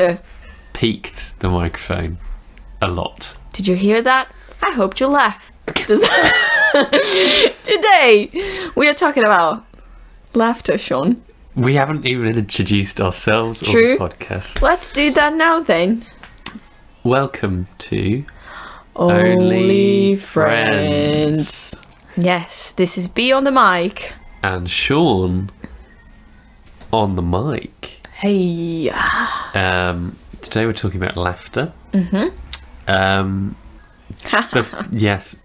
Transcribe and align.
Laughter. 0.00 0.22
Peaked 0.72 1.40
the 1.40 1.50
microphone 1.50 2.16
a 2.80 2.88
lot. 2.88 3.36
Did 3.52 3.68
you 3.68 3.74
hear 3.76 4.00
that? 4.00 4.32
I 4.62 4.72
hope 4.72 4.98
you 4.98 5.06
laugh. 5.06 5.52
Today, 7.64 8.30
we 8.74 8.88
are 8.88 8.94
talking 8.94 9.24
about 9.24 9.62
laughter, 10.32 10.78
Sion. 10.78 11.22
We 11.54 11.74
haven't 11.74 12.06
even 12.06 12.38
introduced 12.38 12.98
ourselves 12.98 13.60
True. 13.60 13.98
on 14.00 14.08
the 14.08 14.14
podcast. 14.14 14.62
Let's 14.62 14.90
do 14.90 15.10
that 15.12 15.34
now 15.34 15.60
then. 15.60 16.06
Welcome 17.04 17.68
to 17.90 18.24
Only 18.96 20.16
Friends. 20.16 21.76
Yes, 22.16 22.72
this 22.72 22.96
is 22.96 23.06
Bea 23.06 23.32
on 23.32 23.44
the 23.44 23.52
mic. 23.52 24.14
and 24.42 24.70
Sion 24.70 25.50
on 26.90 27.16
the 27.16 27.22
mic. 27.22 27.99
Hey. 28.20 28.90
Um, 29.54 30.14
today 30.42 30.66
we're 30.66 30.74
talking 30.74 31.02
about 31.02 31.16
laughter. 31.16 31.72
Mm-hmm. 31.94 32.36
Um, 32.86 33.56
bef- 34.24 34.88
yes. 34.92 35.36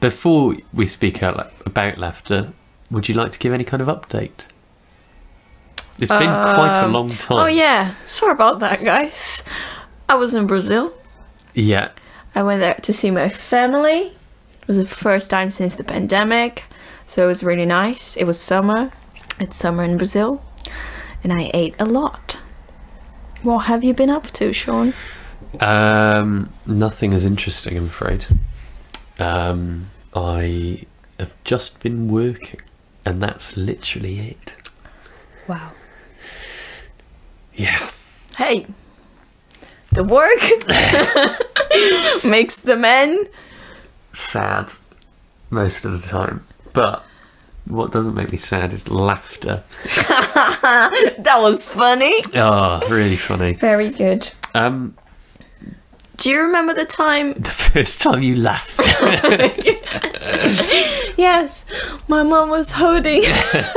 Before 0.00 0.56
we 0.72 0.88
speak 0.88 1.22
out 1.22 1.52
about 1.64 1.96
laughter, 1.96 2.52
would 2.90 3.08
you 3.08 3.14
like 3.14 3.30
to 3.32 3.38
give 3.38 3.52
any 3.52 3.62
kind 3.62 3.80
of 3.80 3.86
update? 3.86 4.40
It's 6.00 6.08
been 6.10 6.28
quite 6.28 6.80
a 6.80 6.84
Um, 6.86 6.92
long 6.92 7.10
time. 7.10 7.38
Oh 7.38 7.46
yeah, 7.46 7.94
sorry 8.04 8.32
about 8.32 8.58
that, 8.60 8.82
guys. 8.82 9.44
I 10.08 10.16
was 10.16 10.34
in 10.34 10.48
Brazil. 10.48 10.92
Yeah. 11.54 11.90
I 12.34 12.42
went 12.42 12.58
there 12.60 12.74
to 12.82 12.92
see 12.92 13.12
my 13.12 13.28
family. 13.28 14.12
It 14.62 14.66
was 14.66 14.76
the 14.78 14.86
first 14.86 15.30
time 15.30 15.52
since 15.52 15.76
the 15.76 15.84
pandemic, 15.84 16.64
so 17.06 17.22
it 17.22 17.26
was 17.28 17.44
really 17.44 17.66
nice. 17.66 18.16
It 18.16 18.24
was 18.24 18.40
summer. 18.40 18.90
It's 19.38 19.56
summer 19.56 19.84
in 19.84 19.96
Brazil, 19.96 20.42
and 21.22 21.32
I 21.32 21.50
ate 21.54 21.74
a 21.78 21.84
lot. 21.84 22.38
What 23.42 23.60
have 23.66 23.84
you 23.84 23.94
been 23.94 24.10
up 24.10 24.30
to, 24.32 24.52
Sion? 24.52 24.94
Um, 25.60 26.52
nothing 26.66 27.12
as 27.12 27.24
interesting, 27.24 27.76
I'm 27.76 27.84
afraid. 27.86 28.26
Um, 29.18 29.90
I 30.14 30.84
have 31.18 31.34
just 31.44 31.80
been 31.80 32.08
working, 32.08 32.60
and 33.04 33.22
that's 33.22 33.56
literally 33.56 34.20
it. 34.30 34.52
Wow. 35.46 35.70
Yeah. 37.54 37.90
Hey, 38.36 38.66
the 39.92 40.04
work 40.04 40.40
makes 42.24 42.60
the 42.60 42.76
men. 42.76 43.26
sad 44.12 44.70
most 45.50 45.84
of 45.84 46.00
the 46.02 46.08
time. 46.08 46.44
But 46.72 47.04
what 47.68 47.92
doesn't 47.92 48.14
make 48.14 48.30
me 48.32 48.38
sad 48.38 48.72
is 48.72 48.88
laughter. 48.88 49.62
That 51.20 51.38
was 51.40 51.66
funny. 51.68 52.22
Oh, 52.34 52.80
really 52.88 53.16
funny. 53.16 53.52
Very 53.54 53.90
good. 53.90 54.30
Um, 54.54 54.96
Do 56.16 56.30
you 56.30 56.40
remember 56.40 56.74
the 56.74 56.84
time? 56.86 57.34
the 57.34 57.50
first 57.50 58.00
time 58.02 58.22
you 58.22 58.36
laughed. 58.36 58.80
Yes, 61.16 61.64
my 62.06 62.22
mom 62.22 62.48
was 62.50 62.70
holding 62.72 63.24
a 63.24 63.70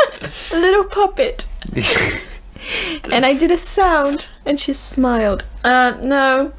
little 0.56 0.84
puppet. 0.84 1.46
and 3.12 3.26
I 3.26 3.34
did 3.34 3.52
a 3.52 3.58
sound, 3.58 4.28
and 4.46 4.60
she 4.60 4.74
smiled. 4.74 5.44
Uh, 5.64 5.94
no. 6.04 6.54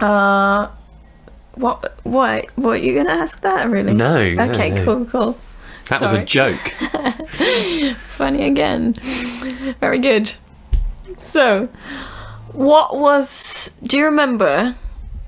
Uh, 0.00 0.68
what? 1.54 1.98
What? 2.04 2.46
What? 2.56 2.82
You 2.82 2.94
gonna 2.94 3.10
ask 3.10 3.42
that? 3.42 3.68
Really? 3.68 3.92
No, 3.92 4.32
no, 4.34 4.44
Okay. 4.50 4.70
no. 4.70 4.84
Cool. 4.84 5.04
Cool. 5.06 5.38
That 5.90 6.00
was 6.00 6.12
a 6.12 6.24
joke. 6.24 6.70
Funny 8.16 8.46
again. 8.46 8.94
Very 9.80 9.98
good. 9.98 10.32
So, 11.18 11.66
what 12.52 12.96
was? 12.96 13.72
Do 13.82 13.98
you 13.98 14.04
remember? 14.04 14.76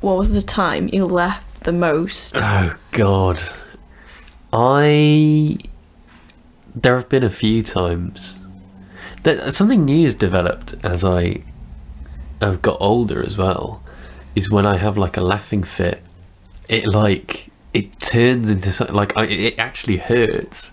What 0.00 0.16
was 0.16 0.32
the 0.32 0.42
time 0.42 0.88
you 0.92 1.04
laughed 1.04 1.64
the 1.64 1.72
most? 1.72 2.36
Oh 2.36 2.76
God, 2.92 3.42
I. 4.52 5.58
There 6.74 6.96
have 6.96 7.08
been 7.08 7.24
a 7.24 7.30
few 7.30 7.62
times. 7.62 8.38
That 9.24 9.54
something 9.54 9.84
new 9.84 10.04
has 10.04 10.14
developed 10.14 10.74
as 10.82 11.04
I 11.04 11.42
have 12.40 12.62
got 12.62 12.78
older 12.80 13.24
as 13.24 13.36
well. 13.36 13.82
Is 14.34 14.50
when 14.50 14.66
I 14.66 14.78
have 14.78 14.96
like 14.96 15.16
a 15.16 15.20
laughing 15.20 15.62
fit, 15.62 16.02
it 16.68 16.86
like 16.86 17.51
it 17.74 17.98
turns 18.00 18.48
into 18.48 18.70
something 18.70 18.94
like 18.96 19.16
I, 19.16 19.24
it 19.26 19.58
actually 19.58 19.96
hurts, 19.98 20.72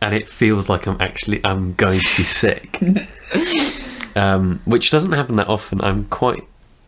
and 0.00 0.14
it 0.14 0.28
feels 0.28 0.68
like 0.68 0.86
I'm 0.86 1.00
actually 1.00 1.40
I'm 1.44 1.74
going 1.74 2.00
to 2.00 2.16
be 2.16 2.24
sick. 2.24 2.78
um, 4.16 4.60
which 4.64 4.90
doesn't 4.90 5.12
happen 5.12 5.36
that 5.36 5.48
often. 5.48 5.80
I'm 5.80 6.04
quite. 6.04 6.44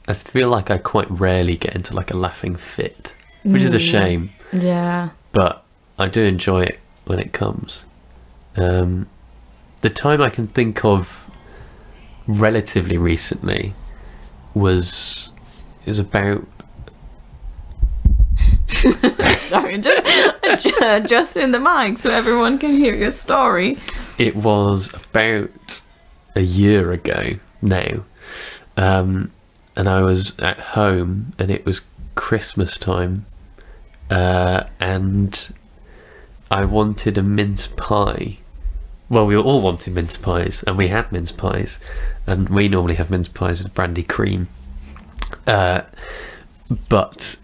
I 0.08 0.14
feel 0.14 0.48
like 0.48 0.70
I 0.70 0.78
quite 0.78 1.08
rarely 1.10 1.56
get 1.56 1.76
into 1.76 1.94
like 1.94 2.10
a 2.10 2.16
laughing 2.16 2.56
fit, 2.56 3.12
which 3.44 3.62
is 3.62 3.72
a 3.74 3.78
shame 3.78 4.30
Yeah. 4.52 5.10
but 5.30 5.64
I 5.96 6.08
do 6.08 6.22
enjoy 6.24 6.64
it 6.64 6.80
when 7.04 7.20
it 7.20 7.32
comes. 7.32 7.84
Um, 8.56 9.06
the 9.80 9.90
time 9.90 10.20
I 10.20 10.28
can 10.28 10.48
think 10.48 10.84
of 10.84 11.24
relatively 12.26 12.98
recently 12.98 13.74
was 14.54 15.30
it 15.86 15.88
was 15.90 15.98
about 16.00 16.46
Sorry, 19.48 19.78
just, 19.78 21.08
just 21.08 21.36
in 21.36 21.52
the 21.52 21.60
mic 21.60 21.98
so 21.98 22.10
everyone 22.10 22.58
can 22.58 22.70
hear 22.70 22.94
your 22.94 23.10
story. 23.10 23.78
it 24.18 24.34
was 24.34 24.92
about 24.94 25.80
a 26.34 26.40
year 26.40 26.92
ago 26.92 27.34
now, 27.60 28.04
um, 28.76 29.30
and 29.76 29.88
I 29.88 30.02
was 30.02 30.36
at 30.38 30.58
home 30.58 31.32
and 31.38 31.50
it 31.50 31.64
was 31.64 31.82
Christmas 32.14 32.76
time, 32.78 33.26
uh, 34.10 34.64
and 34.80 35.54
I 36.50 36.64
wanted 36.64 37.16
a 37.18 37.22
mince 37.22 37.66
pie. 37.68 38.38
Well, 39.08 39.26
we 39.26 39.36
all 39.36 39.60
wanted 39.60 39.94
mince 39.94 40.16
pies, 40.16 40.64
and 40.66 40.76
we 40.76 40.88
had 40.88 41.12
mince 41.12 41.32
pies, 41.32 41.78
and 42.26 42.48
we 42.48 42.68
normally 42.68 42.94
have 42.94 43.10
mince 43.10 43.28
pies 43.28 43.62
with 43.62 43.74
brandy 43.74 44.02
cream. 44.02 44.48
Uh, 45.46 45.82
but 46.88 47.36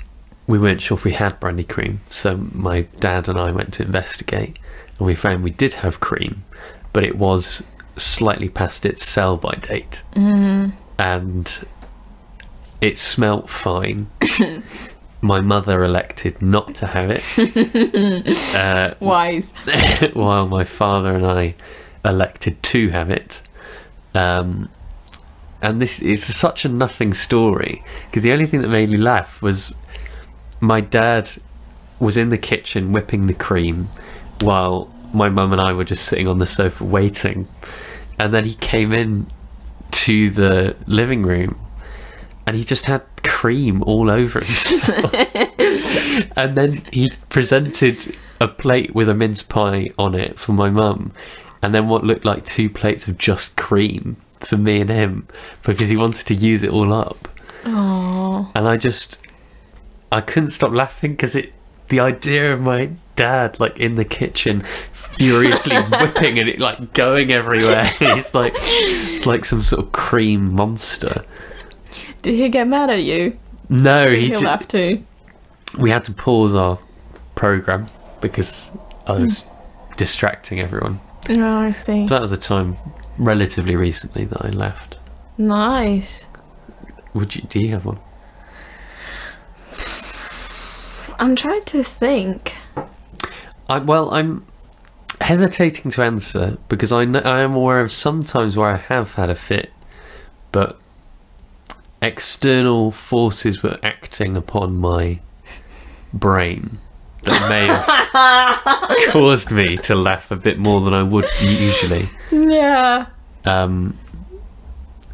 we 0.48 0.58
weren't 0.58 0.80
sure 0.80 0.96
if 0.96 1.04
we 1.04 1.12
had 1.12 1.38
brandy 1.38 1.62
cream, 1.62 2.00
so 2.10 2.36
my 2.52 2.80
dad 2.98 3.28
and 3.28 3.38
I 3.38 3.52
went 3.52 3.72
to 3.74 3.82
investigate, 3.84 4.58
and 4.98 5.06
we 5.06 5.14
found 5.14 5.44
we 5.44 5.50
did 5.50 5.74
have 5.74 6.00
cream, 6.00 6.42
but 6.92 7.04
it 7.04 7.16
was 7.16 7.62
slightly 7.96 8.48
past 8.48 8.86
its 8.86 9.04
sell 9.06 9.36
by 9.36 9.52
date, 9.62 10.02
and 10.98 11.66
it 12.80 12.98
smelt 12.98 13.50
fine. 13.50 14.10
my 15.20 15.40
mother 15.40 15.84
elected 15.84 16.40
not 16.40 16.74
to 16.76 16.86
have 16.86 17.10
it, 17.10 18.54
uh, 18.54 18.94
Wise. 19.00 19.52
while 20.14 20.48
my 20.48 20.64
father 20.64 21.14
and 21.14 21.26
I 21.26 21.54
elected 22.04 22.62
to 22.62 22.88
have 22.88 23.10
it. 23.10 23.42
Um, 24.14 24.70
and 25.60 25.82
this 25.82 26.00
is 26.00 26.24
such 26.24 26.64
a 26.64 26.68
nothing 26.68 27.12
story 27.12 27.84
because 28.06 28.22
the 28.22 28.32
only 28.32 28.46
thing 28.46 28.62
that 28.62 28.68
made 28.68 28.90
me 28.90 28.96
laugh 28.96 29.42
was 29.42 29.74
my 30.60 30.80
dad 30.80 31.30
was 32.00 32.16
in 32.16 32.28
the 32.28 32.38
kitchen 32.38 32.92
whipping 32.92 33.26
the 33.26 33.34
cream 33.34 33.88
while 34.40 34.92
my 35.12 35.28
mum 35.28 35.52
and 35.52 35.60
I 35.60 35.72
were 35.72 35.84
just 35.84 36.04
sitting 36.04 36.28
on 36.28 36.38
the 36.38 36.46
sofa 36.46 36.84
waiting. 36.84 37.48
And 38.18 38.32
then 38.32 38.44
he 38.44 38.54
came 38.54 38.92
in 38.92 39.30
to 39.90 40.30
the 40.30 40.76
living 40.86 41.22
room 41.22 41.58
and 42.46 42.56
he 42.56 42.64
just 42.64 42.86
had 42.86 43.02
cream 43.22 43.82
all 43.82 44.10
over 44.10 44.40
himself. 44.40 45.14
and 46.36 46.54
then 46.56 46.82
he 46.92 47.12
presented 47.28 48.16
a 48.40 48.48
plate 48.48 48.94
with 48.94 49.08
a 49.08 49.14
mince 49.14 49.42
pie 49.42 49.88
on 49.98 50.14
it 50.14 50.38
for 50.38 50.52
my 50.52 50.70
mum, 50.70 51.12
and 51.60 51.74
then 51.74 51.88
what 51.88 52.04
looked 52.04 52.24
like 52.24 52.44
two 52.44 52.70
plates 52.70 53.08
of 53.08 53.18
just 53.18 53.56
cream 53.56 54.16
for 54.40 54.56
me 54.56 54.80
and 54.80 54.90
him 54.90 55.26
because 55.62 55.88
he 55.88 55.96
wanted 55.96 56.26
to 56.26 56.34
use 56.34 56.62
it 56.62 56.70
all 56.70 56.92
up. 56.92 57.28
Oh. 57.66 58.50
And 58.54 58.68
I 58.68 58.76
just, 58.76 59.18
I 60.10 60.20
couldn't 60.20 60.50
stop 60.50 60.72
laughing 60.72 61.12
because 61.12 61.34
it, 61.34 61.52
the 61.88 62.00
idea 62.00 62.52
of 62.52 62.60
my 62.60 62.90
dad 63.16 63.58
like 63.58 63.80
in 63.80 63.96
the 63.96 64.04
kitchen 64.04 64.64
furiously 64.92 65.76
whipping 65.90 66.38
and 66.38 66.48
it 66.48 66.58
like 66.58 66.94
going 66.94 67.32
everywhere. 67.32 67.84
He's 67.98 68.34
like, 68.34 68.54
like 69.26 69.44
some 69.44 69.62
sort 69.62 69.84
of 69.84 69.92
cream 69.92 70.54
monster. 70.54 71.24
Did 72.22 72.34
he 72.34 72.48
get 72.48 72.66
mad 72.66 72.90
at 72.90 73.02
you? 73.02 73.38
No, 73.68 74.10
he 74.10 74.28
He'll 74.28 74.40
have 74.42 74.68
to. 74.68 75.02
we 75.78 75.90
had 75.90 76.04
to 76.04 76.12
pause 76.12 76.54
our 76.54 76.78
program 77.34 77.88
because 78.20 78.70
I 79.06 79.12
was 79.12 79.40
hmm. 79.40 79.94
distracting 79.96 80.60
everyone. 80.60 81.00
Oh, 81.30 81.58
I 81.58 81.70
see. 81.72 82.06
That 82.06 82.22
was 82.22 82.32
a 82.32 82.38
time 82.38 82.76
relatively 83.18 83.76
recently 83.76 84.24
that 84.24 84.44
I 84.44 84.48
left. 84.48 84.98
Nice. 85.36 86.24
Would 87.14 87.36
you? 87.36 87.42
Do 87.42 87.60
you 87.60 87.70
have 87.72 87.84
one? 87.84 87.98
I'm 91.18 91.36
trying 91.36 91.64
to 91.64 91.82
think. 91.82 92.54
I, 93.68 93.78
well, 93.78 94.10
I'm 94.12 94.46
hesitating 95.20 95.90
to 95.92 96.02
answer 96.02 96.58
because 96.68 96.92
I 96.92 97.04
know, 97.04 97.20
I 97.20 97.40
am 97.40 97.54
aware 97.54 97.80
of 97.80 97.92
sometimes 97.92 98.56
where 98.56 98.70
I 98.70 98.76
have 98.76 99.14
had 99.14 99.30
a 99.30 99.34
fit 99.34 99.72
but 100.52 100.78
external 102.00 102.90
forces 102.90 103.62
were 103.62 103.78
acting 103.82 104.36
upon 104.36 104.76
my 104.76 105.20
brain 106.12 106.78
that 107.24 107.48
may 107.48 107.66
have 107.66 109.10
caused 109.12 109.50
me 109.50 109.76
to 109.78 109.94
laugh 109.94 110.30
a 110.30 110.36
bit 110.36 110.58
more 110.58 110.80
than 110.80 110.94
I 110.94 111.02
would 111.02 111.26
usually. 111.40 112.08
Yeah. 112.30 113.06
Um, 113.44 113.98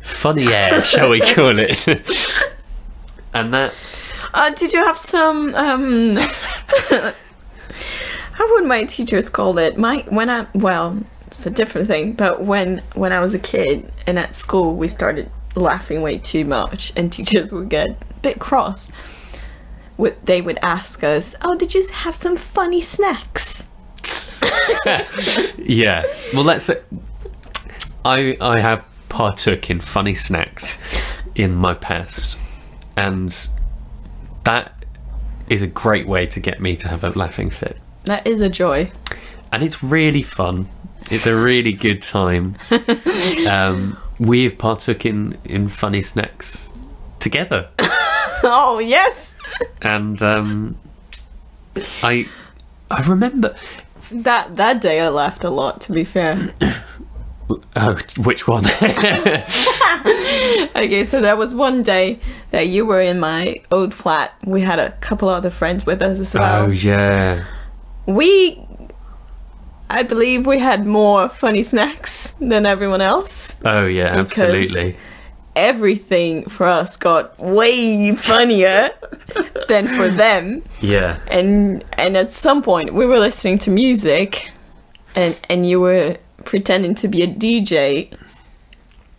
funny 0.03 0.53
air, 0.53 0.85
shall 0.85 1.11
we 1.11 1.21
call 1.21 1.59
it? 1.59 1.87
and 3.35 3.53
that 3.55 3.75
Uh, 4.35 4.51
did 4.51 4.73
you 4.73 4.85
have 4.85 4.99
some 4.99 5.55
um 5.55 6.17
how 8.33 8.53
would 8.55 8.67
my 8.67 8.83
teachers 8.85 9.29
call 9.31 9.57
it? 9.59 9.79
My 9.79 10.05
when 10.09 10.29
I 10.29 10.49
well, 10.55 10.99
it's 11.29 11.47
a 11.47 11.51
different 11.51 11.87
thing, 11.87 12.15
but 12.15 12.43
when 12.43 12.83
when 12.95 13.13
I 13.13 13.21
was 13.21 13.33
a 13.33 13.39
kid 13.39 13.93
and 14.09 14.19
at 14.19 14.35
school 14.35 14.75
we 14.75 14.89
started 14.89 15.31
laughing 15.55 16.03
way 16.03 16.19
too 16.19 16.45
much 16.45 16.93
and 16.97 17.13
teachers 17.19 17.53
would 17.53 17.69
get 17.69 17.91
a 17.91 17.97
bit 18.23 18.41
cross. 18.41 18.89
Would 19.99 20.17
they 20.27 20.41
would 20.41 20.59
ask 20.63 21.05
us, 21.05 21.37
"Oh, 21.41 21.57
did 21.57 21.73
you 21.73 21.87
have 21.87 22.17
some 22.17 22.37
funny 22.37 22.81
snacks?" 22.81 23.69
yeah. 25.57 26.03
Well, 26.33 26.43
let's. 26.43 26.69
I 28.05 28.37
I 28.41 28.61
have 28.61 28.85
partook 29.09 29.71
in 29.71 29.81
funny 29.81 30.17
snacks 30.17 30.73
in 31.37 31.55
my 31.55 31.75
past, 31.75 32.37
and 32.97 33.33
that 34.45 34.85
is 35.49 35.63
a 35.63 35.67
great 35.67 36.07
way 36.07 36.27
to 36.27 36.41
get 36.41 36.61
me 36.61 36.77
to 36.77 36.89
have 36.89 37.05
a 37.05 37.11
laughing 37.11 37.51
fit. 37.51 37.79
That 38.05 38.27
is 38.27 38.41
a 38.41 38.49
joy. 38.49 38.91
and 39.53 39.63
it's 39.63 39.83
really 39.83 40.23
fun. 40.23 40.69
It's 41.11 41.27
a 41.27 41.37
really 41.37 41.73
good 41.73 42.03
time. 42.03 42.57
um, 43.49 43.99
we've 44.19 44.57
partook 44.57 45.05
in, 45.05 45.39
in 45.45 45.69
funny 45.69 46.03
snacks 46.03 46.69
together, 47.21 47.69
oh, 47.79 48.81
yes. 48.85 49.35
and 49.83 50.21
um, 50.23 50.79
I 52.03 52.29
I 52.91 53.03
remember. 53.03 53.57
That 54.11 54.57
that 54.57 54.81
day 54.81 55.01
I 55.01 55.09
laughed 55.09 55.45
a 55.45 55.51
lot 55.51 55.81
to 55.83 55.93
be 55.93 56.05
fair. 56.05 56.53
Oh, 57.77 57.99
which 58.19 58.47
one? 58.49 58.65
Okay, 60.77 61.05
so 61.05 61.21
there 61.21 61.37
was 61.37 61.55
one 61.55 61.83
day 61.83 62.19
that 62.51 62.69
you 62.69 62.85
were 62.85 63.01
in 63.01 63.21
my 63.21 63.57
old 63.71 63.95
flat. 63.95 64.33
We 64.45 64.61
had 64.61 64.79
a 64.79 64.91
couple 64.93 65.29
other 65.29 65.51
friends 65.51 65.87
with 65.87 66.03
us 66.03 66.19
as 66.21 66.35
well. 66.35 66.65
oh 66.65 66.71
yeah, 66.71 67.45
We, 68.07 68.61
I 69.89 70.03
believe, 70.03 70.47
we 70.47 70.59
had 70.59 70.87
more 70.87 71.29
funny 71.29 71.63
snacks 71.63 72.33
than 72.41 72.67
everyone 72.67 73.01
else. 73.01 73.57
oh 73.65 73.87
yeah, 73.87 74.23
Because- 74.23 74.39
absolutely. 74.39 74.97
Everything 75.57 76.49
for 76.49 76.67
us 76.67 76.97
got 76.97 77.39
way 77.39 78.13
funnier 78.17 78.91
than 79.69 79.87
for 79.95 80.09
them. 80.09 80.63
Yeah, 80.81 81.21
And 81.29 81.85
and 81.93 82.17
at 82.17 82.29
some 82.31 82.61
point 82.61 82.93
we 82.93 83.07
were 83.07 83.21
listening 83.21 83.59
to 83.59 83.71
music, 83.71 84.51
and 85.15 85.39
and 85.49 85.65
you 85.65 85.79
were 85.79 86.17
pretending 86.45 86.95
to 86.97 87.09
be 87.09 87.23
a 87.23 87.27
DJ 87.27 88.13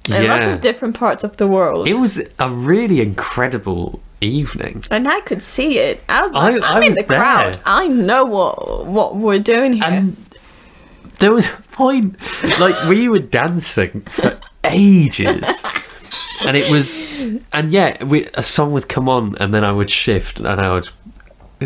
in 0.10 0.27
lots 0.27 0.45
of 0.45 0.62
different 0.62 0.95
parts 0.95 1.24
of 1.24 1.38
the 1.38 1.48
world. 1.48 1.88
It 1.88 1.95
was 1.95 2.22
a 2.39 2.50
really 2.50 3.01
incredible 3.01 4.00
evening. 4.22 4.83
And 4.92 5.07
I 5.07 5.22
could 5.22 5.42
see 5.42 5.80
it. 5.80 6.04
I 6.07 6.22
was 6.22 6.33
I- 6.33 6.50
like, 6.50 6.62
I 6.63 6.68
I'm 6.75 6.83
in 6.83 6.94
the 6.94 7.04
crowd. 7.04 7.60
I 7.66 7.88
know 7.88 8.24
what 8.25 8.86
what 8.86 9.16
we're 9.16 9.39
doing 9.39 9.74
here. 9.74 9.83
And 9.86 10.16
there 11.19 11.33
was 11.33 11.48
a 11.50 11.62
point, 11.72 12.18
like 12.60 12.88
we 12.89 13.07
were 13.10 13.19
dancing 13.19 14.01
for 14.01 14.39
ages, 14.66 15.63
and 16.45 16.57
it 16.57 16.69
was, 16.69 17.07
and 17.54 17.72
yeah, 17.72 18.04
we, 18.04 18.25
a 18.33 18.44
song 18.44 18.74
would 18.74 18.89
come 18.89 19.07
on, 19.07 19.36
and 19.39 19.54
then 19.54 19.63
I 19.63 19.72
would 19.72 19.89
shift, 19.89 20.39
and 20.39 20.60
I 20.60 20.74
would 20.74 20.89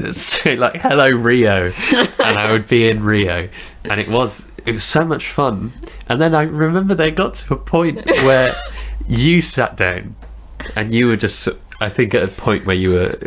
say 0.13 0.55
like 0.55 0.75
"Hello 0.81 1.09
Rio," 1.09 1.71
and 1.95 2.37
I 2.37 2.51
would 2.51 2.67
be 2.67 2.89
in 2.89 3.03
Rio, 3.03 3.49
and 3.83 3.99
it 3.99 4.07
was 4.09 4.45
it 4.65 4.71
was 4.73 4.83
so 4.83 5.05
much 5.05 5.27
fun. 5.29 5.73
And 6.07 6.19
then 6.21 6.33
I 6.35 6.41
remember 6.43 6.95
they 6.95 7.11
got 7.11 7.35
to 7.35 7.53
a 7.53 7.57
point 7.57 8.05
where 8.23 8.55
you 9.07 9.41
sat 9.41 9.75
down, 9.77 10.15
and 10.75 10.93
you 10.93 11.07
were 11.07 11.15
just, 11.17 11.47
I 11.79 11.89
think, 11.89 12.13
at 12.13 12.23
a 12.23 12.27
point 12.27 12.65
where 12.65 12.75
you 12.75 12.91
were. 12.91 13.19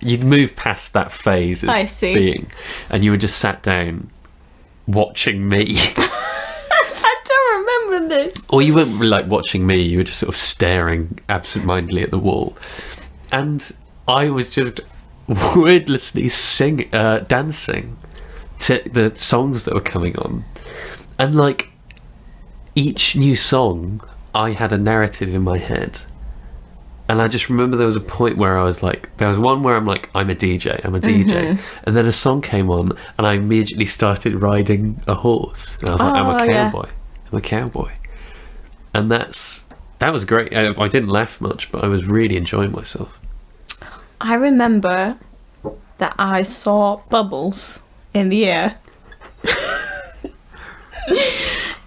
You'd 0.00 0.22
moved 0.22 0.54
past 0.54 0.92
that 0.92 1.10
phase 1.10 1.64
of 1.64 1.70
I 1.70 1.86
see. 1.86 2.14
being, 2.14 2.52
and 2.88 3.02
you 3.04 3.10
were 3.10 3.16
just 3.16 3.36
sat 3.38 3.64
down 3.64 4.10
watching 4.86 5.48
me. 5.48 5.74
I 5.76 7.16
don't 7.24 7.90
remember 7.90 8.14
this. 8.14 8.44
or 8.48 8.62
you 8.62 8.74
weren't 8.76 9.00
like 9.00 9.26
watching 9.26 9.66
me, 9.66 9.82
you 9.82 9.98
were 9.98 10.04
just 10.04 10.20
sort 10.20 10.28
of 10.28 10.36
staring 10.36 11.18
absentmindedly 11.28 12.02
at 12.04 12.10
the 12.12 12.18
wall. 12.18 12.56
And 13.32 13.72
I 14.06 14.28
was 14.30 14.48
just 14.48 14.80
wordlessly 15.28 16.28
sing, 16.28 16.88
uh, 16.94 17.20
dancing 17.20 17.96
to 18.60 18.82
the 18.92 19.14
songs 19.14 19.64
that 19.64 19.74
were 19.74 19.80
coming 19.80 20.16
on. 20.18 20.44
And 21.18 21.36
like 21.36 21.70
each 22.74 23.16
new 23.16 23.34
song, 23.36 24.00
I 24.34 24.52
had 24.52 24.72
a 24.72 24.78
narrative 24.78 25.32
in 25.34 25.42
my 25.42 25.58
head. 25.58 26.00
And 27.10 27.22
I 27.22 27.28
just 27.28 27.48
remember 27.48 27.76
there 27.76 27.86
was 27.86 27.96
a 27.96 28.00
point 28.00 28.36
where 28.36 28.58
I 28.58 28.64
was 28.64 28.82
like, 28.82 29.16
there 29.16 29.28
was 29.30 29.38
one 29.38 29.62
where 29.62 29.76
I'm 29.76 29.86
like, 29.86 30.10
I'm 30.14 30.28
a 30.28 30.34
DJ, 30.34 30.84
I'm 30.84 30.94
a 30.94 31.00
DJ. 31.00 31.58
And 31.84 31.96
then 31.96 32.06
a 32.06 32.12
song 32.12 32.42
came 32.42 32.68
on, 32.70 32.92
and 33.16 33.26
I 33.26 33.32
immediately 33.34 33.86
started 33.86 34.34
riding 34.34 35.00
a 35.06 35.14
horse. 35.14 35.78
And 35.80 35.88
I 35.88 35.92
was 35.92 36.00
like, 36.00 36.14
I'm 36.14 36.26
Oh, 36.26 36.36
a 36.36 36.46
yeah. 36.46 36.70
cowboy. 36.70 36.88
I'm 37.32 37.38
a 37.38 37.40
cowboy. 37.40 37.92
And 38.92 39.10
that's, 39.10 39.64
that 40.00 40.12
was 40.12 40.26
great. 40.26 40.54
I, 40.54 40.68
I 40.78 40.88
didn't 40.88 41.08
laugh 41.08 41.40
much, 41.40 41.72
but 41.72 41.82
I 41.82 41.88
was 41.88 42.04
really 42.04 42.36
enjoying 42.36 42.72
myself. 42.72 43.18
I 44.20 44.34
remember 44.34 45.16
that 45.98 46.14
I 46.18 46.42
saw 46.42 47.00
bubbles 47.08 47.80
in 48.14 48.28
the 48.28 48.44
air. 48.46 48.78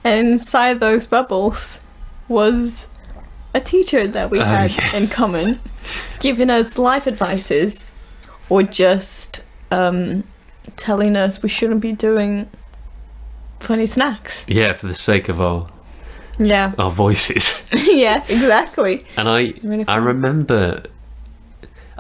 and 0.04 0.28
inside 0.34 0.80
those 0.80 1.06
bubbles 1.08 1.80
was 2.28 2.88
a 3.54 3.60
teacher 3.60 4.08
that 4.08 4.30
we 4.32 4.40
Oh, 4.40 4.44
had 4.46 4.72
yes. 4.72 5.02
in 5.04 5.10
common 5.10 5.60
giving 6.20 6.50
us 6.50 6.78
life 6.78 7.08
advices 7.08 7.92
or 8.50 8.64
just 8.64 9.44
um, 9.72 10.24
telling 10.78 11.16
us 11.16 11.42
we 11.44 11.50
shouldn't 11.50 11.82
be 11.82 11.92
doing 11.92 12.50
funny 13.60 13.86
snacks. 13.86 14.46
Yeah, 14.48 14.74
for 14.74 14.88
the 14.88 14.96
sake 14.96 15.28
of 15.30 15.42
our, 15.42 15.68
Yeah. 16.40 16.74
our 16.78 16.92
voices. 16.92 17.60
yeah, 17.74 18.24
exactly. 18.28 19.06
And 19.18 19.28
I, 19.28 19.54
really 19.64 19.86
I 19.88 19.98
remember 19.98 20.84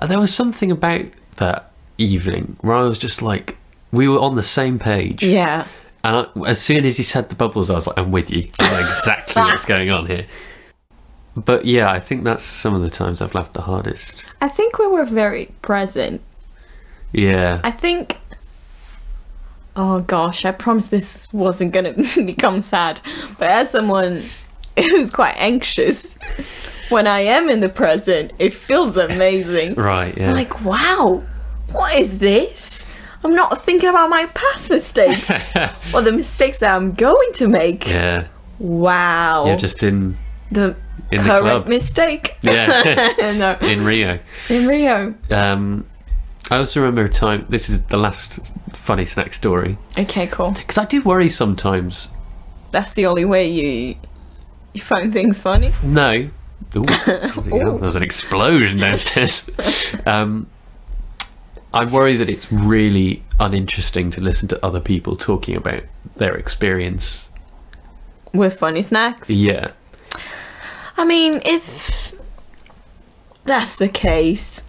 there 0.08 0.20
was 0.20 0.34
something 0.34 0.72
about 0.72 1.05
that 1.38 1.72
evening 1.98 2.58
where 2.62 2.75
I 2.75 2.84
was 2.84 2.98
just 2.98 3.22
like, 3.22 3.58
we 3.91 4.08
were 4.08 4.20
on 4.20 4.36
the 4.36 4.43
same 4.43 4.79
page. 4.79 5.22
Yeah. 5.24 5.67
And 6.03 6.15
I, 6.36 6.50
as 6.50 6.60
soon 6.60 6.86
as 6.86 6.98
he 6.98 7.03
said 7.03 7.29
the 7.29 7.36
bubbles, 7.36 7.70
I 7.70 7.75
was 7.75 7.86
like, 7.88 7.98
I'm 8.00 8.12
with 8.12 8.29
you. 8.31 8.48
I 8.60 8.70
know 8.72 8.79
exactly 8.79 9.41
what's 9.41 9.65
going 9.74 9.91
on 9.91 10.08
here. 10.08 10.25
But 11.36 11.65
yeah, 11.65 11.89
I 11.91 12.00
think 12.00 12.24
that's 12.24 12.43
some 12.43 12.74
of 12.74 12.81
the 12.81 12.89
times 12.89 13.22
I've 13.22 13.34
laughed 13.34 13.53
the 13.53 13.62
hardest. 13.62 14.25
I 14.41 14.50
think 14.50 14.77
we 14.79 14.88
were 14.88 15.05
very 15.05 15.46
present 15.62 16.22
Yeah. 17.13 17.62
I 17.63 17.72
think. 17.72 18.17
Oh 19.75 20.01
gosh, 20.01 20.43
I 20.43 20.51
promise 20.51 20.88
this 20.88 21.31
wasn't 21.34 21.72
gonna 21.72 21.93
become 22.25 22.62
sad. 22.62 23.00
But 23.38 23.50
as 23.50 23.70
someone 23.70 24.24
who's 24.77 25.10
quite 25.12 25.36
anxious, 25.38 26.13
when 26.91 27.07
I 27.07 27.21
am 27.21 27.50
in 27.50 27.60
the 27.62 27.69
present, 27.69 28.33
it 28.39 28.53
feels 28.53 28.98
amazing. 28.98 29.75
right, 29.75 30.15
yeah. 30.17 30.29
I'm 30.29 30.36
like, 30.36 30.63
wow, 30.63 31.24
what 31.71 31.98
is 31.98 32.19
this? 32.19 32.88
I'm 33.24 33.36
not 33.36 33.63
thinking 33.63 33.89
about 33.89 34.10
my 34.10 34.25
past 34.27 34.69
mistakes 34.69 35.29
or 35.93 36.01
the 36.01 36.12
mistakes 36.12 36.57
that 36.60 36.75
I'm 36.75 36.93
going 36.93 37.33
to 37.33 37.48
make. 37.48 37.88
yeah. 37.88 38.27
Wow. 38.60 39.45
You're 39.48 39.57
just 39.57 39.81
in 39.81 40.17
the 40.51 40.75
in 41.12 41.24
the 41.24 41.29
current 41.29 41.43
club. 41.43 41.67
mistake. 41.67 42.36
Yeah. 42.41 43.13
no. 43.38 43.57
in 43.67 43.83
Rio. 43.83 44.19
In 44.50 44.67
Rio. 44.67 45.15
Um, 45.31 45.88
I 46.51 46.57
also 46.57 46.79
remember 46.79 47.05
a 47.05 47.10
time, 47.10 47.45
this 47.50 47.69
is 47.69 47.81
the 47.83 47.98
last 47.98 48.39
funny 48.74 49.05
snack 49.05 49.33
story. 49.33 49.77
Okay, 49.98 50.27
cool. 50.27 50.51
Because 50.51 50.77
I 50.77 50.86
do 50.86 51.01
worry 51.01 51.29
sometimes. 51.29 52.10
That's 52.71 52.93
the 52.93 53.05
only 53.05 53.25
way 53.25 53.50
you 53.50 53.95
you 54.74 54.81
find 54.81 55.12
things 55.12 55.41
funny. 55.41 55.74
No. 55.83 56.29
Ooh, 56.75 56.86
hell, 56.86 57.42
there 57.42 57.72
was 57.74 57.96
an 57.96 58.04
explosion 58.04 58.78
downstairs. 58.78 59.50
um, 60.06 60.48
I 61.74 61.86
worry 61.86 62.18
that 62.18 62.30
it's 62.30 62.51
really 62.51 63.24
uninteresting 63.40 64.12
to 64.12 64.22
listen 64.22 64.48
to 64.50 64.66
other 64.66 64.80
people 64.80 65.16
talking 65.16 65.56
about 65.56 65.84
their 66.16 66.36
experience. 66.36 67.30
With 68.34 68.58
funny 68.58 68.82
snacks. 68.82 69.30
Yeah. 69.30 69.72
I 70.98 71.06
mean, 71.06 71.42
if 71.46 72.13
that's 73.44 73.75
the 73.78 73.90
case, 73.90 74.63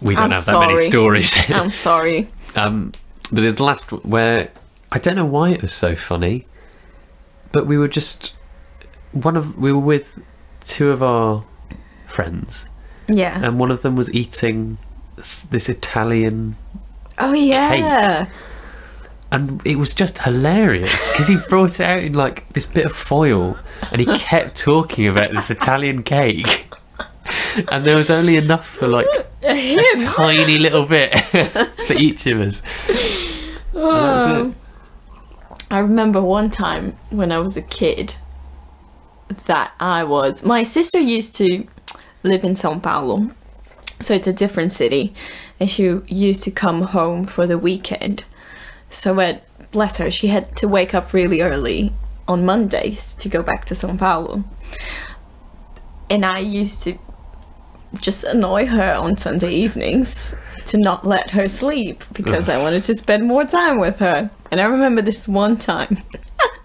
We 0.00 0.14
don't 0.14 0.24
I'm 0.24 0.30
have 0.32 0.44
that 0.46 0.58
many 0.60 0.88
stories. 0.88 1.36
I'm 1.48 1.70
sorry. 1.70 2.28
um, 2.54 2.92
but 3.32 3.40
there's 3.40 3.56
the 3.56 3.64
last 3.64 3.90
one 3.90 4.00
where 4.02 4.50
I 4.92 4.98
don't 4.98 5.16
know 5.16 5.24
why 5.26 5.50
it 5.50 5.62
was 5.62 5.72
so 5.72 5.96
funny, 5.96 6.46
but 7.50 7.66
we 7.66 7.76
were 7.78 7.88
just 7.88 8.34
one 9.12 9.36
of 9.36 9.56
we 9.56 9.72
were 9.72 9.80
with 9.80 10.06
two 10.66 10.90
of 10.90 11.02
our 11.02 11.44
friends, 12.06 12.66
Yeah. 13.08 13.40
and 13.42 13.58
one 13.58 13.70
of 13.70 13.82
them 13.82 13.96
was 13.96 14.12
eating 14.12 14.78
this 15.16 15.68
Italian, 15.68 16.56
oh 17.18 17.32
yeah. 17.32 18.26
and 19.32 19.60
it 19.64 19.76
was 19.78 19.94
just 19.94 20.18
hilarious 20.18 20.92
because 21.12 21.28
he 21.28 21.36
brought 21.48 21.80
it 21.80 21.84
out 21.84 22.00
in 22.00 22.12
like 22.12 22.48
this 22.52 22.66
bit 22.66 22.84
of 22.86 22.92
foil, 22.92 23.56
and 23.90 24.00
he 24.00 24.06
kept 24.18 24.56
talking 24.58 25.06
about 25.06 25.32
this 25.32 25.50
Italian 25.50 26.02
cake, 26.02 26.66
and 27.72 27.84
there 27.84 27.96
was 27.96 28.10
only 28.10 28.36
enough 28.36 28.66
for 28.68 28.88
like 28.88 29.06
a 29.42 29.54
Him. 29.54 30.12
tiny 30.14 30.58
little 30.58 30.84
bit 30.86 31.18
for 31.86 31.92
each 31.94 32.26
of 32.26 32.40
us. 32.40 32.62
And 32.88 33.82
that 33.82 34.14
was 34.14 34.26
Oh. 34.28 34.54
I 35.70 35.78
remember 35.80 36.20
one 36.22 36.48
time 36.50 36.96
when 37.10 37.32
I 37.32 37.38
was 37.38 37.56
a 37.56 37.62
kid 37.62 38.14
that 39.46 39.72
I 39.80 40.04
was. 40.04 40.44
My 40.44 40.62
sister 40.62 41.00
used 41.00 41.34
to 41.36 41.66
live 42.22 42.44
in 42.44 42.56
Sao 42.56 42.78
Paulo, 42.78 43.30
so 44.00 44.14
it's 44.14 44.26
a 44.26 44.32
different 44.32 44.72
city, 44.72 45.14
and 45.58 45.68
she 45.70 46.00
used 46.06 46.42
to 46.44 46.50
come 46.50 46.82
home 46.82 47.26
for 47.26 47.46
the 47.46 47.58
weekend. 47.58 48.24
So, 48.90 49.40
bless 49.72 49.96
her, 49.98 50.10
she 50.10 50.28
had 50.28 50.56
to 50.56 50.68
wake 50.68 50.94
up 50.94 51.12
really 51.12 51.40
early 51.40 51.92
on 52.28 52.44
Mondays 52.44 53.14
to 53.14 53.28
go 53.28 53.42
back 53.42 53.64
to 53.66 53.74
Sao 53.74 53.96
Paulo. 53.96 54.44
And 56.08 56.24
I 56.24 56.38
used 56.38 56.82
to 56.82 56.98
just 58.00 58.24
annoy 58.24 58.66
her 58.66 58.94
on 58.94 59.16
Sunday 59.16 59.52
evenings 59.52 60.34
to 60.66 60.78
not 60.78 61.06
let 61.06 61.30
her 61.30 61.48
sleep 61.48 62.04
because 62.12 62.48
I 62.48 62.58
wanted 62.58 62.82
to 62.84 62.96
spend 62.96 63.26
more 63.26 63.44
time 63.44 63.78
with 63.78 63.98
her. 63.98 64.30
And 64.50 64.60
I 64.60 64.64
remember 64.64 65.02
this 65.02 65.28
one 65.28 65.56
time 65.56 66.02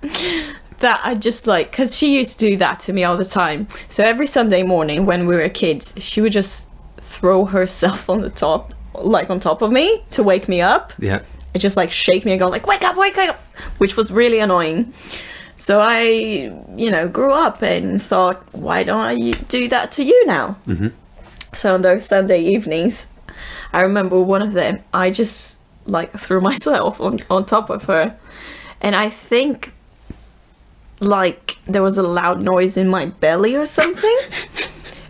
that 0.82 1.00
I 1.04 1.16
just 1.16 1.48
like, 1.48 1.72
because 1.72 1.96
she 1.96 2.16
used 2.16 2.40
to 2.40 2.50
do 2.50 2.58
that 2.58 2.80
to 2.82 2.94
me 2.94 3.04
all 3.04 3.18
the 3.18 3.26
time. 3.26 3.68
So 3.90 4.04
every 4.04 4.28
Sunday 4.28 4.64
morning 4.64 5.06
when 5.06 5.26
we 5.26 5.36
were 5.36 5.50
kids, 5.50 5.94
she 5.98 6.22
would 6.22 6.32
just 6.34 6.68
throw 7.02 7.46
herself 7.46 8.10
on 8.10 8.22
the 8.22 8.30
top, 8.30 8.74
like 8.94 9.30
on 9.30 9.40
top 9.40 9.62
of 9.62 9.72
me 9.72 10.04
to 10.12 10.24
wake 10.24 10.48
me 10.50 10.62
up 10.62 10.94
Yeah. 11.00 11.22
and 11.54 11.62
just 11.62 11.78
like 11.78 11.92
shake 11.92 12.26
me 12.26 12.32
and 12.34 12.40
go 12.40 12.48
like 12.50 12.68
wake 12.68 12.84
up 12.84 12.98
wake 12.98 13.18
up 13.18 13.40
which 13.78 13.96
was 13.96 14.12
really 14.12 14.40
annoying 14.40 14.94
so 15.56 15.80
i 15.80 16.02
you 16.76 16.92
know 16.92 17.08
grew 17.08 17.32
up 17.32 17.62
and 17.62 18.02
thought 18.02 18.44
why 18.54 18.84
don't 18.84 19.00
I 19.02 19.32
do 19.48 19.68
that 19.70 19.92
to 19.94 20.04
you 20.04 20.26
now 20.26 20.58
mm-hmm. 20.68 20.88
so 21.54 21.74
on 21.74 21.82
those 21.84 22.06
sunday 22.06 22.42
evenings 22.42 23.08
i 23.72 23.82
remember 23.82 24.20
one 24.22 24.42
of 24.42 24.54
them 24.54 24.80
i 24.94 25.10
just 25.10 25.60
like 25.86 26.12
threw 26.18 26.42
myself 26.52 27.00
on, 27.00 27.20
on 27.30 27.46
top 27.46 27.70
of 27.70 27.86
her 27.86 28.18
and 28.82 28.96
i 28.96 29.10
think 29.10 29.74
like 31.01 31.58
there 31.65 31.81
was 31.81 31.98
a 31.98 32.03
loud 32.03 32.41
noise 32.41 32.77
in 32.77 32.88
my 32.88 33.08
belly 33.08 33.55
or 33.55 33.65
something. 33.65 34.17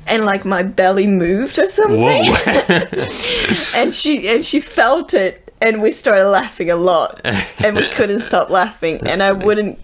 And 0.08 0.26
like 0.26 0.46
my 0.46 0.64
belly 0.64 1.06
moved 1.06 1.60
or 1.60 1.68
something. 1.68 2.34
And 3.76 3.94
she 3.94 4.28
and 4.28 4.44
she 4.44 4.60
felt 4.62 5.14
it. 5.14 5.54
And 5.62 5.82
we 5.82 5.92
started 5.92 6.30
laughing 6.30 6.72
a 6.72 6.76
lot. 6.76 7.22
And 7.24 7.76
we 7.76 7.88
couldn't 7.90 8.22
stop 8.22 8.50
laughing. 8.50 9.00
And 9.08 9.22
i 9.22 9.30
funny. 9.32 9.46
wouldn't 9.46 9.80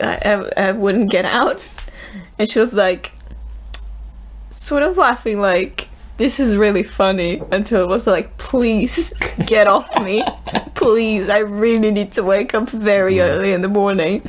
I, 0.00 0.16
I, 0.24 0.68
I 0.68 0.72
wouldn't 0.72 1.10
get 1.10 1.24
out. 1.24 1.60
And 2.38 2.50
she 2.50 2.60
was 2.60 2.72
like 2.72 3.12
sort 4.52 4.82
of 4.82 4.96
laughing 4.96 5.40
like 5.40 5.88
this 6.18 6.40
is 6.40 6.56
really 6.56 6.82
funny 6.82 7.40
until 7.52 7.82
it 7.82 7.88
was 7.88 8.06
like 8.06 8.36
please 8.38 9.12
get 9.46 9.66
off 9.66 9.88
me. 10.02 10.24
Please 10.74 11.28
i 11.28 11.38
really 11.38 11.90
need 11.90 12.12
to 12.12 12.22
wake 12.22 12.54
up 12.54 12.70
very 12.70 13.20
early 13.20 13.52
in 13.52 13.62
the 13.62 13.68
morning 13.68 14.22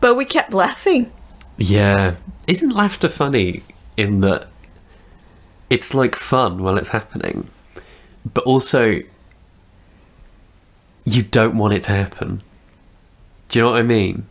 but 0.00 0.14
we 0.14 0.24
kept 0.24 0.52
laughing 0.54 1.10
Yeah. 1.58 2.16
Isn't 2.46 2.70
laughter 2.70 3.08
funny 3.08 3.62
in 3.96 4.20
that 4.22 4.46
it's 5.68 5.94
like 5.94 6.16
fun 6.16 6.62
while 6.62 6.76
it's 6.78 6.88
happening, 6.88 7.48
but 8.34 8.42
also 8.44 9.00
you 11.04 11.22
don't 11.22 11.56
want 11.56 11.74
it 11.74 11.82
to 11.84 11.92
happen? 11.92 12.42
Do 13.48 13.58
you 13.58 13.64
know 13.64 13.70
what 13.72 13.78
I 13.78 13.82
mean? 13.82 14.26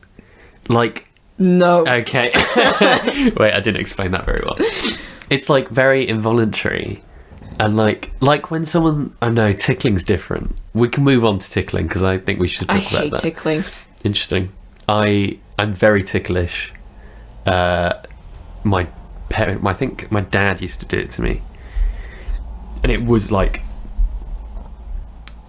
Like, 0.67 1.07
no 1.37 1.85
okay. 1.87 2.31
Wait, 3.37 3.53
I 3.53 3.59
didn't 3.61 3.77
explain 3.77 4.11
that 4.11 4.25
very 4.25 4.41
well. 4.43 4.57
It's 5.29 5.49
like 5.49 5.69
very 5.69 6.07
involuntary. 6.07 7.01
And 7.59 7.75
like, 7.77 8.11
like 8.21 8.51
when 8.51 8.65
someone, 8.65 9.15
I 9.21 9.29
know 9.29 9.51
tickling's 9.51 10.03
different. 10.03 10.55
We 10.73 10.87
can 10.89 11.03
move 11.03 11.23
on 11.25 11.39
to 11.39 11.49
tickling 11.49 11.87
because 11.87 12.03
I 12.03 12.17
think 12.17 12.39
we 12.39 12.47
should 12.47 12.67
talk 12.69 12.77
i 12.77 12.79
about 12.79 13.03
hate 13.03 13.11
that. 13.11 13.21
tickling 13.21 13.63
Interesting. 14.03 14.51
I 14.87 15.37
I'm 15.59 15.73
very 15.73 16.03
ticklish. 16.03 16.71
Uh, 17.45 17.93
my 18.63 18.87
parent, 19.29 19.65
I 19.65 19.73
think 19.73 20.11
my 20.11 20.21
dad 20.21 20.61
used 20.61 20.79
to 20.81 20.85
do 20.85 20.97
it 20.97 21.11
to 21.11 21.21
me, 21.21 21.41
and 22.83 22.91
it 22.91 23.03
was 23.03 23.31
like 23.31 23.61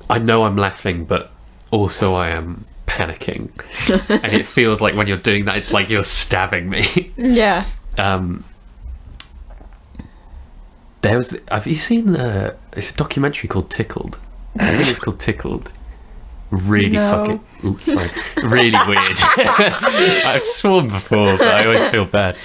I 0.08 0.18
know 0.18 0.44
I'm 0.44 0.56
laughing, 0.56 1.04
but 1.04 1.30
also 1.70 2.14
I 2.14 2.30
am 2.30 2.66
panicking, 2.86 3.50
and 4.10 4.32
it 4.32 4.46
feels 4.46 4.80
like 4.80 4.94
when 4.94 5.06
you're 5.06 5.16
doing 5.16 5.44
that, 5.44 5.56
it's 5.56 5.70
like 5.70 5.88
you're 5.88 6.04
stabbing 6.04 6.68
me. 6.68 7.12
yeah 7.16 7.64
um, 7.98 8.44
there 11.02 11.16
was. 11.16 11.36
Have 11.50 11.66
you 11.66 11.76
seen 11.76 12.12
the? 12.12 12.56
It's 12.76 12.90
a 12.90 12.94
documentary 12.94 13.48
called 13.48 13.70
Tickled. 13.70 14.18
I 14.58 14.76
think 14.76 14.88
it's 14.88 14.98
called 14.98 15.20
Tickled. 15.20 15.70
Really 16.50 16.90
No. 16.90 17.40
fucking. 17.62 18.50
Really 18.50 18.78
weird. 18.86 19.18
I've 19.20 20.44
sworn 20.44 20.88
before, 20.88 21.36
but 21.38 21.46
I 21.48 21.64
always 21.66 21.88
feel 21.90 22.04
bad. 22.06 22.36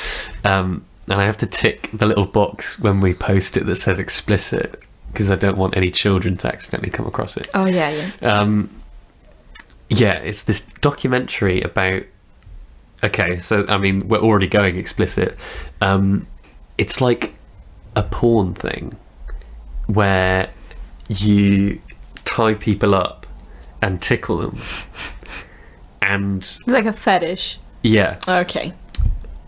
Um, 0.44 0.86
and 1.08 1.20
I 1.22 1.26
have 1.26 1.38
to 1.38 1.48
tick 1.48 1.90
the 1.94 2.06
little 2.06 2.26
box 2.26 2.80
when 2.80 3.00
we 3.00 3.14
post 3.14 3.58
it 3.58 3.66
that 3.66 3.76
says 3.78 3.98
explicit 4.00 4.82
because 5.12 5.32
I 5.32 5.36
don't 5.36 5.58
want 5.58 5.78
any 5.78 5.92
children 5.92 6.36
to 6.38 6.48
accidentally 6.48 6.92
come 6.92 7.06
across 7.08 7.38
it. 7.38 7.48
oh 7.54 7.66
yeah 7.66 7.90
yeah 8.22 8.30
Um, 8.40 8.70
yeah, 9.90 10.20
it's 10.20 10.44
this 10.44 10.62
documentary 10.82 11.62
about. 11.62 12.04
Okay, 13.04 13.40
so 13.40 13.66
I 13.70 13.78
mean, 13.78 14.08
we're 14.08 14.20
already 14.20 14.48
going 14.48 14.78
explicit. 14.78 15.38
Um, 15.82 16.28
it's 16.78 17.02
like 17.02 17.34
a 17.96 18.02
porn 18.04 18.56
thing 18.56 18.96
where 19.88 20.50
you 21.08 21.80
tie 22.26 22.56
people 22.56 22.96
up 22.96 23.25
and 23.86 24.01
tickle 24.01 24.38
them, 24.38 24.60
and 26.01 26.39
it's 26.39 26.68
like 26.68 26.86
a 26.86 26.94
fetish 26.94 27.60
yeah, 27.84 28.20
okay 28.27 28.74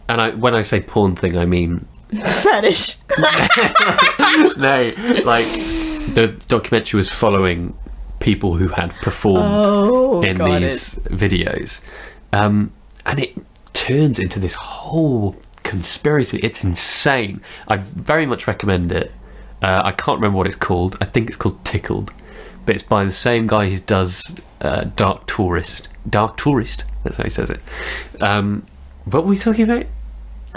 and 0.10 0.22
I 0.22 0.30
when 0.32 0.56
I 0.56 0.62
say 0.62 0.80
porn 0.82 1.16
thing, 1.16 1.38
I 1.38 1.46
mean 1.46 1.86
fetish 2.44 2.98
no, 4.58 4.94
like 5.26 5.46
the 6.14 6.36
documentary 6.48 6.98
was 6.98 7.10
following 7.10 7.78
people 8.20 8.56
who 8.56 8.70
had 8.70 8.92
performed 9.02 9.46
Oh, 9.46 10.22
in 10.22 10.38
these 10.38 10.96
videos, 11.06 11.82
um, 12.34 12.72
and 13.06 13.20
it 13.20 13.36
turns 13.74 14.20
into 14.20 14.40
this 14.40 14.54
whole 14.54 15.36
conspiracy. 15.64 16.40
It's 16.42 16.64
insane. 16.64 17.42
I 17.68 17.78
very 17.78 18.26
much 18.26 18.48
recommend 18.48 18.92
it. 18.92 19.12
Uh, 19.62 19.82
I 19.84 19.92
can't 19.92 20.18
remember 20.20 20.38
what 20.38 20.48
it's 20.48 20.56
called. 20.56 20.98
I 21.02 21.06
think 21.06 21.28
it's 21.28 21.36
called 21.38 21.64
Tickled, 21.66 22.12
but 22.68 22.76
it's 22.76 22.84
by 22.84 23.04
the 23.04 23.12
same 23.12 23.48
guy 23.48 23.70
who 23.72 23.80
does 23.80 24.22
uh, 24.62 24.84
Dark 24.96 25.26
Tourist. 25.26 25.88
Dark 26.08 26.38
Tourist. 26.38 26.84
That's 27.04 27.18
how 27.18 27.24
he 27.24 27.30
says 27.32 27.50
it. 27.50 27.60
Um, 28.22 28.68
what 29.06 29.24
were 29.24 29.30
we 29.32 29.38
talking 29.38 29.64
about? 29.70 29.86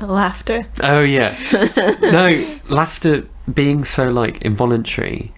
Laughter. 0.03 0.67
Oh 0.83 1.01
yeah. 1.01 1.35
no, 2.03 2.59
laughter 2.69 3.27
being 3.53 3.85
so 3.85 4.11
like 4.11 4.43
involuntary 4.43 5.33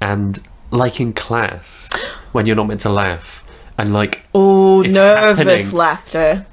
and 0.00 0.42
like 0.70 1.00
in 1.00 1.12
class 1.12 1.88
when 2.32 2.46
you're 2.46 2.56
not 2.56 2.66
meant 2.68 2.80
to 2.82 2.88
laugh 2.90 3.42
and 3.76 3.92
like 3.92 4.22
Oh, 4.34 4.82
nervous 4.82 5.38
happening. 5.38 5.70
laughter. 5.72 6.46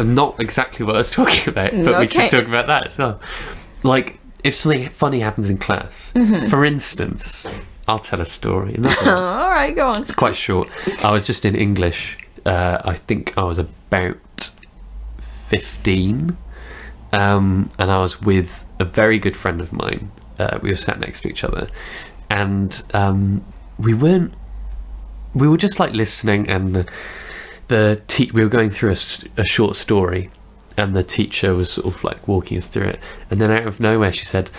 not 0.00 0.40
exactly 0.40 0.86
what 0.86 0.94
I 0.94 0.98
was 0.98 1.10
talking 1.20 1.48
about, 1.48 1.70
but 1.72 1.86
we 1.86 1.94
Okay. 2.06 2.28
should 2.28 2.38
talk 2.40 2.48
about 2.48 2.66
that 2.68 2.86
as 2.86 2.98
well. 2.98 3.20
Like 3.82 4.18
if 4.42 4.54
something 4.54 4.88
funny 4.88 5.20
happens 5.20 5.50
in 5.50 5.58
class, 5.58 6.10
for 6.48 6.64
instance, 6.64 7.44
I'll 7.86 7.98
tell 7.98 8.20
a 8.20 8.26
story. 8.26 8.78
All 9.04 9.50
right, 9.50 9.74
go 9.74 9.88
on. 9.88 10.00
It's 10.02 10.12
quite 10.12 10.36
short. 10.36 10.68
I 11.04 11.12
was 11.12 11.24
just 11.24 11.44
in 11.44 11.54
English. 11.54 12.18
Uh, 12.46 12.78
I 12.84 12.94
think 12.94 13.36
I 13.36 13.42
was 13.44 13.58
about 13.58 14.50
fifteen, 15.48 16.36
um, 17.12 17.70
and 17.78 17.90
I 17.90 17.98
was 17.98 18.20
with 18.20 18.64
a 18.78 18.84
very 18.84 19.18
good 19.18 19.36
friend 19.36 19.60
of 19.60 19.72
mine. 19.72 20.10
Uh, 20.38 20.58
we 20.62 20.70
were 20.70 20.76
sat 20.76 20.98
next 21.00 21.22
to 21.22 21.28
each 21.28 21.44
other, 21.44 21.68
and 22.30 22.82
um, 22.94 23.44
we 23.78 23.94
weren't. 23.94 24.32
We 25.34 25.48
were 25.48 25.56
just 25.56 25.78
like 25.80 25.92
listening, 25.92 26.48
and 26.48 26.74
the, 26.74 26.86
the 27.68 28.02
te- 28.08 28.30
we 28.32 28.42
were 28.42 28.48
going 28.48 28.70
through 28.70 28.92
a 28.92 29.44
short 29.46 29.76
story, 29.76 30.30
and 30.76 30.94
the 30.94 31.04
teacher 31.04 31.54
was 31.54 31.70
sort 31.70 31.94
of 31.94 32.02
like 32.04 32.26
walking 32.26 32.58
us 32.58 32.66
through 32.66 32.88
it, 32.88 33.00
and 33.30 33.40
then 33.40 33.50
out 33.50 33.66
of 33.66 33.80
nowhere 33.80 34.12
she 34.12 34.24
said, 34.24 34.50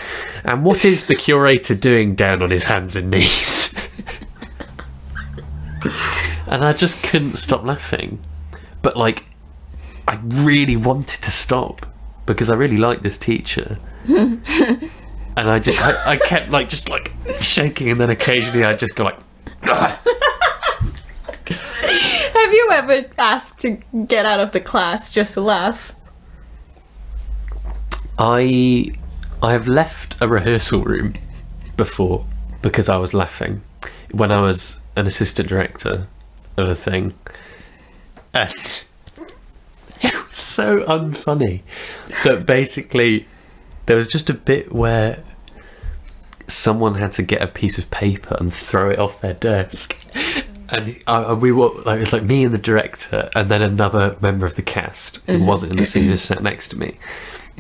"And 0.44 0.64
what 0.64 0.86
is 0.86 1.08
the 1.08 1.16
curator 1.16 1.76
doing 1.76 2.16
down 2.16 2.42
on 2.42 2.52
his 2.52 2.64
hands 2.66 2.96
and 2.96 3.10
knees?" 3.10 3.74
and 6.48 6.64
I 6.64 6.74
just 6.74 7.02
couldn't 7.04 7.36
stop 7.38 7.64
laughing. 7.64 8.24
But 8.82 8.98
like, 8.98 9.26
I 10.08 10.20
really 10.24 10.76
wanted 10.76 11.22
to 11.24 11.32
stop, 11.32 11.86
because 12.26 12.50
I 12.50 12.56
really 12.56 12.78
like 12.78 13.02
this 13.02 13.18
teacher. 13.18 13.80
and 14.06 14.42
I 15.36 15.60
just, 15.60 15.82
I, 15.82 16.14
I 16.14 16.18
kept 16.18 16.50
like 16.50 16.70
just 16.70 16.90
like 16.90 17.12
shaking, 17.42 17.90
and 17.90 18.00
then 18.00 18.10
occasionally 18.10 18.64
I 18.64 18.76
just 18.76 18.96
go 18.96 19.06
like. 19.06 19.20
Have 22.46 22.54
you 22.54 22.70
ever 22.72 23.06
asked 23.18 23.60
to 23.62 23.80
get 24.06 24.26
out 24.26 24.40
of 24.40 24.52
the 24.52 24.60
class 24.60 25.12
just 25.12 25.34
to 25.34 25.42
laugh? 25.42 25.96
I, 28.18 28.96
I 29.42 29.52
have 29.52 29.68
left 29.68 30.16
a 30.22 30.28
rehearsal 30.28 30.84
room 30.84 31.16
before 31.76 32.26
because 32.62 32.90
I 32.90 32.98
was 32.98 33.14
laughing 33.14 33.62
when 34.12 34.32
I 34.32 34.42
was 34.42 34.78
an 34.96 35.08
assistant 35.08 35.50
director 35.50 36.08
of 36.58 36.70
a 36.70 36.76
thing, 36.76 37.14
and 38.34 38.54
it 40.02 40.14
was 40.30 40.38
so 40.38 40.80
unfunny 40.86 41.62
that 42.24 42.46
basically 42.46 43.28
there 43.86 43.98
was 43.98 44.08
just 44.08 44.30
a 44.30 44.34
bit 44.34 44.72
where 44.72 45.24
someone 46.48 46.96
had 46.96 47.12
to 47.14 47.24
get 47.24 47.42
a 47.42 47.48
piece 47.48 47.78
of 47.78 47.90
paper 47.92 48.38
and 48.40 48.54
throw 48.54 48.90
it 48.90 49.00
off 49.00 49.22
their 49.22 49.34
desk. 49.34 49.96
And 50.70 51.02
I, 51.08 51.34
we 51.34 51.52
were 51.52 51.70
like, 51.84 51.98
it 51.98 52.00
was 52.00 52.14
like 52.14 52.24
me 52.24 52.44
and 52.44 52.54
the 52.54 52.60
director, 52.60 53.30
and 53.36 53.50
then 53.50 53.62
another 53.62 54.18
member 54.22 54.46
of 54.46 54.56
the 54.56 54.62
cast 54.62 55.18
who 55.28 55.34
mm-hmm. 55.34 55.46
wasn't 55.46 55.74
in 55.74 55.78
the 55.78 55.86
scene 55.86 56.10
just 56.10 56.26
mm-hmm. 56.26 56.36
sat 56.36 56.44
next 56.44 56.70
to 56.70 56.78
me. 56.78 56.98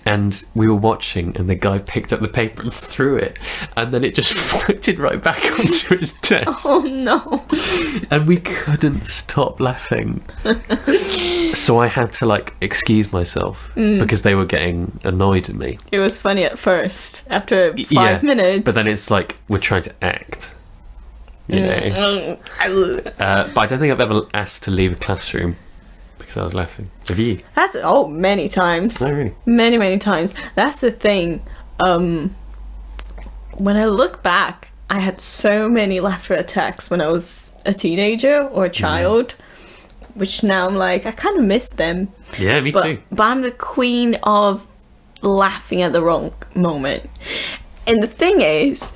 And 0.07 0.43
we 0.53 0.67
were 0.67 0.75
watching, 0.75 1.35
and 1.35 1.49
the 1.49 1.55
guy 1.55 1.79
picked 1.79 2.13
up 2.13 2.19
the 2.19 2.27
paper 2.27 2.61
and 2.61 2.71
threw 2.71 3.15
it, 3.17 3.39
and 3.75 3.91
then 3.91 4.03
it 4.03 4.13
just 4.13 4.33
floated 4.49 4.99
right 4.99 5.21
back 5.21 5.43
onto 5.59 5.97
his 5.97 6.13
desk 6.21 6.61
Oh 6.65 6.81
no. 6.81 7.43
and 8.11 8.27
we 8.27 8.37
couldn't 8.37 9.05
stop 9.05 9.59
laughing. 9.59 10.23
so 11.55 11.79
I 11.79 11.87
had 11.87 12.13
to 12.13 12.25
like 12.25 12.53
excuse 12.61 13.11
myself 13.11 13.69
because 13.75 14.21
they 14.21 14.35
were 14.35 14.45
getting 14.45 14.99
annoyed 15.03 15.49
at 15.49 15.55
me. 15.55 15.79
It 15.91 15.99
was 15.99 16.19
funny 16.19 16.43
at 16.43 16.59
first. 16.59 17.25
After 17.31 17.71
five 17.71 17.91
Yeah, 17.91 18.19
minutes. 18.21 18.63
But 18.65 18.75
then 18.75 18.87
it's 18.87 19.09
like 19.09 19.37
we're 19.47 19.57
trying 19.59 19.83
to 19.83 19.93
act. 20.03 20.53
You 21.47 21.61
know. 21.61 21.79
Mm, 21.79 23.07
Uh, 23.19 23.47
but 23.53 23.57
I 23.61 23.65
don't 23.67 23.79
think 23.79 23.91
I've 23.91 23.99
ever 24.01 24.21
asked 24.33 24.63
to 24.63 24.71
leave 24.71 24.91
a 24.93 24.95
classroom 24.95 25.55
because 26.17 26.37
I 26.37 26.43
was 26.43 26.53
laughing. 26.53 26.89
Have 27.07 27.19
you? 27.19 27.41
That's 27.55 27.75
oh 27.81 28.07
many 28.07 28.47
times. 28.49 29.01
Oh, 29.01 29.11
really? 29.11 29.33
Many, 29.45 29.77
many 29.77 29.97
times. 29.99 30.33
That's 30.55 30.81
the 30.81 30.91
thing. 30.91 31.41
Um 31.85 32.35
when 33.57 33.77
I 33.77 33.85
look 33.85 34.21
back, 34.23 34.69
I 34.89 34.99
had 34.99 35.21
so 35.21 35.69
many 35.69 35.99
laughter 35.99 36.33
attacks 36.33 36.89
when 36.89 37.01
I 37.01 37.07
was 37.07 37.55
a 37.65 37.73
teenager 37.73 38.41
or 38.47 38.65
a 38.65 38.69
child. 38.69 39.35
Which 40.13 40.43
now 40.43 40.65
I'm 40.67 40.75
like, 40.75 41.05
I 41.05 41.11
kind 41.11 41.37
of 41.37 41.43
miss 41.43 41.67
them. 41.69 42.07
Yeah, 42.39 42.61
me 42.61 42.71
But, 42.71 42.83
too. 42.83 43.01
but 43.11 43.23
I'm 43.23 43.41
the 43.41 43.51
queen 43.51 44.15
of 44.23 44.65
laughing 45.21 45.81
at 45.81 45.91
the 45.91 46.01
wrong 46.01 46.33
moment. 46.55 47.09
And 47.85 48.01
the 48.01 48.07
thing 48.07 48.39
is, 48.39 48.93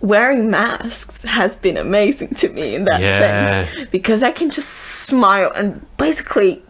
wearing 0.00 0.50
masks 0.50 1.22
has 1.22 1.56
been 1.56 1.76
amazing 1.76 2.34
to 2.34 2.48
me 2.48 2.74
in 2.74 2.84
that 2.86 3.00
Yeah. 3.00 3.18
sense 3.66 3.88
because 3.90 4.22
I 4.22 4.30
can 4.32 4.50
just 4.50 4.68
smile 4.70 5.50
and 5.54 5.84
basically 5.98 6.62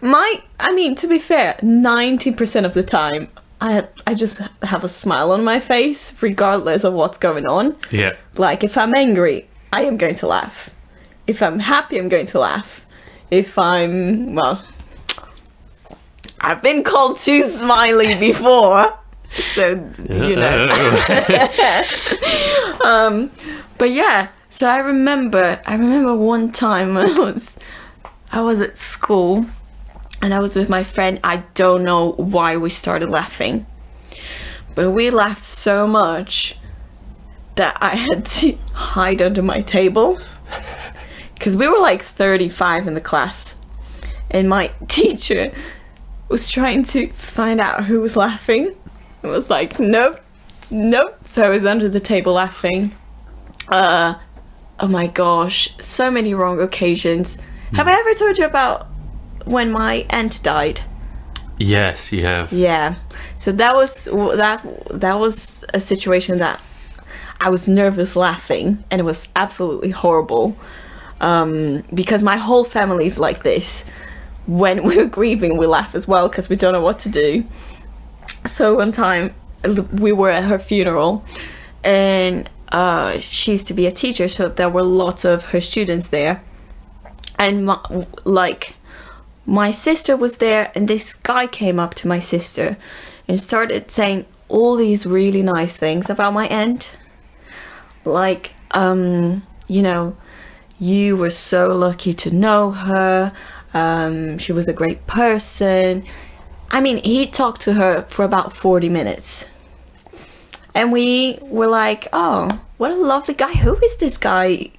my 0.00 0.42
I 0.58 0.72
mean 0.72 0.94
to 0.96 1.06
be 1.06 1.18
fair 1.18 1.54
90% 1.62 2.64
of 2.64 2.72
the 2.74 2.82
time 2.82 3.28
I 3.60 3.86
I 4.06 4.14
just 4.14 4.38
have 4.62 4.84
a 4.84 4.88
smile 4.88 5.32
on 5.32 5.44
my 5.44 5.60
face 5.60 6.14
regardless 6.20 6.84
of 6.84 6.94
what's 6.94 7.18
going 7.18 7.46
on 7.46 7.76
Yeah. 7.90 8.14
like 8.36 8.64
if 8.64 8.76
I'm 8.78 8.94
angry, 8.94 9.46
I 9.72 9.82
am 9.84 9.96
going 9.96 10.14
to 10.16 10.26
laugh. 10.26 10.70
If 11.26 11.42
I'm 11.42 11.58
happy, 11.58 11.98
I'm 11.98 12.08
going 12.08 12.26
to 12.26 12.38
laugh. 12.38 12.86
If 13.30 13.58
I'm 13.58 14.34
well, 14.34 14.62
I've 16.40 16.62
been 16.62 16.84
called 16.84 17.18
too 17.18 17.46
smiley 17.46 18.14
before, 18.16 18.92
so 19.54 19.70
you 20.08 20.36
know. 20.36 20.68
um, 22.84 23.32
but 23.78 23.90
yeah, 23.90 24.28
so 24.50 24.68
I 24.68 24.78
remember, 24.78 25.60
I 25.66 25.74
remember 25.74 26.14
one 26.14 26.52
time 26.52 26.94
when 26.94 27.08
I 27.08 27.18
was, 27.18 27.56
I 28.30 28.40
was 28.40 28.60
at 28.60 28.78
school, 28.78 29.46
and 30.22 30.32
I 30.32 30.38
was 30.38 30.54
with 30.54 30.68
my 30.68 30.84
friend. 30.84 31.18
I 31.24 31.38
don't 31.54 31.82
know 31.82 32.12
why 32.12 32.56
we 32.56 32.70
started 32.70 33.10
laughing, 33.10 33.66
but 34.76 34.92
we 34.92 35.10
laughed 35.10 35.42
so 35.42 35.88
much 35.88 36.56
that 37.56 37.76
I 37.80 37.96
had 37.96 38.26
to 38.26 38.52
hide 38.72 39.20
under 39.20 39.42
my 39.42 39.60
table 39.60 40.20
because 41.34 41.56
we 41.56 41.66
were 41.66 41.80
like 41.80 42.02
35 42.02 42.86
in 42.86 42.94
the 42.94 43.00
class, 43.00 43.56
and 44.30 44.48
my 44.48 44.70
teacher 44.86 45.52
was 46.28 46.50
trying 46.50 46.84
to 46.84 47.12
find 47.14 47.60
out 47.60 47.84
who 47.84 48.00
was 48.00 48.16
laughing. 48.16 48.74
It 49.24 49.28
was 49.28 49.48
like, 49.48 49.80
nope, 49.80 50.20
nope. 50.70 51.16
So 51.24 51.42
I 51.42 51.48
was 51.48 51.64
under 51.64 51.88
the 51.88 52.00
table 52.00 52.34
laughing. 52.34 52.94
Uh, 53.68 54.16
oh 54.78 54.86
my 54.86 55.06
gosh, 55.06 55.74
so 55.80 56.10
many 56.10 56.34
wrong 56.34 56.60
occasions. 56.60 57.38
Have 57.72 57.88
I 57.88 57.98
ever 57.98 58.14
told 58.14 58.38
you 58.38 58.44
about 58.44 58.86
when 59.46 59.72
my 59.72 60.06
aunt 60.10 60.42
died? 60.42 60.82
Yes, 61.58 62.12
you 62.12 62.24
have. 62.24 62.52
Yeah. 62.52 62.96
So 63.36 63.50
that 63.52 63.74
was 63.74 64.04
that 64.04 64.64
that 64.90 65.18
was 65.18 65.64
a 65.72 65.80
situation 65.80 66.38
that 66.38 66.60
I 67.40 67.48
was 67.48 67.66
nervous 67.66 68.16
laughing 68.16 68.84
and 68.90 69.00
it 69.00 69.04
was 69.04 69.28
absolutely 69.36 69.90
horrible. 69.90 70.56
Um, 71.20 71.82
because 71.94 72.22
my 72.22 72.36
whole 72.36 72.64
family's 72.64 73.18
like 73.18 73.42
this. 73.42 73.84
When 74.46 74.84
we're 74.88 75.06
grieving, 75.06 75.56
we 75.56 75.66
laugh 75.66 75.94
as 75.94 76.06
well 76.06 76.28
because 76.28 76.48
we 76.48 76.56
don't 76.56 76.72
know 76.72 76.82
what 76.82 76.98
to 77.00 77.08
do. 77.08 77.44
So 78.46 78.74
one 78.74 78.92
time 78.92 79.34
we 79.92 80.12
were 80.12 80.30
at 80.30 80.44
her 80.44 80.58
funeral 80.58 81.24
and 81.82 82.48
uh, 82.68 83.18
she 83.18 83.52
used 83.52 83.66
to 83.68 83.74
be 83.74 83.86
a 83.86 83.92
teacher, 83.92 84.28
so 84.28 84.48
there 84.48 84.68
were 84.68 84.82
lots 84.82 85.24
of 85.24 85.46
her 85.46 85.60
students 85.60 86.08
there. 86.08 86.42
And 87.38 87.66
my, 87.66 87.78
like 88.24 88.74
my 89.46 89.70
sister 89.70 90.16
was 90.16 90.38
there 90.38 90.72
and 90.74 90.88
this 90.88 91.14
guy 91.14 91.46
came 91.46 91.78
up 91.78 91.94
to 91.94 92.08
my 92.08 92.18
sister 92.18 92.76
and 93.28 93.40
started 93.40 93.90
saying 93.90 94.26
all 94.48 94.76
these 94.76 95.06
really 95.06 95.42
nice 95.42 95.76
things 95.76 96.08
about 96.08 96.32
my 96.32 96.46
aunt. 96.48 96.90
Like 98.04 98.52
um 98.70 99.42
you 99.68 99.82
know 99.82 100.16
you 100.78 101.16
were 101.16 101.30
so 101.30 101.68
lucky 101.68 102.14
to 102.14 102.30
know 102.30 102.70
her. 102.70 103.32
Um 103.72 104.38
she 104.38 104.52
was 104.52 104.68
a 104.68 104.72
great 104.72 105.06
person 105.06 106.04
i 106.74 106.80
mean 106.80 106.96
he 107.04 107.24
talked 107.24 107.60
to 107.62 107.74
her 107.74 108.02
for 108.08 108.24
about 108.24 108.56
40 108.56 108.88
minutes. 108.88 109.46
And 110.74 110.90
we 110.90 111.38
were 111.40 111.68
like 111.68 112.08
oh 112.12 112.60
what 112.76 112.90
a 112.90 112.96
lovely 112.96 113.34
guy. 113.34 113.52
Who 113.52 113.76
is 113.76 113.96
this 113.98 114.18
guy? 114.18 114.72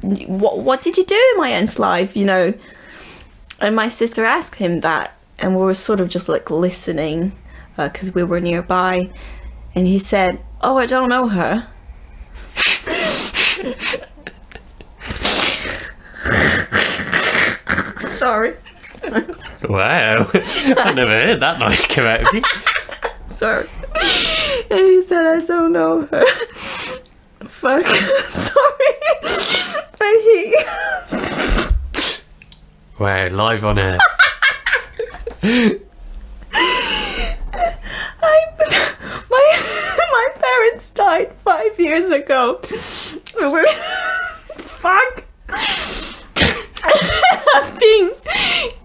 What 0.00 0.60
what 0.60 0.82
did 0.82 0.96
you 0.96 1.04
do 1.04 1.20
in 1.32 1.40
my 1.40 1.48
aunt's 1.50 1.80
life? 1.80 2.16
You 2.16 2.24
know? 2.24 2.54
And 3.60 3.74
my 3.74 3.88
sister 3.88 4.24
asked 4.24 4.54
him 4.54 4.80
that 4.80 5.14
and 5.40 5.56
we 5.56 5.62
were 5.62 5.74
sort 5.74 6.00
of 6.00 6.08
just 6.08 6.28
like 6.28 6.48
listening 6.48 7.32
uh, 7.76 7.88
because 7.88 8.14
we 8.14 8.22
were 8.22 8.40
nearby. 8.40 9.10
And 9.74 9.88
he 9.88 9.98
said 9.98 10.40
oh 10.60 10.78
i 10.78 10.86
don't 10.86 11.08
know 11.08 11.26
her. 11.26 11.66
Sorry 18.08 18.54
Wow. 19.68 20.30
I've 20.34 20.96
never 20.96 21.10
heard 21.10 21.40
that 21.40 21.58
noise 21.58 21.84
come 21.86 22.06
out 22.06 22.20
of 22.26 22.34
you. 22.34 22.42
sorry 23.28 23.66
and 24.70 24.78
he 24.78 25.02
said 25.02 25.26
i 25.26 25.40
don't 25.44 25.72
know 25.72 26.02
her 26.06 26.24
fuck 27.46 27.84
sorry 28.30 28.94
but 29.98 30.14
he 30.22 30.54
Wow, 32.98 33.28
live 33.30 33.64
on 33.64 33.78
air. 33.80 33.98
I, 35.42 35.80
my 39.28 39.46
my 40.12 40.28
parents 40.38 40.90
died 40.90 41.32
five 41.44 41.80
years 41.80 42.10
ago. 42.10 42.60
Were 43.40 43.66
fuck. 44.56 45.24
Been 47.80 48.12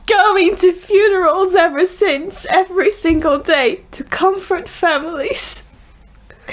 going 0.08 0.56
to 0.56 0.74
funerals 0.74 1.54
ever 1.56 1.86
since, 1.86 2.46
every 2.50 2.92
single 2.92 3.38
day, 3.38 3.84
to 3.92 4.04
comfort 4.04 4.68
families. 4.68 5.64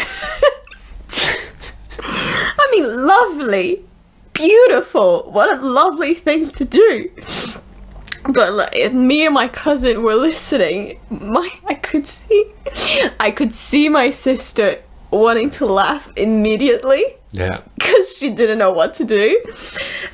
I 1.98 2.68
mean, 2.72 3.06
lovely, 3.06 3.84
beautiful. 4.32 5.30
What 5.30 5.56
a 5.56 5.62
lovely 5.62 6.14
thing 6.14 6.50
to 6.50 6.64
do. 6.64 7.10
But 8.28 8.52
like, 8.52 8.74
if 8.74 8.92
me 8.92 9.24
and 9.26 9.34
my 9.34 9.48
cousin 9.48 10.02
were 10.02 10.16
listening, 10.16 10.98
my 11.10 11.50
I 11.66 11.74
could 11.74 12.06
see, 12.06 12.52
I 13.20 13.30
could 13.30 13.54
see 13.54 13.88
my 13.88 14.10
sister 14.10 14.82
wanting 15.14 15.50
to 15.50 15.66
laugh 15.66 16.10
immediately 16.16 17.04
Yeah. 17.32 17.60
because 17.76 18.16
she 18.16 18.30
didn't 18.30 18.58
know 18.58 18.70
what 18.70 18.94
to 18.94 19.04
do. 19.04 19.40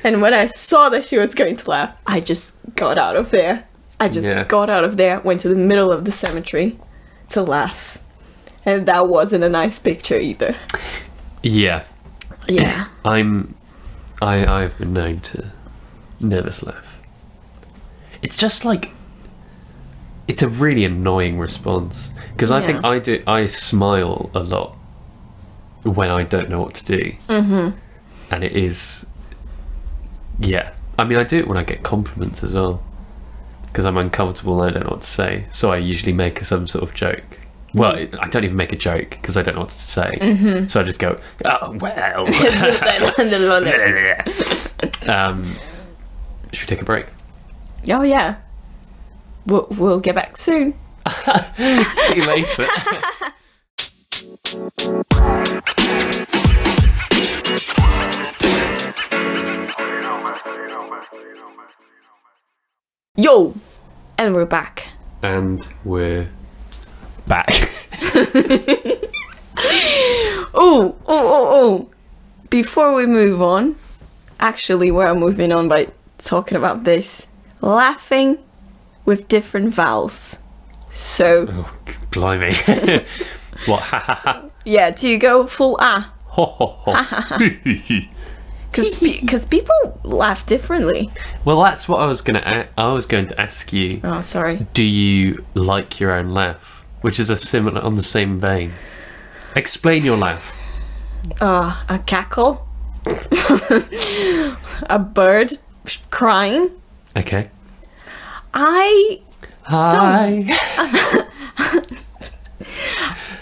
And 0.03 0.21
when 0.21 0.33
I 0.33 0.45
saw 0.45 0.89
that 0.89 1.03
she 1.03 1.17
was 1.17 1.33
going 1.35 1.57
to 1.57 1.69
laugh, 1.69 1.91
I 2.07 2.19
just 2.19 2.53
got 2.75 2.97
out 2.97 3.15
of 3.15 3.31
there. 3.31 3.65
I 3.99 4.09
just 4.09 4.27
Yeah. 4.27 4.43
got 4.45 4.69
out 4.69 4.83
of 4.83 4.97
there, 4.97 5.19
went 5.19 5.41
to 5.41 5.49
the 5.49 5.55
middle 5.55 5.91
of 5.91 6.05
the 6.05 6.11
cemetery 6.11 6.79
to 7.29 7.41
laugh. 7.43 7.97
And 8.65 8.85
that 8.87 9.07
wasn't 9.07 9.43
a 9.43 9.49
nice 9.49 9.79
picture 9.79 10.17
either. 10.19 10.55
Yeah, 11.43 11.83
Yeah. 12.47 12.85
I'm. 13.05 13.55
I 14.21 14.45
I've 14.45 14.77
been 14.77 14.93
known 14.93 15.19
to 15.21 15.45
nervous 16.19 16.61
laugh. 16.61 16.85
It's 18.21 18.37
just 18.37 18.65
like. 18.65 18.91
It's 20.27 20.43
a 20.43 20.47
really 20.47 20.85
annoying 20.85 21.39
response 21.39 22.09
because 22.33 22.51
I 22.51 22.65
think 22.65 22.85
I 22.85 22.99
do. 22.99 23.21
I 23.27 23.47
smile 23.47 24.29
a 24.35 24.39
lot 24.39 24.75
when 25.83 26.09
I 26.09 26.23
don't 26.23 26.49
know 26.49 26.61
what 26.61 26.73
to 26.75 26.85
do, 26.85 27.15
mm-hmm. 27.27 27.77
and 28.31 28.43
it 28.43 28.53
is. 28.53 29.05
Yeah, 30.39 30.71
I 30.97 31.03
mean, 31.03 31.17
I 31.17 31.23
do 31.23 31.39
it 31.39 31.47
when 31.47 31.57
I 31.57 31.63
get 31.63 31.83
compliments 31.83 32.43
as 32.43 32.53
well 32.53 32.81
because 33.71 33.85
I'm 33.85 33.97
uncomfortable 33.97 34.61
and 34.61 34.69
I 34.69 34.73
don't 34.73 34.87
know 34.87 34.95
what 34.95 35.01
to 35.01 35.07
say. 35.07 35.45
So 35.51 35.71
I 35.71 35.77
usually 35.77 36.13
make 36.13 36.43
some 36.43 36.67
sort 36.67 36.83
of 36.83 36.93
joke. 36.93 37.23
Well, 37.73 37.95
Mm. 37.95 38.17
I 38.19 38.27
don't 38.27 38.43
even 38.43 38.57
make 38.57 38.73
a 38.73 38.77
joke 38.77 39.11
because 39.11 39.37
I 39.37 39.43
don't 39.43 39.55
know 39.55 39.61
what 39.61 39.69
to 39.69 39.79
say. 39.79 40.17
Mm-hmm. 40.21 40.67
So 40.67 40.81
I 40.81 40.83
just 40.83 40.99
go, 40.99 41.19
"Oh 41.45 41.71
well." 41.79 42.27
um, 45.09 45.55
should 46.51 46.69
we 46.69 46.75
take 46.75 46.81
a 46.81 46.85
break? 46.85 47.05
oh, 47.89 48.03
yeah. 48.03 48.35
We'll, 49.45 49.67
we'll 49.71 49.99
get 49.99 50.15
back 50.15 50.37
soon. 50.37 50.73
See 51.55 52.15
you 52.15 52.25
later. 52.25 52.67
Yo! 63.21 63.53
And 64.17 64.33
we're 64.33 64.45
back. 64.47 64.87
and 65.21 65.67
we're 65.83 66.27
back. 67.27 67.69
Oh, 70.55 70.95
oh, 70.95 70.95
oh, 71.07 71.47
oh. 71.51 71.89
Before 72.49 72.95
we 72.95 73.05
move 73.05 73.39
on, 73.39 73.75
actually, 74.39 74.89
we're 74.89 75.13
moving 75.13 75.51
on 75.51 75.67
by 75.67 75.89
talking 76.17 76.57
about 76.57 76.83
this 76.83 77.27
laughing 77.61 78.39
with 79.05 79.27
different 79.27 79.71
vowels. 79.75 80.39
So, 80.89 81.45
oh, 81.47 81.73
blimey. 82.09 82.55
what? 83.67 83.81
Ha 83.83 83.99
ha 83.99 84.15
ha. 84.15 84.45
yeah, 84.65 84.89
do 84.89 85.07
you 85.07 85.19
go 85.19 85.45
full 85.45 85.77
ah? 85.79 86.11
Ho 86.25 86.45
ho 86.45 86.65
ho. 86.85 87.37
Because 88.71 89.45
people 89.45 89.99
laugh 90.03 90.45
differently. 90.45 91.11
well, 91.43 91.61
that's 91.61 91.87
what 91.87 91.99
I 91.99 92.05
was 92.05 92.21
gonna. 92.21 92.41
A- 92.45 92.81
I 92.81 92.91
was 92.93 93.05
going 93.05 93.27
to 93.27 93.39
ask 93.41 93.73
you. 93.73 93.99
Oh, 94.03 94.21
sorry. 94.21 94.65
Do 94.73 94.83
you 94.83 95.43
like 95.53 95.99
your 95.99 96.13
own 96.13 96.33
laugh? 96.33 96.83
Which 97.01 97.19
is 97.19 97.29
a 97.29 97.35
similar 97.35 97.81
on 97.81 97.95
the 97.95 98.03
same 98.03 98.39
vein. 98.39 98.71
Explain 99.55 100.05
your 100.05 100.17
laugh. 100.17 100.53
Uh, 101.41 101.83
a 101.89 101.99
cackle, 101.99 102.67
a 103.05 104.99
bird 104.99 105.53
crying. 106.09 106.69
Okay. 107.17 107.49
I, 108.53 109.21
Hi. 109.63 110.57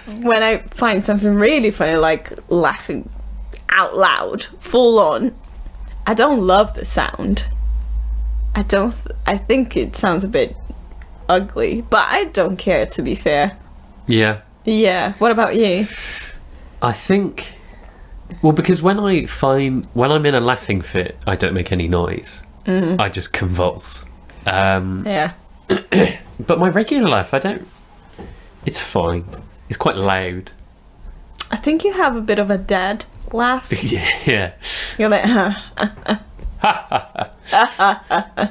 when 0.22 0.44
I 0.44 0.60
find 0.72 1.06
something 1.06 1.36
really 1.36 1.72
funny, 1.72 1.96
like 1.96 2.32
laughing 2.50 3.10
out 3.72 3.96
loud, 3.98 4.44
full 4.60 5.00
on, 5.00 5.36
I 6.06 6.14
don't 6.14 6.42
love 6.46 6.74
the 6.74 6.86
sound. 6.86 7.46
I 8.56 8.64
don't, 8.64 8.96
I 9.26 9.38
think 9.38 9.78
it 9.78 9.96
sounds 9.96 10.24
a 10.24 10.28
bit 10.28 10.56
ugly, 11.28 11.82
but 11.82 12.06
I 12.10 12.26
don't 12.26 12.58
care 12.58 12.86
to 12.88 13.02
be 13.02 13.16
fair. 13.16 13.58
Yeah. 14.08 14.42
Yeah, 14.66 15.14
what 15.14 15.32
about 15.32 15.56
you? 15.56 15.88
I 16.82 16.92
think. 16.94 17.48
Well, 18.42 18.52
because 18.54 18.82
when 18.82 19.00
I 19.00 19.26
find 19.26 19.88
when 19.94 20.12
I'm 20.12 20.26
in 20.26 20.36
a 20.36 20.40
laughing 20.40 20.82
fit, 20.82 21.18
I 21.26 21.36
don't 21.36 21.54
make 21.54 21.72
any 21.72 21.88
noise. 21.88 22.44
I 22.68 23.10
just 23.10 23.34
convulse. 23.34 24.06
Um, 24.46 25.04
Yeah. 25.06 25.34
but 26.40 26.60
my 26.60 26.70
regular 26.70 27.10
life, 27.10 27.34
I 27.34 27.40
don't. 27.40 27.68
It's 28.66 28.78
fine. 28.78 29.26
It's 29.70 29.78
quite 29.78 29.96
loud. 29.96 30.52
I 31.50 31.58
think 31.58 31.84
you 31.84 31.94
have 31.94 32.16
a 32.16 32.22
bit 32.22 32.38
of 32.38 32.52
a 32.52 32.58
dad 32.60 33.06
laugh. 33.34 33.72
yeah. 34.28 34.54
You're 34.98 35.10
like, 35.10 35.26
huh. 35.26 36.18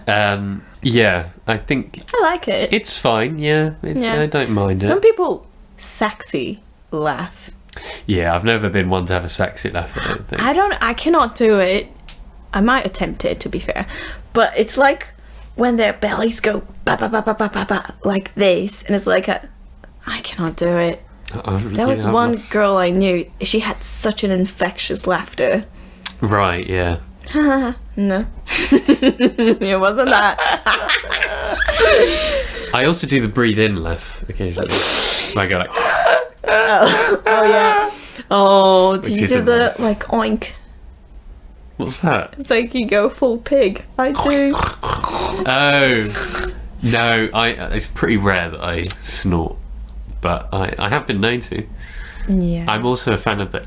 Um, 0.09 0.65
yeah. 0.83 1.31
I 1.47 1.59
think 1.59 2.03
I 2.15 2.21
like 2.23 2.49
it. 2.49 2.73
it's 2.73 2.97
fine. 2.97 3.39
Yeah. 3.39 3.75
It's, 3.83 4.01
Yeah. 4.01 4.21
I 4.21 4.27
don't 4.27 4.51
mind 4.51 4.83
it. 4.83 4.87
Some 4.89 5.01
people 5.01 5.47
sexy 5.77 6.63
laugh. 6.91 7.51
Yeah, 8.07 8.35
I've 8.35 8.45
never 8.45 8.69
been 8.69 8.91
one 8.91 9.07
to 9.07 9.13
have 9.13 9.25
a 9.25 9.29
sexy 9.29 9.71
laugh. 9.71 9.97
I 9.97 10.09
don't 10.09 10.27
think. 10.27 10.43
I 10.43 10.53
don't. 10.53 10.73
I 10.83 10.95
cannot 10.95 11.37
do 11.37 11.59
it. 11.61 11.89
I 12.53 12.61
might 12.61 12.87
attempt 12.87 13.25
it 13.25 13.41
to 13.41 13.49
be 13.49 13.59
fair, 13.61 13.87
but 14.33 14.53
it's 14.57 14.77
like 14.77 15.09
when 15.55 15.77
their 15.77 15.93
bellies 15.93 16.41
go 16.41 16.67
ba 16.85 16.97
ba 16.97 17.09
ba 17.09 17.23
ba 17.23 17.35
ba 17.35 17.49
ba 17.53 17.67
ba 17.69 17.95
like 18.05 18.35
this, 18.35 18.83
and 18.83 18.97
it's 18.97 19.07
like 19.07 19.29
a. 19.29 19.49
I 20.07 20.21
cannot 20.23 20.57
do 20.57 20.77
it. 20.77 21.03
There 21.33 21.87
was 21.87 22.05
yeah, 22.05 22.13
one 22.13 22.33
not- 22.37 22.51
girl 22.51 22.77
I 22.79 22.91
knew. 22.91 23.31
She 23.43 23.61
had 23.61 23.83
such 23.83 24.25
an 24.25 24.31
infectious 24.31 25.07
laughter. 25.07 25.65
Right. 26.21 26.67
Yeah. 26.67 27.01
No, 27.97 28.25
it 28.71 29.81
wasn't 29.81 30.11
that. 30.11 30.37
I 32.73 32.85
also 32.85 33.09
do 33.09 33.21
the 33.21 33.27
breathe 33.27 33.59
in 33.59 33.83
laugh 33.83 34.23
occasionally. 34.29 34.69
I 35.37 35.47
go 35.49 35.59
like. 35.59 35.71
Oh 36.45 37.43
yeah. 37.45 37.91
Oh, 38.31 38.99
do 38.99 39.11
Which 39.11 39.21
you 39.21 39.27
do 39.27 39.43
the 39.43 39.59
nice. 39.59 39.79
like 39.81 40.05
oink? 40.05 40.53
What's 41.77 41.99
that? 42.03 42.35
It's 42.39 42.51
like 42.51 42.73
you 42.73 42.87
go 42.87 43.11
full 43.11 43.39
pig. 43.39 43.85
I 43.99 44.13
do. 44.13 44.53
Oh 44.55 45.43
no! 46.83 47.29
I 47.35 47.55
uh, 47.57 47.71
it's 47.71 47.89
pretty 47.89 48.17
rare 48.17 48.49
that 48.51 48.63
I 48.63 48.83
snort, 49.03 49.57
but 50.21 50.49
I, 50.53 50.75
I 50.79 50.89
have 50.89 51.07
been 51.07 51.21
known 51.21 51.41
to. 51.43 51.65
Yeah. 52.29 52.65
I'm 52.69 52.85
also 52.85 53.13
a 53.13 53.17
fan 53.17 53.41
of 53.41 53.53
the. 53.53 53.61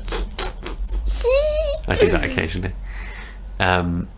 I 1.88 1.96
do 1.96 2.10
that 2.10 2.24
occasionally. 2.24 2.72
Um, 3.58 4.08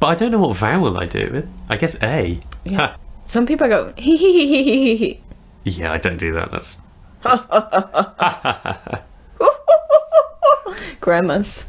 but 0.00 0.06
I 0.08 0.14
don't 0.14 0.30
know 0.32 0.38
what 0.38 0.56
vowel 0.56 0.98
I 0.98 1.06
do 1.06 1.18
it 1.18 1.32
with. 1.32 1.50
I 1.68 1.76
guess 1.76 1.96
A. 2.02 2.40
Yeah. 2.64 2.96
Some 3.24 3.46
people 3.46 3.68
go 3.68 3.92
hee 3.96 4.16
hee 4.16 4.32
hee 4.32 4.46
hee 4.46 4.64
hee 4.64 4.84
hee 4.84 4.96
hee. 4.96 5.20
Yeah, 5.64 5.92
I 5.92 5.98
don't 5.98 6.16
do 6.18 6.32
that. 6.32 6.50
That's 6.50 6.76
Grandmas. 11.00 11.64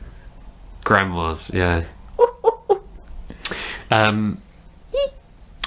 grandma's. 0.83 1.49
Yeah. 1.53 1.83
Um. 3.91 4.41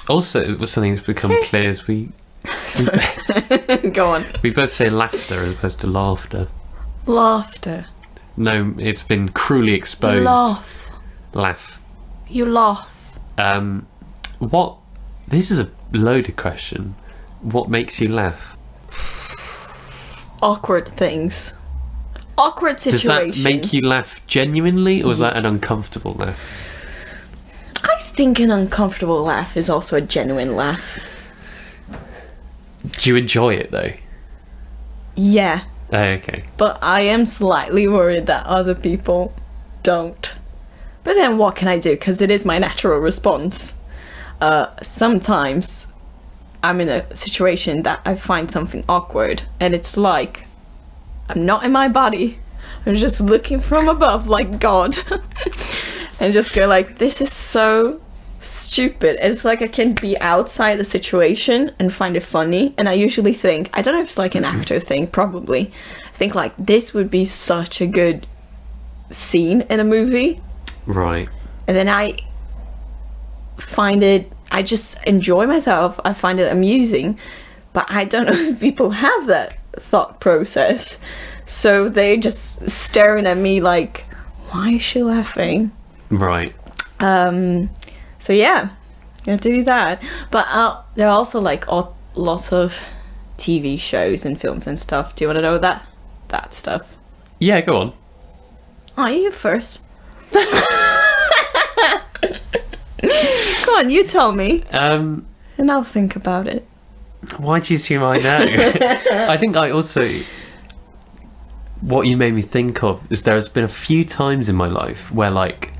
Also, 0.07 0.41
it 0.41 0.59
was 0.59 0.71
something 0.71 0.95
that's 0.95 1.05
become 1.05 1.31
clear 1.43 1.69
as 1.69 1.87
we 1.87 2.09
Go 3.93 4.07
on. 4.07 4.25
we 4.41 4.49
both 4.49 4.73
say 4.73 4.89
laughter 4.89 5.43
as 5.43 5.53
opposed 5.53 5.79
to 5.81 5.87
laughter. 5.87 6.47
Laughter. 7.05 7.87
No, 8.35 8.73
it's 8.77 9.03
been 9.03 9.29
cruelly 9.29 9.73
exposed. 9.73 10.25
Laugh. 10.25 10.87
Laugh. 11.33 11.81
You 12.27 12.45
laugh. 12.45 12.87
Um, 13.37 13.87
what? 14.39 14.77
This 15.27 15.51
is 15.51 15.59
a 15.59 15.69
loaded 15.91 16.35
question. 16.35 16.95
What 17.41 17.69
makes 17.69 17.99
you 18.01 18.07
laugh? 18.09 18.57
Awkward 20.41 20.87
things. 20.89 21.53
Awkward 22.37 22.79
situations. 22.79 23.35
Does 23.35 23.43
that 23.43 23.49
make 23.49 23.73
you 23.73 23.87
laugh 23.87 24.19
genuinely, 24.27 25.03
or 25.03 25.11
is 25.11 25.19
that 25.19 25.37
an 25.37 25.45
uncomfortable 25.45 26.13
laugh? 26.13 26.39
I 27.83 28.01
think 28.15 28.39
an 28.39 28.51
uncomfortable 28.51 29.23
laugh 29.23 29.55
is 29.55 29.69
also 29.69 29.97
a 29.97 30.01
genuine 30.01 30.55
laugh. 30.55 30.99
Do 32.91 33.09
you 33.09 33.15
enjoy 33.15 33.55
it 33.55 33.71
though? 33.71 33.91
Yeah, 35.15 35.63
Oh, 35.91 36.01
okay. 36.01 36.43
but 36.57 36.79
I 36.81 37.01
am 37.01 37.25
slightly 37.25 37.87
worried 37.87 38.25
that 38.25 38.45
other 38.45 38.73
people 38.75 39.33
don't. 39.83 40.33
But 41.03 41.13
then 41.15 41.37
what 41.37 41.55
can 41.55 41.67
I 41.67 41.77
do? 41.77 41.91
Because 41.91 42.21
it 42.21 42.31
is 42.31 42.45
my 42.45 42.57
natural 42.57 42.99
response. 42.99 43.75
Uh, 44.41 44.67
sometimes 44.81 45.85
I'm 46.63 46.81
in 46.81 46.89
a 46.89 47.15
situation 47.15 47.83
that 47.83 48.01
I 48.05 48.15
find 48.15 48.49
something 48.49 48.83
awkward, 48.89 49.43
and 49.59 49.75
it's 49.75 49.95
like 49.97 50.45
I'm 51.29 51.45
not 51.45 51.63
in 51.63 51.71
my 51.71 51.87
body. 51.87 52.39
I'm 52.85 52.95
just 52.95 53.21
looking 53.21 53.61
from 53.61 53.87
above, 53.87 54.27
like 54.27 54.59
God, 54.59 54.97
and 56.19 56.33
just 56.33 56.53
go 56.53 56.65
like, 56.67 56.97
"This 56.97 57.21
is 57.21 57.31
so 57.31 58.01
stupid." 58.43 59.17
It's 59.21 59.43
like 59.45 59.61
I 59.61 59.67
can 59.67 59.93
be 59.93 60.17
outside 60.19 60.77
the 60.79 60.85
situation 60.85 61.71
and 61.79 61.93
find 61.93 62.15
it 62.15 62.23
funny, 62.23 62.73
and 62.77 62.87
I 62.89 62.93
usually 62.93 63.33
think 63.33 63.69
I 63.73 63.81
don't 63.81 63.93
know 63.95 64.01
if 64.01 64.07
it's 64.09 64.17
like 64.17 64.35
an 64.35 64.45
actor 64.45 64.79
thing, 64.79 65.07
probably. 65.07 65.71
I 66.07 66.17
think 66.17 66.35
like 66.35 66.53
this 66.57 66.93
would 66.93 67.09
be 67.09 67.25
such 67.25 67.81
a 67.81 67.87
good 67.87 68.27
scene 69.11 69.61
in 69.69 69.79
a 69.79 69.83
movie, 69.83 70.41
Right. 70.85 71.29
and 71.67 71.75
then 71.77 71.89
I 71.89 72.19
find 73.57 74.03
it 74.03 74.31
I 74.51 74.61
just 74.61 74.97
enjoy 75.07 75.47
myself. 75.47 75.99
I 76.05 76.13
find 76.13 76.39
it 76.39 76.51
amusing, 76.51 77.17
but 77.73 77.87
I 77.89 78.05
don't 78.05 78.25
know 78.31 78.33
if 78.33 78.59
people 78.59 78.91
have 78.91 79.25
that 79.27 79.57
thought 79.79 80.19
process. 80.19 80.97
So 81.47 81.89
they 81.89 82.17
just 82.17 82.69
staring 82.69 83.25
at 83.25 83.35
me 83.37 83.61
like, 83.61 84.05
why 84.51 84.73
is 84.73 84.83
she 84.83 85.01
laughing? 85.01 85.71
Right. 86.11 86.53
Um, 86.99 87.69
so 88.23 88.31
yeah, 88.31 88.69
I 89.27 89.35
do 89.35 89.63
that. 89.65 90.01
But 90.31 90.47
uh, 90.47 90.81
there 90.95 91.07
are 91.09 91.17
also 91.17 91.41
like 91.41 91.67
all, 91.67 91.93
lots 92.15 92.53
of 92.53 92.79
TV 93.37 93.77
shows 93.77 94.23
and 94.25 94.39
films 94.39 94.65
and 94.65 94.79
stuff. 94.79 95.13
Do 95.13 95.25
you 95.25 95.27
want 95.27 95.37
to 95.39 95.41
know 95.41 95.57
that 95.57 95.85
that 96.29 96.53
stuff? 96.53 96.83
Yeah, 97.39 97.59
go 97.59 97.77
on. 97.77 97.93
Oh, 98.97 99.07
you 99.07 99.29
first. 99.31 99.81
Go 103.65 103.77
on, 103.79 103.89
you 103.89 104.05
tell 104.05 104.31
me, 104.31 104.63
Um, 104.71 105.25
and 105.57 105.69
I'll 105.69 105.83
think 105.83 106.15
about 106.15 106.47
it. 106.47 106.65
why 107.37 107.59
do 107.59 107.73
you 107.73 107.77
assume 107.77 108.03
I 108.03 108.17
know? 108.17 108.37
I 109.33 109.35
think 109.37 109.57
I 109.57 109.71
also. 109.71 110.07
What 111.81 112.07
you 112.07 112.15
made 112.15 112.33
me 112.33 112.41
think 112.41 112.81
of 112.81 113.01
is 113.11 113.23
there's 113.23 113.49
been 113.49 113.65
a 113.65 113.75
few 113.85 114.05
times 114.05 114.47
in 114.47 114.55
my 114.55 114.67
life 114.67 115.11
where, 115.11 115.29
like, 115.31 115.72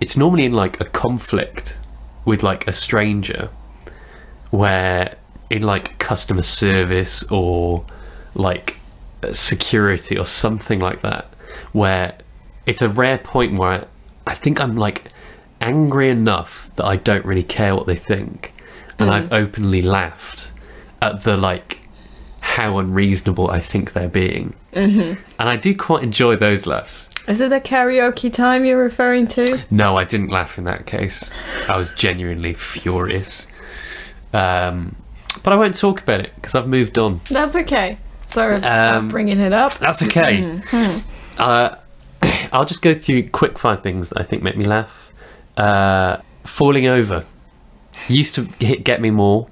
it's 0.00 0.16
normally 0.16 0.44
in 0.44 0.52
like 0.52 0.80
a 0.80 0.84
conflict 0.84 1.78
with 2.24 2.42
like 2.42 2.66
a 2.66 2.72
stranger, 2.72 3.50
where 4.50 5.16
in 5.50 5.62
like 5.62 5.98
customer 5.98 6.42
service 6.42 7.22
or 7.30 7.84
like 8.34 8.78
security 9.32 10.18
or 10.18 10.26
something 10.26 10.80
like 10.80 11.02
that, 11.02 11.32
where 11.72 12.16
it's 12.66 12.82
a 12.82 12.88
rare 12.88 13.18
point 13.18 13.58
where 13.58 13.86
I 14.26 14.34
think 14.34 14.60
I'm 14.60 14.76
like 14.76 15.10
angry 15.60 16.08
enough 16.10 16.70
that 16.76 16.84
I 16.84 16.96
don't 16.96 17.24
really 17.24 17.42
care 17.42 17.74
what 17.74 17.86
they 17.86 17.96
think, 17.96 18.52
and 18.98 19.10
I've 19.10 19.32
openly 19.32 19.82
laughed 19.82 20.48
at 21.00 21.22
the 21.22 21.36
like 21.36 21.80
how 22.40 22.78
unreasonable 22.78 23.50
I 23.50 23.60
think 23.60 23.92
they're 23.92 24.08
being, 24.08 24.54
mm-hmm. 24.72 25.20
and 25.38 25.48
I 25.48 25.56
do 25.56 25.76
quite 25.76 26.02
enjoy 26.02 26.36
those 26.36 26.66
laughs. 26.66 27.08
Is 27.26 27.40
it 27.40 27.48
the 27.50 27.60
karaoke 27.60 28.32
time 28.32 28.64
you're 28.64 28.82
referring 28.82 29.26
to? 29.28 29.62
No, 29.70 29.96
I 29.96 30.04
didn't 30.04 30.28
laugh 30.30 30.58
in 30.58 30.64
that 30.64 30.86
case. 30.86 31.28
I 31.68 31.76
was 31.76 31.92
genuinely 31.92 32.52
furious. 32.54 33.46
Um, 34.32 34.96
but 35.42 35.52
I 35.52 35.56
won't 35.56 35.74
talk 35.76 36.00
about 36.02 36.20
it 36.20 36.32
because 36.36 36.54
I've 36.54 36.68
moved 36.68 36.98
on. 36.98 37.20
That's 37.30 37.56
okay. 37.56 37.98
Sorry, 38.26 38.56
Um, 38.62 39.08
bringing 39.08 39.38
it 39.40 39.52
up. 39.52 39.78
That's 39.78 40.02
okay. 40.02 40.60
Uh, 41.38 41.76
I'll 42.52 42.64
just 42.66 42.82
go 42.82 42.92
through 42.94 43.28
quick 43.30 43.58
five 43.58 43.82
things 43.82 44.10
that 44.10 44.20
I 44.20 44.24
think 44.24 44.42
make 44.42 44.56
me 44.56 44.64
laugh. 44.64 45.12
Uh, 45.56 46.18
falling 46.44 46.86
over 46.86 47.24
used 48.08 48.34
to 48.34 48.42
hit, 48.58 48.84
get 48.84 49.00
me 49.00 49.10
more 49.10 49.46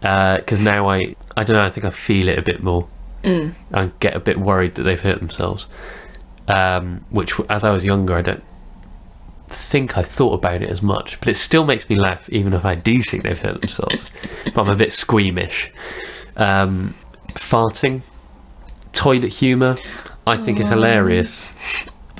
because 0.00 0.60
now 0.60 0.88
I 0.88 1.16
I 1.36 1.42
don't 1.42 1.56
know 1.56 1.64
I 1.64 1.70
think 1.70 1.84
I 1.84 1.90
feel 1.90 2.28
it 2.28 2.38
a 2.38 2.42
bit 2.42 2.62
more. 2.62 2.88
I 3.24 3.90
get 3.98 4.14
a 4.14 4.20
bit 4.20 4.38
worried 4.38 4.76
that 4.76 4.84
they've 4.84 5.00
hurt 5.00 5.18
themselves. 5.18 5.66
Um, 6.48 7.04
which, 7.10 7.32
as 7.48 7.64
I 7.64 7.70
was 7.70 7.84
younger, 7.84 8.14
I 8.14 8.22
don't 8.22 8.44
think 9.48 9.96
I 9.96 10.02
thought 10.02 10.34
about 10.34 10.62
it 10.62 10.70
as 10.70 10.82
much, 10.82 11.18
but 11.20 11.28
it 11.28 11.36
still 11.36 11.64
makes 11.64 11.88
me 11.88 11.96
laugh, 11.96 12.28
even 12.28 12.52
if 12.52 12.64
I 12.64 12.74
do 12.74 13.02
think 13.02 13.22
they've 13.24 13.38
hurt 13.38 13.60
themselves. 13.60 14.10
but 14.44 14.58
I'm 14.58 14.68
a 14.68 14.76
bit 14.76 14.92
squeamish. 14.92 15.70
Um, 16.36 16.94
farting, 17.34 18.02
toilet 18.92 19.32
humour, 19.32 19.76
I 20.26 20.36
think 20.36 20.58
it's 20.60 20.70
hilarious. 20.70 21.48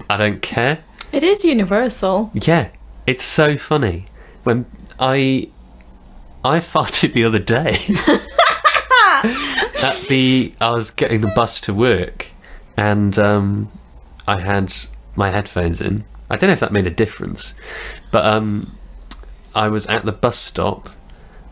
I 0.09 0.17
don't 0.17 0.41
care. 0.41 0.85
It 1.13 1.23
is 1.23 1.45
universal. 1.45 2.31
Yeah, 2.35 2.69
it's 3.07 3.25
so 3.25 3.57
funny 3.57 4.07
when 4.45 4.67
I 5.01 5.51
I 6.45 6.61
farted 6.73 7.13
the 7.15 7.25
other 7.25 7.39
day 7.39 7.85
at 9.83 10.07
the 10.09 10.55
I 10.61 10.71
was 10.71 10.91
getting 10.91 11.21
the 11.21 11.33
bus 11.35 11.61
to 11.63 11.75
work 11.75 12.27
and 12.77 13.19
um, 13.19 13.71
I 14.27 14.41
had 14.41 14.73
my 15.15 15.31
headphones 15.31 15.81
in. 15.81 16.05
I 16.29 16.37
don't 16.37 16.49
know 16.49 16.55
if 16.55 16.61
that 16.61 16.73
made 16.73 16.87
a 16.87 16.91
difference, 16.91 17.55
but 18.11 18.25
um, 18.27 18.77
I 19.55 19.69
was 19.69 19.87
at 19.87 20.05
the 20.05 20.13
bus 20.13 20.37
stop 20.37 20.91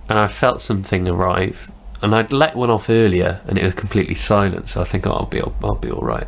and 0.08 0.18
I 0.18 0.26
felt 0.26 0.60
something 0.60 1.08
arrive 1.08 1.70
and 2.02 2.14
I'd 2.14 2.32
let 2.32 2.56
one 2.56 2.70
off 2.70 2.90
earlier 2.90 3.40
and 3.46 3.56
it 3.56 3.64
was 3.64 3.74
completely 3.74 4.14
silent. 4.16 4.68
So 4.68 4.80
I 4.80 4.84
think 4.84 5.06
oh, 5.06 5.12
I'll 5.12 5.26
be 5.26 5.40
I'll 5.62 5.76
be 5.76 5.90
all 5.90 6.02
right. 6.02 6.26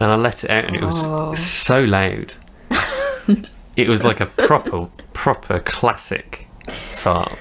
And 0.00 0.10
I 0.10 0.16
let 0.16 0.44
it 0.44 0.50
out 0.50 0.64
and 0.64 0.76
it 0.76 0.82
was 0.82 1.04
Oh. 1.06 1.34
so 1.34 1.80
loud. 1.80 2.32
it 3.76 3.88
was 3.88 4.02
like 4.04 4.20
a 4.20 4.26
proper 4.26 4.88
proper 5.12 5.60
classic 5.60 6.48
fart, 6.68 7.32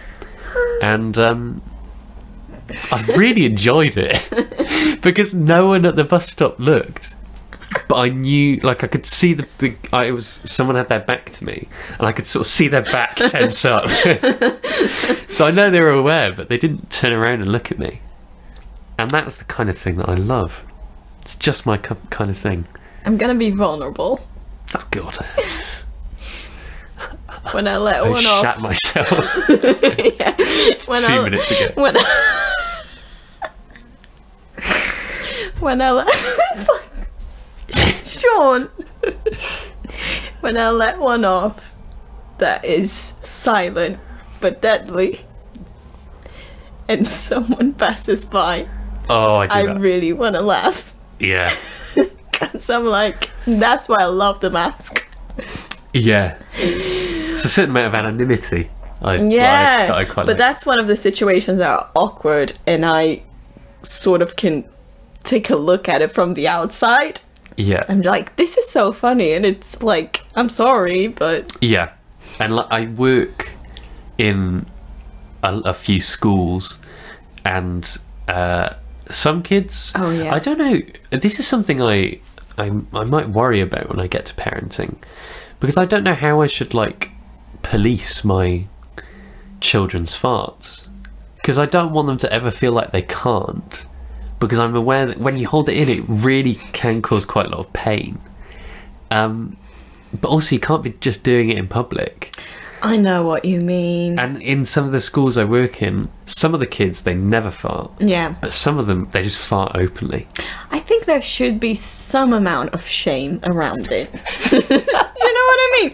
and 0.82 1.18
um, 1.18 1.62
I 2.92 3.04
really 3.18 3.46
enjoyed 3.46 3.94
it 3.98 5.02
because 5.02 5.34
no 5.34 5.68
one 5.68 5.86
at 5.86 5.96
the 5.96 6.04
bus 6.04 6.30
stop 6.30 6.60
looked. 6.60 7.16
But 7.88 7.96
I 7.98 8.10
knew, 8.10 8.58
like, 8.62 8.84
I 8.84 8.88
could 8.88 9.06
see 9.06 9.34
the, 9.34 9.48
the 9.60 9.76
I 9.94 10.12
was 10.12 10.42
someone 10.46 10.76
had 10.76 10.88
their 10.90 11.02
back 11.02 11.30
to 11.34 11.46
me, 11.46 11.68
and 11.98 12.08
I 12.08 12.12
could 12.12 12.26
sort 12.26 12.46
of 12.46 12.52
see 12.52 12.68
their 12.68 12.82
back 12.82 13.16
tense 13.16 13.64
up. 13.64 13.90
so 15.30 15.46
I 15.46 15.52
know 15.52 15.70
they 15.70 15.82
were 15.82 15.90
aware, 15.92 16.32
but 16.34 16.50
they 16.50 16.58
didn't 16.58 16.90
turn 16.90 17.14
around 17.14 17.42
and 17.42 17.52
look 17.52 17.72
at 17.72 17.78
me. 17.78 18.02
And 18.98 19.12
that 19.12 19.26
was 19.26 19.38
the 19.38 19.44
kind 19.46 19.70
of 19.70 19.78
thing 19.78 19.98
that 19.98 20.10
I 20.10 20.16
love. 20.16 20.64
It's 21.22 21.36
just 21.36 21.66
my 21.66 21.78
kind 21.78 22.32
of 22.32 22.38
thing. 22.38 22.66
I'm 23.06 23.18
gonna 23.18 23.36
be 23.36 23.52
vulnerable 23.52 24.28
Oh 24.74 24.86
God, 24.90 25.18
when 27.52 27.68
I 27.68 27.78
let 27.78 27.98
I 27.98 28.10
one 28.10 28.24
shat 28.24 28.58
off. 28.58 28.62
myself 28.62 29.12
yeah. 30.20 30.36
When 30.86 31.04
two 31.04 31.14
I, 31.14 31.24
minutes 31.24 31.52
ago. 31.52 31.72
When 31.76 31.96
I, 31.98 32.54
when 35.60 35.82
I 35.82 35.92
let 35.92 36.08
Sion, 38.20 38.70
when 40.42 40.58
I 40.58 40.70
let 40.70 41.00
one 41.00 41.26
off, 41.26 41.72
that 42.38 42.64
is 42.66 42.92
silent 43.24 44.00
but 44.42 44.62
deadly, 44.62 45.22
and 46.88 47.10
someone 47.10 47.74
passes 47.74 48.26
by, 48.26 48.68
Oh, 49.10 49.36
I 49.36 49.46
I 49.48 49.62
really 49.76 50.14
want 50.14 50.36
to 50.36 50.42
laugh 50.42 50.94
yeah, 51.20 51.56
because 52.32 52.70
I'm 52.70 52.86
like, 52.86 53.30
that's 53.48 53.88
why 53.88 53.98
I 54.02 54.06
love 54.06 54.40
the 54.42 54.50
mask. 54.50 55.06
yeah. 55.94 56.38
It's 56.58 57.46
a 57.46 57.50
certain 57.50 57.72
amount 57.72 57.88
of 57.88 57.94
anonymity. 57.96 58.70
I, 59.02 59.14
I- 59.14 59.16
Yeah, 59.18 59.88
that 59.88 59.98
I 59.98 60.06
quite 60.06 60.26
but 60.26 60.34
like. 60.34 60.38
that's 60.38 60.66
one 60.66 60.80
of 60.80 60.88
the 60.88 60.96
situations 60.98 61.60
that 61.60 61.70
are 61.70 61.90
awkward, 61.96 62.54
and 62.68 62.86
I 62.86 63.24
sort 63.84 64.22
of 64.22 64.36
can 64.36 64.66
take 65.24 65.50
a 65.50 65.56
look 65.56 65.88
at 65.90 66.02
it 66.02 66.12
from 66.12 66.34
the 66.34 66.48
outside. 66.48 67.22
Yeah, 67.58 67.86
I'm 67.88 68.02
like, 68.02 68.36
this 68.36 68.58
is 68.58 68.70
so 68.70 68.92
funny, 68.92 69.34
and 69.34 69.46
it's 69.46 69.82
like, 69.82 70.24
I'm 70.36 70.50
sorry, 70.50 71.08
but 71.08 71.56
yeah. 71.62 71.92
And 72.40 72.56
like, 72.56 72.68
I 72.72 72.86
work 72.86 73.52
in 74.18 74.66
a, 75.44 75.58
a 75.60 75.74
few 75.74 76.02
schools, 76.02 76.80
and 77.44 77.98
uh, 78.28 78.74
some 79.10 79.44
kids. 79.44 79.92
Oh, 79.96 80.10
yeah. 80.10 80.34
I 80.34 80.40
don't 80.40 80.58
know. 80.58 80.82
This 81.12 81.40
is 81.40 81.48
something 81.48 81.82
I, 81.82 82.20
I 82.58 82.66
I 82.94 83.04
might 83.04 83.30
worry 83.30 83.62
about 83.62 83.90
when 83.90 84.00
I 84.00 84.08
get 84.08 84.26
to 84.28 84.34
parenting, 84.34 84.98
because 85.60 85.78
I 85.78 85.86
don't 85.86 86.04
know 86.04 86.16
how 86.16 86.42
I 86.42 86.48
should 86.48 86.74
like 86.74 87.12
police 87.62 88.24
my 88.24 88.68
children's 89.60 90.14
farts 90.14 90.84
because 91.38 91.58
I 91.58 91.66
don't 91.66 91.94
want 91.94 92.08
them 92.08 92.18
to 92.20 92.32
ever 92.32 92.52
feel 92.52 92.72
like 92.72 92.92
they 92.92 93.02
can't 93.02 93.86
because 94.40 94.60
I'm 94.60 94.76
aware 94.76 95.06
that 95.06 95.18
when 95.20 95.38
you 95.38 95.48
hold 95.48 95.70
it 95.70 95.78
in 95.78 95.90
it 95.90 96.04
really 96.08 96.56
can 96.74 97.02
cause 97.02 97.26
quite 97.26 97.48
a 97.48 97.50
lot 97.50 97.60
of 97.60 97.74
pain 97.74 98.20
um, 99.12 99.58
but 100.20 100.28
also 100.28 100.56
you 100.56 100.60
can't 100.60 100.84
be 100.84 100.92
just 101.00 101.24
doing 101.24 101.50
it 101.50 101.58
in 101.58 101.68
public 101.68 102.36
I 102.82 102.98
know 102.98 103.24
what 103.24 103.46
you 103.46 103.62
mean. 103.62 104.20
and 104.20 104.42
in 104.42 104.66
some 104.66 104.86
of 104.86 104.92
the 104.92 105.02
schools 105.02 105.38
I 105.38 105.44
work 105.44 105.82
in 105.82 106.10
some 106.26 106.54
of 106.54 106.60
the 106.60 106.68
kids 106.68 107.04
they 107.04 107.16
never 107.16 107.50
fart 107.50 107.92
yeah, 108.00 108.36
but 108.42 108.54
some 108.54 108.78
of 108.78 108.88
them 108.88 109.10
they 109.12 109.24
just 109.24 109.38
fart 109.38 109.76
openly 109.76 110.28
I 110.72 110.80
think 110.80 111.06
there 111.06 111.22
should 111.22 111.60
be 111.60 111.74
some 111.74 112.32
amount 112.34 112.74
of 112.74 112.86
shame 112.86 113.40
around 113.44 113.92
it. 113.92 114.14
you 114.52 114.60
know 114.60 114.68
what 114.70 115.60
I 115.60 115.80
mean? 115.82 115.94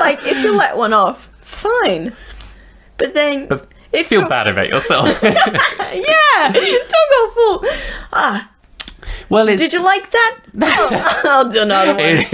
Like, 0.00 0.26
if 0.26 0.42
you 0.42 0.56
let 0.56 0.76
one 0.76 0.92
off, 0.92 1.30
fine. 1.38 2.12
But 2.96 3.14
then, 3.14 3.46
but 3.46 3.68
if 3.92 4.06
feel 4.08 4.28
bad 4.28 4.48
about 4.48 4.68
yourself 4.68 5.06
yeah, 5.22 6.52
don't 6.52 6.90
go 7.10 7.30
full. 7.34 7.64
Ah, 8.12 8.50
well 9.28 9.48
it's 9.48 9.62
did 9.62 9.72
you 9.72 9.82
like 9.82 10.10
that? 10.10 10.38
I'll 11.24 11.48
do 11.50 11.62
another 11.62 11.94
one. 11.94 12.24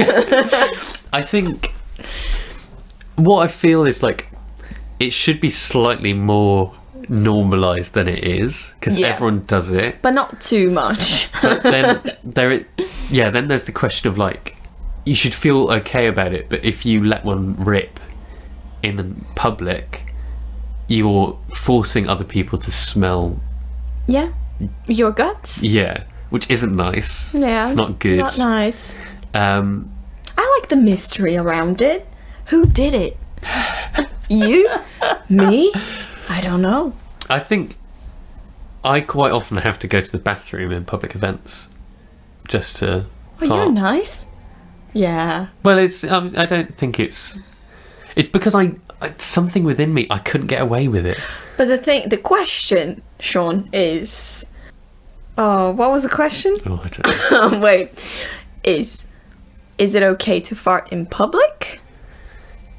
I 1.12 1.22
think 1.22 1.72
what 3.16 3.40
I 3.44 3.48
feel 3.48 3.86
is 3.86 4.02
like 4.02 4.28
it 5.00 5.12
should 5.12 5.40
be 5.40 5.50
slightly 5.50 6.12
more 6.12 6.74
normalized 7.08 7.94
than 7.94 8.08
it 8.08 8.24
is 8.24 8.74
because 8.78 8.98
Yeah. 8.98 9.08
everyone 9.08 9.44
does 9.46 9.70
it. 9.70 10.02
but 10.02 10.14
not 10.14 10.40
too 10.40 10.70
much. 10.70 11.30
But 11.40 11.62
then 11.62 12.02
there, 12.24 12.52
i- 12.52 12.66
yeah, 13.08 13.30
then 13.30 13.48
there's 13.48 13.64
the 13.64 13.72
question 13.72 14.08
of 14.10 14.18
like 14.18 14.56
you 15.04 15.14
should 15.14 15.32
feel 15.34 15.70
okay 15.70 16.06
about 16.06 16.34
it, 16.34 16.48
but 16.50 16.64
if 16.64 16.84
you 16.84 17.02
let 17.04 17.24
one 17.24 17.56
rip 17.64 17.98
in 18.82 19.24
public, 19.36 20.02
you're 20.88 21.38
forcing 21.54 22.08
other 22.08 22.24
people 22.24 22.58
to 22.58 22.70
smell. 22.72 23.40
Yeah. 24.06 24.32
Your 24.86 25.12
guts? 25.12 25.62
Yeah, 25.62 26.04
which 26.30 26.50
isn't 26.50 26.74
nice. 26.74 27.32
Yeah. 27.32 27.66
It's 27.66 27.76
not 27.76 27.98
good. 27.98 28.18
Not 28.18 28.38
nice. 28.38 28.94
Um, 29.34 29.92
I 30.36 30.58
like 30.58 30.68
the 30.68 30.76
mystery 30.76 31.36
around 31.36 31.80
it. 31.80 32.06
Who 32.46 32.64
did 32.64 32.94
it? 32.94 33.16
you? 34.28 34.68
Me? 35.28 35.72
I 36.28 36.40
don't 36.40 36.62
know. 36.62 36.94
I 37.30 37.38
think 37.38 37.76
I 38.82 39.00
quite 39.00 39.32
often 39.32 39.58
have 39.58 39.78
to 39.80 39.86
go 39.86 40.00
to 40.00 40.10
the 40.10 40.18
bathroom 40.18 40.72
in 40.72 40.84
public 40.84 41.14
events 41.14 41.68
just 42.48 42.76
to. 42.76 43.06
Oh, 43.40 43.44
you're 43.44 43.70
nice. 43.70 44.26
Yeah. 44.92 45.48
Well, 45.62 45.78
it's. 45.78 46.02
Um, 46.04 46.34
I 46.36 46.46
don't 46.46 46.76
think 46.76 46.98
it's. 46.98 47.38
It's 48.18 48.28
because 48.28 48.52
I. 48.54 48.72
It's 49.00 49.24
something 49.24 49.62
within 49.62 49.94
me. 49.94 50.08
I 50.10 50.18
couldn't 50.18 50.48
get 50.48 50.60
away 50.60 50.88
with 50.88 51.06
it. 51.06 51.18
But 51.56 51.68
the 51.68 51.78
thing, 51.78 52.08
the 52.08 52.16
question, 52.16 53.00
Sion, 53.20 53.70
is. 53.72 54.44
Oh, 55.38 55.70
what 55.70 55.92
was 55.92 56.02
the 56.02 56.08
question? 56.08 56.56
Oh, 56.66 56.82
I 56.84 56.88
don't 56.88 57.52
know. 57.52 57.60
Wait. 57.64 57.90
Is. 58.64 59.04
Is 59.78 59.94
it 59.94 60.02
okay 60.02 60.40
to 60.40 60.56
fart 60.56 60.92
in 60.92 61.06
public? 61.06 61.80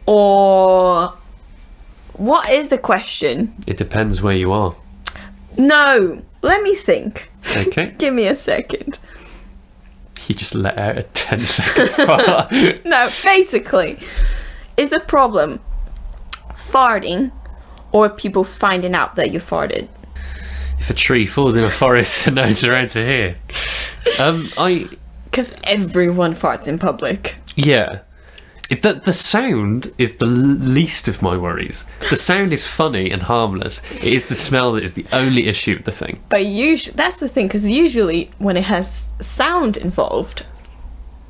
Or. 0.06 1.14
What 2.14 2.50
is 2.50 2.68
the 2.68 2.78
question? 2.78 3.56
It 3.66 3.78
depends 3.78 4.22
where 4.22 4.36
you 4.36 4.52
are. 4.52 4.76
No! 5.58 6.22
Let 6.42 6.62
me 6.64 6.76
think. 6.76 7.32
Okay. 7.56 7.96
Give 7.98 8.14
me 8.14 8.28
a 8.28 8.36
second. 8.36 9.00
He 10.20 10.34
just 10.34 10.54
let 10.54 10.78
out 10.78 10.98
a 10.98 11.04
10 11.04 11.46
second 11.46 11.90
fart. 12.06 12.52
No, 12.84 13.10
basically, 13.24 13.98
is 14.80 14.90
the 14.90 15.00
problem 15.02 15.60
farting 16.72 17.32
or 17.92 18.10
people 18.10 18.44
finding 18.44 18.96
out 18.96 19.16
that 19.16 19.32
you 19.32 19.40
farted? 19.40 19.88
if 20.80 20.90
a 20.90 20.94
tree 20.94 21.26
falls 21.26 21.56
in 21.56 21.64
a 21.64 21.70
forest 21.70 22.28
and 22.28 22.36
no 22.38 22.44
one's 22.44 22.64
around 22.64 22.90
to 22.90 23.06
hear. 23.06 23.36
Um, 24.18 24.50
I. 24.58 24.90
Because 25.26 25.56
everyone 25.64 26.36
farts 26.36 26.68
in 26.68 26.80
public. 26.80 27.36
Yeah. 27.56 28.00
It, 28.70 28.84
the, 28.84 28.94
the 28.94 29.14
sound 29.14 29.94
is 29.98 30.18
the 30.18 30.26
least 30.26 31.08
of 31.08 31.22
my 31.22 31.36
worries. 31.36 31.86
The 32.10 32.16
sound 32.16 32.54
is 32.54 32.66
funny 32.66 33.10
and 33.10 33.24
harmless. 33.24 33.82
It 33.92 34.04
is 34.04 34.28
the 34.28 34.36
smell 34.36 34.74
that 34.74 34.84
is 34.84 34.94
the 34.94 35.08
only 35.12 35.48
issue 35.48 35.76
with 35.76 35.86
the 35.86 35.92
thing. 35.92 36.22
But 36.30 36.46
usually, 36.46 36.96
that's 36.96 37.20
the 37.20 37.30
thing, 37.30 37.48
because 37.48 37.68
usually 37.68 38.32
when 38.38 38.58
it 38.58 38.66
has 38.66 39.12
sound 39.22 39.76
involved, 39.76 40.46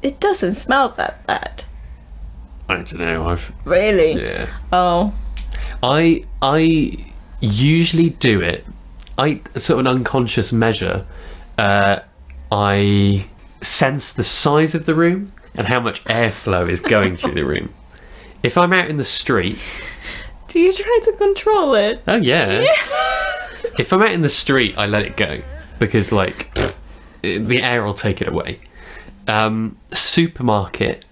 it 0.01 0.19
doesn't 0.19 0.51
smell 0.53 0.89
that 0.97 1.25
bad. 1.27 1.63
I 2.69 2.75
don't 2.75 2.93
know. 2.99 3.27
I've 3.27 3.51
Really? 3.65 4.13
yeah. 4.23 4.47
Oh. 4.71 5.13
I 5.83 6.23
I 6.41 6.97
usually 7.41 8.11
do 8.11 8.41
it. 8.41 8.65
I 9.17 9.41
sort 9.55 9.79
of 9.79 9.85
an 9.85 9.87
unconscious 9.87 10.51
measure. 10.53 11.05
Uh, 11.57 11.99
I 12.51 13.25
sense 13.61 14.13
the 14.13 14.23
size 14.23 14.75
of 14.75 14.85
the 14.85 14.95
room 14.95 15.33
and 15.55 15.67
how 15.67 15.79
much 15.79 16.03
airflow 16.05 16.69
is 16.69 16.79
going 16.79 17.17
through 17.17 17.33
the 17.35 17.45
room. 17.45 17.73
If 18.41 18.57
I'm 18.57 18.71
out 18.71 18.89
in 18.89 18.95
the 18.95 19.03
street, 19.03 19.57
Do 20.47 20.61
you 20.61 20.71
try 20.71 20.99
to 21.03 21.11
control 21.17 21.75
it? 21.75 22.01
oh 22.07 22.15
yeah. 22.15 22.61
if 23.77 23.91
I'm 23.91 24.01
out 24.01 24.13
in 24.13 24.21
the 24.21 24.29
street, 24.29 24.75
I 24.77 24.85
let 24.85 25.03
it 25.03 25.17
go 25.17 25.41
because 25.77 26.13
like 26.13 26.57
the 27.21 27.61
air 27.61 27.83
will 27.83 27.93
take 27.93 28.21
it 28.21 28.29
away. 28.29 28.61
Um, 29.27 29.75
supermarket, 29.91 31.03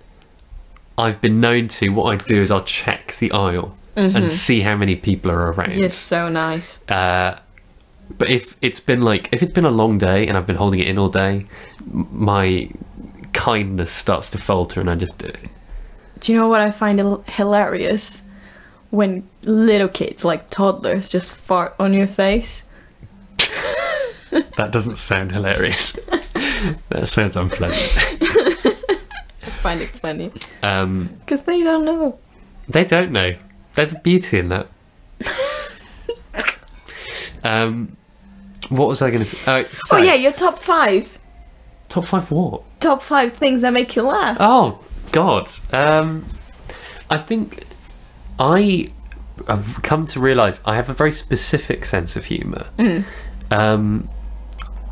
I've 0.98 1.22
been 1.22 1.40
known 1.40 1.68
to. 1.70 1.90
What 1.90 2.12
I 2.14 2.16
do 2.18 2.42
is 2.42 2.52
I'll 2.52 2.64
check 2.64 3.16
the 3.20 3.32
aisle 3.32 3.78
and 3.96 4.32
see 4.32 4.62
how 4.62 4.76
many 4.76 4.96
people 4.96 5.32
are 5.32 5.52
around. 5.52 5.76
You're 5.76 5.90
so 5.90 6.30
nice. 6.30 6.80
Uh, 6.88 7.40
but 8.18 8.30
if 8.30 8.56
it's 8.62 8.80
been 8.80 9.02
like 9.02 9.30
if 9.32 9.42
it's 9.44 9.52
been 9.52 9.66
a 9.66 9.72
long 9.72 9.98
day 9.98 10.28
and 10.28 10.38
I've 10.38 10.48
been 10.48 10.56
holding 10.56 10.80
it 10.80 10.88
in 10.88 10.98
all 10.98 11.10
day, 11.10 11.46
my 11.86 12.70
kindness 13.34 13.92
starts 13.92 14.30
to 14.32 14.38
falter 14.38 14.80
and 14.80 14.90
I 14.90 14.96
just 14.96 15.18
do 15.18 15.28
it. 15.28 15.40
Do 16.20 16.32
you 16.32 16.40
know 16.40 16.48
what 16.48 16.62
I 16.62 16.72
find 16.72 17.00
hil- 17.00 17.24
hilarious? 17.28 18.22
When 18.90 19.28
little 19.44 19.90
kids, 19.90 20.24
like 20.24 20.50
toddlers, 20.50 21.10
just 21.10 21.36
fart 21.36 21.76
on 21.80 21.94
your 21.94 22.08
face. 22.08 22.64
That 24.58 24.72
doesn't 24.72 24.98
sound 24.98 25.32
hilarious. 25.32 25.94
that 26.90 27.08
sounds 27.08 27.36
unpleasant. 27.36 28.22
Find 29.68 29.82
it 29.82 29.90
funny. 29.90 30.32
Um, 30.64 31.10
Because 31.26 31.42
they 31.42 31.62
don't 31.62 31.84
know. 31.84 32.18
they 32.70 32.86
don't 32.86 33.12
know. 33.12 33.36
There's 33.76 33.94
beauty 33.96 34.40
in 34.40 34.48
that. 34.48 34.68
um, 37.44 37.98
what 38.70 38.88
was 38.88 39.02
I 39.02 39.10
going 39.12 39.26
to 39.26 39.30
say? 39.30 39.38
Oh, 39.46 39.66
so, 39.74 39.98
oh, 39.98 40.02
yeah, 40.02 40.14
your 40.14 40.32
top 40.32 40.60
five. 40.60 41.20
top 41.90 42.06
five 42.08 42.32
what? 42.32 42.64
Top 42.80 43.04
five 43.04 43.34
things 43.34 43.62
that 43.64 43.74
make 43.74 43.94
you 43.98 44.04
laugh. 44.04 44.38
Oh 44.40 44.80
God. 45.12 45.50
Um, 45.74 46.24
I 47.10 47.18
think 47.18 47.66
I 48.40 48.94
have 49.50 49.82
come 49.84 50.06
to 50.06 50.22
realise 50.22 50.62
I 50.64 50.76
have 50.76 50.90
a 50.90 50.94
very 50.94 51.12
specific 51.12 51.86
sense 51.86 52.16
of 52.16 52.24
humour 52.24 52.68
um, 53.52 54.10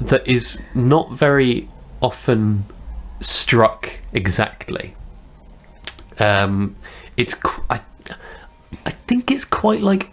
that 0.01 0.27
is 0.27 0.61
not 0.73 1.13
very 1.13 1.69
often 2.01 2.65
struck 3.21 3.89
exactly. 4.13 4.95
Um, 6.19 6.75
it's 7.17 7.34
qu- 7.34 7.63
I, 7.69 7.82
I 8.86 8.91
think 9.08 9.32
it's 9.32 9.45
quite 9.45 9.82
like 9.82 10.12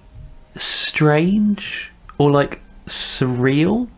strange 0.57 1.91
or 2.19 2.31
like 2.31 2.61
surreal. 2.87 3.89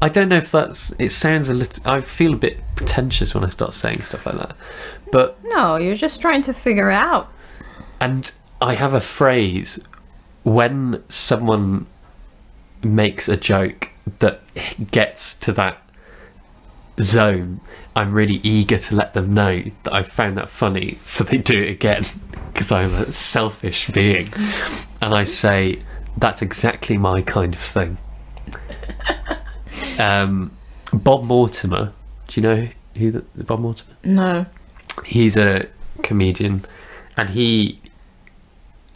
I 0.00 0.08
don't 0.08 0.28
know 0.28 0.36
if 0.36 0.52
that's. 0.52 0.92
It 0.98 1.10
sounds 1.10 1.48
a 1.48 1.54
little. 1.54 1.82
I 1.90 2.00
feel 2.00 2.34
a 2.34 2.36
bit 2.36 2.58
pretentious 2.76 3.34
when 3.34 3.44
I 3.44 3.48
start 3.48 3.74
saying 3.74 4.02
stuff 4.02 4.26
like 4.26 4.36
that, 4.36 4.56
but 5.10 5.38
No, 5.44 5.76
you're 5.76 5.96
just 5.96 6.20
trying 6.20 6.42
to 6.42 6.54
figure 6.54 6.90
out. 6.90 7.28
and 8.00 8.30
I 8.60 8.74
have 8.74 8.94
a 8.94 9.00
phrase 9.00 9.78
when 10.44 11.02
someone 11.08 11.86
makes 12.82 13.28
a 13.28 13.36
joke 13.36 13.90
that 14.20 14.40
gets 14.92 15.34
to 15.38 15.52
that 15.52 15.78
zone. 17.02 17.60
I'm 17.96 18.12
really 18.12 18.40
eager 18.42 18.78
to 18.78 18.94
let 18.94 19.14
them 19.14 19.34
know 19.34 19.62
that 19.84 19.92
I 19.92 20.02
found 20.02 20.36
that 20.36 20.48
funny, 20.50 20.98
so 21.04 21.24
they 21.24 21.38
do 21.38 21.58
it 21.60 21.70
again 21.70 22.04
because 22.52 22.70
I'm 22.72 22.94
a 22.94 23.12
selfish 23.12 23.88
being, 23.90 24.28
and 25.00 25.14
I 25.14 25.24
say 25.24 25.82
that's 26.16 26.42
exactly 26.42 26.96
my 26.98 27.22
kind 27.22 27.54
of 27.54 27.60
thing. 27.60 27.98
Um, 30.00 30.52
Bob 30.92 31.24
Mortimer, 31.24 31.92
do 32.28 32.40
you 32.40 32.46
know 32.46 32.68
who 32.96 33.10
the, 33.10 33.44
Bob 33.44 33.60
Mortimer? 33.60 33.96
No. 34.04 34.46
he's 35.04 35.36
a 35.36 35.68
comedian 36.02 36.64
and 37.16 37.30
he 37.30 37.80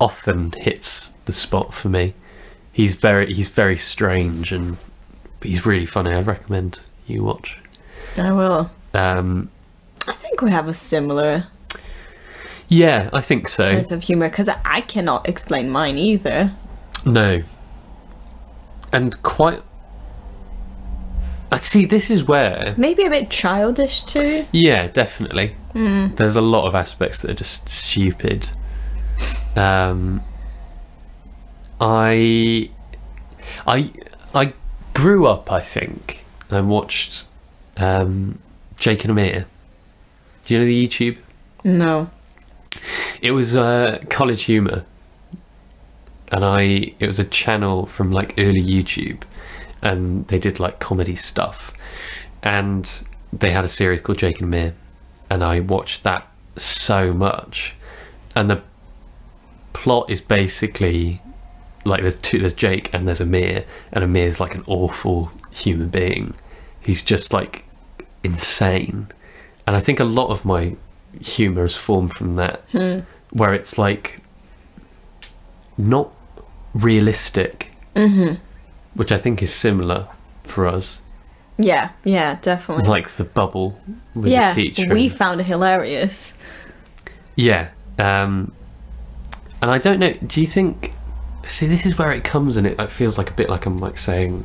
often 0.01 0.53
hits 0.53 1.12
the 1.25 1.33
spot 1.33 1.75
for 1.75 1.88
me 1.88 2.15
he's 2.73 2.97
very 2.97 3.33
he's 3.33 3.49
very 3.49 3.79
strange 3.79 4.53
and 4.53 4.77
he's 5.43 5.65
really 5.67 5.87
funny 5.87 6.12
i 6.12 6.21
recommend 6.21 6.79
you 7.07 7.23
watch 7.23 7.59
I 8.18 8.33
will. 8.33 8.70
um 8.94 9.51
I 10.07 10.12
think 10.12 10.40
we 10.42 10.51
have 10.51 10.66
a 10.68 10.75
similar 10.75 11.46
yeah 12.68 13.11
i 13.12 13.20
think 13.20 13.48
so 13.48 13.68
sense 13.70 13.90
of 13.92 14.03
humor 14.03 14.29
because 14.31 14.48
I 14.65 14.81
cannot 14.81 15.29
explain 15.29 15.69
mine 15.71 15.98
either. 15.98 16.52
no 17.04 17.42
and 18.92 19.23
quite 19.23 19.63
i 21.50 21.58
see 21.58 21.85
this 21.85 22.10
is 22.10 22.25
where 22.25 22.75
Maybe 22.79 23.04
a 23.04 23.10
bit 23.10 23.29
childish 23.31 24.02
too. 24.04 24.46
Yeah, 24.52 24.87
definitely. 24.88 25.54
There's 25.75 26.37
a 26.37 26.40
lot 26.40 26.67
of 26.67 26.75
aspects 26.75 27.21
that 27.21 27.31
are 27.31 27.35
just 27.35 27.69
stupid. 27.69 28.48
Um, 29.56 30.23
I, 31.81 32.71
I, 33.67 33.90
I 34.35 34.52
grew 34.94 35.27
up. 35.27 35.50
I 35.52 35.60
think 35.60 36.25
and 36.50 36.69
watched 36.71 37.25
um, 37.77 38.38
Jake 38.77 39.04
and 39.04 39.10
Amir. 39.10 39.46
Do 40.44 40.54
you 40.54 40.60
know 40.60 40.66
the 40.66 40.88
YouTube? 40.88 41.18
No. 41.64 42.10
It 43.20 43.31
was 43.33 43.54
uh, 43.54 44.02
College 44.08 44.44
Humor, 44.44 44.85
and 46.33 46.44
I. 46.44 46.94
It 46.98 47.06
was 47.06 47.18
a 47.18 47.25
channel 47.25 47.87
from 47.87 48.10
like 48.10 48.35
early 48.38 48.62
YouTube, 48.62 49.23
and 49.81 50.27
they 50.29 50.38
did 50.38 50.58
like 50.58 50.81
comedy 50.81 51.14
stuff, 51.14 51.73
and 52.42 52.90
they 53.33 53.52
had 53.52 53.64
a 53.64 53.68
series 53.68 54.00
called 54.00 54.18
Jake 54.18 54.40
and 54.40 54.52
Amir, 54.52 54.75
and 55.31 55.44
I 55.44 55.60
watched 55.60 56.02
that 56.02 56.27
so 56.56 57.12
much, 57.12 57.75
and 58.35 58.50
the 58.50 58.62
plot 59.73 60.10
is 60.10 60.20
basically 60.20 61.23
like 61.85 62.02
there's 62.02 62.16
two 62.16 62.38
there's 62.38 62.54
Jake 62.54 62.92
and 62.92 63.06
there's 63.06 63.20
Amir, 63.20 63.64
and 63.92 64.04
Amir's 64.04 64.40
like 64.40 64.54
an 64.54 64.64
awful 64.66 65.31
human 65.50 65.88
being. 65.88 66.35
He's 66.83 67.02
just 67.02 67.33
like 67.33 67.64
insane, 68.22 69.08
and 69.66 69.76
I 69.76 69.80
think 69.80 70.00
a 70.00 70.04
lot 70.04 70.28
of 70.28 70.44
my 70.44 70.76
humor 71.20 71.64
is 71.64 71.76
formed 71.76 72.14
from 72.14 72.37
that 72.37 72.64
where 73.30 73.54
it's 73.54 73.78
like 73.78 74.20
not 75.78 76.12
realistic, 76.74 77.70
mm-hmm. 77.94 78.42
which 78.94 79.12
I 79.12 79.18
think 79.18 79.42
is 79.42 79.52
similar 79.52 80.08
for 80.44 80.66
us. 80.66 81.00
Yeah, 81.58 81.90
yeah, 82.04 82.38
definitely. 82.40 82.87
Like 82.87 83.16
the 83.16 83.24
bubble 83.24 83.78
with 84.14 84.33
yeah, 84.33 84.54
the 84.54 84.70
teacher. 84.70 84.92
we 84.92 85.08
found 85.08 85.40
it 85.40 85.44
hilarious. 85.44 86.33
Yeah. 87.37 87.70
Um, 87.98 88.52
and 89.60 89.70
I 89.70 89.78
don't 89.78 89.98
know. 89.98 90.12
Do 90.26 90.40
you 90.40 90.46
think? 90.46 90.92
See, 91.48 91.66
this 91.66 91.85
is 91.85 91.98
where 91.98 92.12
it 92.12 92.24
comes, 92.24 92.56
and 92.56 92.66
it, 92.66 92.80
it 92.80 92.90
feels 92.90 93.18
like 93.18 93.30
a 93.30 93.35
bit 93.35 93.48
like 93.48 93.66
I'm 93.66 93.78
like 93.78 93.98
saying 93.98 94.44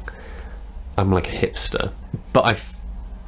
I'm 0.97 1.11
like 1.11 1.31
a 1.31 1.35
hipster, 1.35 1.91
but 2.33 2.45
I 2.45 2.57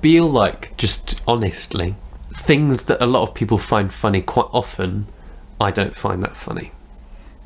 feel 0.02 0.30
like 0.30 0.76
just 0.78 1.22
honestly, 1.28 1.96
things 2.36 2.86
that 2.86 3.02
a 3.02 3.06
lot 3.06 3.28
of 3.28 3.34
people 3.36 3.58
find 3.58 3.94
funny 3.94 4.22
quite 4.22 4.48
often, 4.54 5.08
I 5.60 5.72
don't 5.72 5.96
find 5.96 6.24
that 6.24 6.38
funny. 6.38 6.72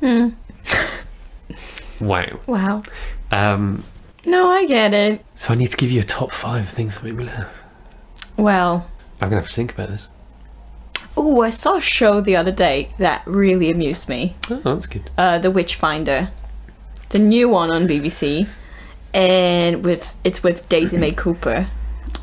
wow. 2.00 2.40
Wow. 2.46 2.82
Um, 3.30 3.84
No, 4.24 4.48
I 4.50 4.66
get 4.66 4.94
it. 4.94 5.24
so 5.36 5.52
I 5.52 5.56
need 5.56 5.70
to 5.70 5.76
give 5.76 5.90
you 5.90 6.00
a 6.00 6.04
top 6.04 6.32
five 6.32 6.68
things 6.68 6.94
that 6.94 7.04
make 7.04 7.14
me 7.14 7.24
laugh. 7.24 7.48
Well, 8.36 8.90
I'm 9.20 9.28
gonna 9.30 9.40
have 9.40 9.50
to 9.50 9.54
think 9.54 9.72
about 9.72 9.88
this. 9.90 10.08
oh, 11.16 11.40
I 11.42 11.50
saw 11.50 11.76
a 11.76 11.80
show 11.80 12.20
the 12.20 12.36
other 12.36 12.50
day 12.52 12.88
that 12.98 13.22
really 13.26 13.70
amused 13.70 14.08
me. 14.08 14.34
Oh, 14.50 14.56
that's 14.64 14.86
good. 14.86 15.10
Uh, 15.16 15.38
The 15.38 15.50
Witchfinder. 15.50 16.30
It's 17.04 17.14
a 17.14 17.18
new 17.18 17.48
one 17.48 17.70
on 17.70 17.86
BBC, 17.86 18.48
and 19.14 19.82
with 19.84 20.16
it's 20.24 20.42
with 20.42 20.68
Daisy 20.68 20.98
May 20.98 21.12
Cooper. 21.12 21.66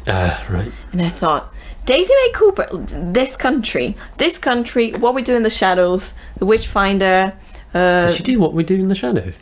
Uh, 0.06 0.40
right. 0.50 0.72
And 0.92 1.02
I 1.02 1.10
thought, 1.10 1.52
Daisy 1.86 2.14
May 2.14 2.32
Cooper, 2.36 2.68
this 2.74 3.36
country, 3.36 3.96
this 4.18 4.38
country, 4.38 4.92
what 4.94 5.14
we 5.16 5.22
do 5.24 5.36
in 5.36 5.44
the 5.44 5.50
shadows, 5.50 6.14
The 6.38 6.46
Witchfinder. 6.46 7.34
Uh, 7.74 8.08
Did 8.12 8.20
you 8.20 8.26
do 8.36 8.40
what 8.40 8.54
we 8.54 8.64
do 8.64 8.76
in 8.76 8.88
the 8.90 8.96
shadows? 8.96 9.36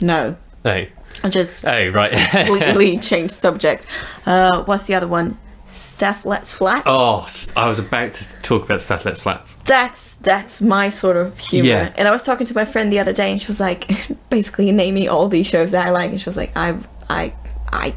no, 0.00 0.36
Oh. 0.64 0.84
I 1.22 1.28
just 1.30 1.64
Oh, 1.66 1.88
right. 1.90 2.10
completely 2.30 2.98
changed 3.10 3.32
subject. 3.34 3.86
Uh, 4.26 4.64
what's 4.64 4.82
the 4.84 4.94
other 4.94 5.06
one? 5.08 5.38
Stath 5.68 6.24
Lets 6.26 6.52
Flat. 6.52 6.82
Oh, 6.86 7.26
I 7.56 7.66
was 7.68 7.78
about 7.78 8.12
to 8.14 8.38
talk 8.40 8.64
about 8.64 8.80
Stath 8.82 9.04
Lets 9.04 9.20
Flats. 9.20 9.54
That's 9.64 10.14
that's 10.16 10.60
my 10.60 10.88
sort 10.90 11.16
of 11.16 11.38
humor. 11.38 11.68
Yeah. 11.68 11.92
And 11.96 12.06
I 12.06 12.10
was 12.10 12.22
talking 12.22 12.46
to 12.46 12.54
my 12.54 12.64
friend 12.64 12.92
the 12.92 12.98
other 12.98 13.12
day, 13.12 13.30
and 13.30 13.40
she 13.40 13.46
was 13.46 13.60
like, 13.60 13.90
basically 14.30 14.70
naming 14.72 15.08
all 15.08 15.28
these 15.28 15.46
shows 15.46 15.70
that 15.70 15.86
I 15.86 15.90
like, 15.90 16.10
and 16.10 16.20
she 16.20 16.28
was 16.28 16.36
like, 16.36 16.54
I 16.56 16.76
I 17.08 17.34
I 17.72 17.94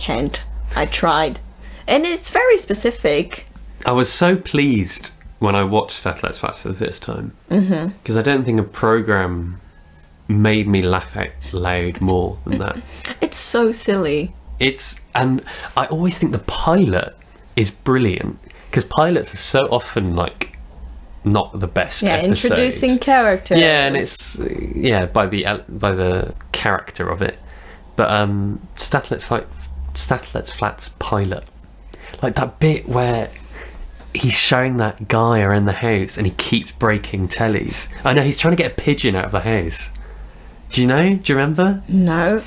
can't. 0.00 0.40
I 0.74 0.86
tried, 0.86 1.40
and 1.86 2.04
it's 2.04 2.30
very 2.30 2.58
specific. 2.58 3.46
I 3.84 3.92
was 3.92 4.12
so 4.12 4.36
pleased 4.36 5.10
when 5.38 5.54
I 5.54 5.64
watched 5.64 5.98
Stath 5.98 6.22
Lets 6.22 6.38
Flats 6.38 6.58
for 6.58 6.68
the 6.68 6.86
first 6.86 7.02
time 7.02 7.36
mm-hmm. 7.50 7.96
because 7.98 8.16
I 8.16 8.22
don't 8.22 8.44
think 8.44 8.58
a 8.58 8.64
program 8.64 9.60
made 10.28 10.66
me 10.66 10.82
laugh 10.82 11.16
out 11.16 11.30
loud 11.52 12.00
more 12.00 12.38
than 12.46 12.58
that. 12.58 12.82
It's 13.20 13.36
so 13.36 13.72
silly. 13.72 14.34
It's 14.58 14.98
and 15.14 15.44
I 15.76 15.86
always 15.86 16.18
think 16.18 16.32
the 16.32 16.38
pilot 16.38 17.16
is 17.54 17.70
brilliant 17.70 18.38
because 18.70 18.84
pilots 18.84 19.32
are 19.32 19.38
so 19.38 19.60
often 19.70 20.16
like 20.16 20.56
not 21.24 21.58
the 21.58 21.66
best. 21.66 22.02
Yeah, 22.02 22.16
episodes. 22.16 22.44
introducing 22.44 22.98
characters. 22.98 23.60
Yeah, 23.60 23.86
and 23.86 23.96
it's 23.96 24.38
yeah 24.74 25.06
by 25.06 25.26
the 25.26 25.46
by 25.68 25.92
the 25.92 26.34
character 26.52 27.08
of 27.08 27.20
it, 27.22 27.38
but 27.96 28.10
um, 28.10 28.66
Stath 28.76 29.10
Lets 29.10 29.24
Flat, 29.24 29.46
Stath 29.94 30.34
Lets 30.34 30.50
Flats 30.52 30.90
pilot, 30.98 31.44
like 32.22 32.34
that 32.36 32.58
bit 32.60 32.88
where 32.88 33.30
he's 34.14 34.32
showing 34.34 34.76
that 34.78 35.08
guy 35.08 35.40
around 35.40 35.66
the 35.66 35.72
house 35.72 36.16
and 36.16 36.26
he 36.26 36.32
keeps 36.34 36.70
breaking 36.72 37.28
tellies. 37.28 37.88
I 38.04 38.12
know 38.14 38.22
he's 38.22 38.38
trying 38.38 38.56
to 38.56 38.62
get 38.62 38.72
a 38.72 38.74
pigeon 38.74 39.14
out 39.14 39.26
of 39.26 39.32
the 39.32 39.40
house. 39.40 39.90
Do 40.70 40.80
you 40.80 40.86
know? 40.86 41.14
Do 41.16 41.32
you 41.32 41.36
remember? 41.38 41.82
no. 41.88 42.42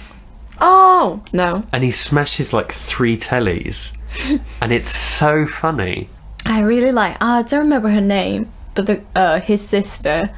Oh 0.62 1.24
no, 1.32 1.66
And 1.72 1.86
he 1.86 1.92
smashes 1.92 2.52
like 2.52 2.74
three 2.74 3.16
tellies, 3.16 3.94
and 4.62 4.74
it's 4.74 4.94
so 4.94 5.48
funny. 5.48 6.10
I 6.46 6.60
really 6.60 6.92
like. 6.92 7.16
ah, 7.22 7.38
I 7.38 7.42
don't 7.44 7.62
remember 7.62 7.88
her 7.90 8.02
name, 8.02 8.52
but 8.76 8.86
the 8.86 9.02
uh, 9.16 9.40
his 9.40 9.66
sister. 9.66 10.30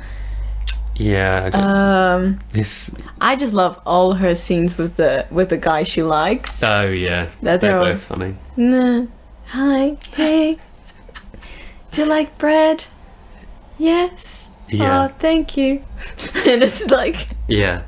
Yeah, 0.96 1.50
I 1.54 2.14
Um, 2.14 2.40
this. 2.50 2.92
I 3.20 3.36
just 3.36 3.54
love 3.54 3.80
all 3.86 4.14
her 4.14 4.36
scenes 4.36 4.78
with 4.78 4.98
the 4.98 5.26
with 5.32 5.50
the 5.50 5.58
guy 5.58 5.84
she 5.84 6.04
likes. 6.04 6.62
Oh 6.62 6.84
yeah, 6.88 7.28
they're 7.42 7.58
they're 7.58 7.78
all- 7.80 7.86
both 7.86 8.04
funny. 8.04 8.36
Nah. 8.58 9.06
Hi. 9.48 9.98
Hey. 10.14 10.58
Do 11.92 12.02
you 12.04 12.08
like 12.08 12.38
bread? 12.38 12.86
Yes. 13.78 14.48
Yeah, 14.70 15.08
Oh, 15.10 15.14
thank 15.20 15.58
you. 15.58 15.84
and 16.48 16.64
it's 16.64 16.86
like, 16.90 17.28
yeah, 17.50 17.82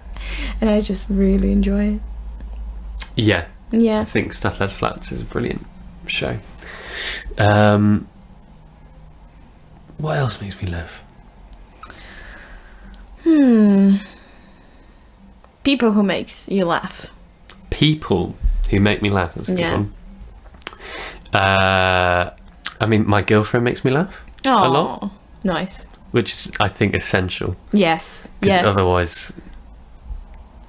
and 0.59 0.69
I 0.69 0.81
just 0.81 1.07
really 1.09 1.51
enjoy 1.51 1.95
it. 1.95 2.01
yeah. 3.15 3.45
Yeah. 3.71 4.01
I 4.01 4.05
think 4.05 4.33
Stath 4.33 4.59
Lets 4.59 4.73
Flats 4.73 5.11
is 5.11 5.21
a 5.21 5.23
brilliant 5.23 5.65
show. 6.07 6.37
Um, 7.37 8.07
what 9.97 10.17
else 10.17 10.41
makes 10.41 10.61
me 10.61 10.69
laugh? 10.69 11.01
Hmm. 13.23 13.95
People 15.63 15.91
who 15.93 16.03
makes 16.03 16.47
you 16.49 16.65
laugh. 16.65 17.07
People 17.69 18.35
who 18.69 18.79
make 18.79 19.01
me 19.01 19.09
laugh. 19.09 19.33
That's 19.35 19.49
a 19.49 19.53
good 19.53 19.59
Yeah. 19.61 19.73
one. 19.73 19.93
Uh, 21.33 22.29
I 22.81 22.85
mean, 22.85 23.07
my 23.07 23.21
girlfriend 23.21 23.63
makes 23.63 23.83
me 23.83 23.91
laugh, 23.91 24.13
a 24.45 24.49
lot. 24.69 25.09
nice. 25.43 25.85
which 26.11 26.31
is, 26.33 26.51
I 26.59 26.67
think, 26.67 26.93
essential. 26.95 27.55
Yes. 27.71 28.29
Yes. 28.41 28.63
otherwise, 28.65 29.31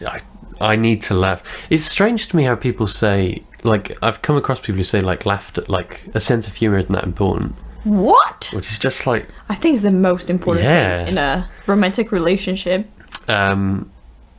I 0.07 0.21
I 0.61 0.77
need 0.77 1.03
to 1.03 1.15
laugh. 1.15 1.43
It's 1.69 1.85
strange 1.85 2.29
to 2.29 2.37
me 2.37 2.45
how 2.45 2.55
people 2.55 2.87
say 2.87 3.43
like 3.65 3.99
I've 4.03 4.23
come 4.23 4.37
across 4.37 4.61
people 4.61 4.77
who 4.77 4.85
say 4.85 5.01
like 5.01 5.27
laughter, 5.27 5.65
like 5.69 6.01
a 6.15 6.21
sense 6.21 6.47
of 6.49 6.55
humor 6.55 6.79
isn't 6.79 6.93
that 6.93 7.05
important, 7.05 7.57
what? 7.85 8.51
which 8.53 8.71
is 8.71 8.79
just 8.79 9.07
like 9.07 9.29
I 9.49 9.55
think 9.55 9.75
it's 9.75 9.83
the 9.83 9.91
most 9.91 10.29
important 10.31 10.65
Yeah. 10.65 11.05
thing 11.05 11.13
in 11.13 11.19
a 11.19 11.49
romantic 11.67 12.11
relationship. 12.13 12.89
um, 13.29 13.91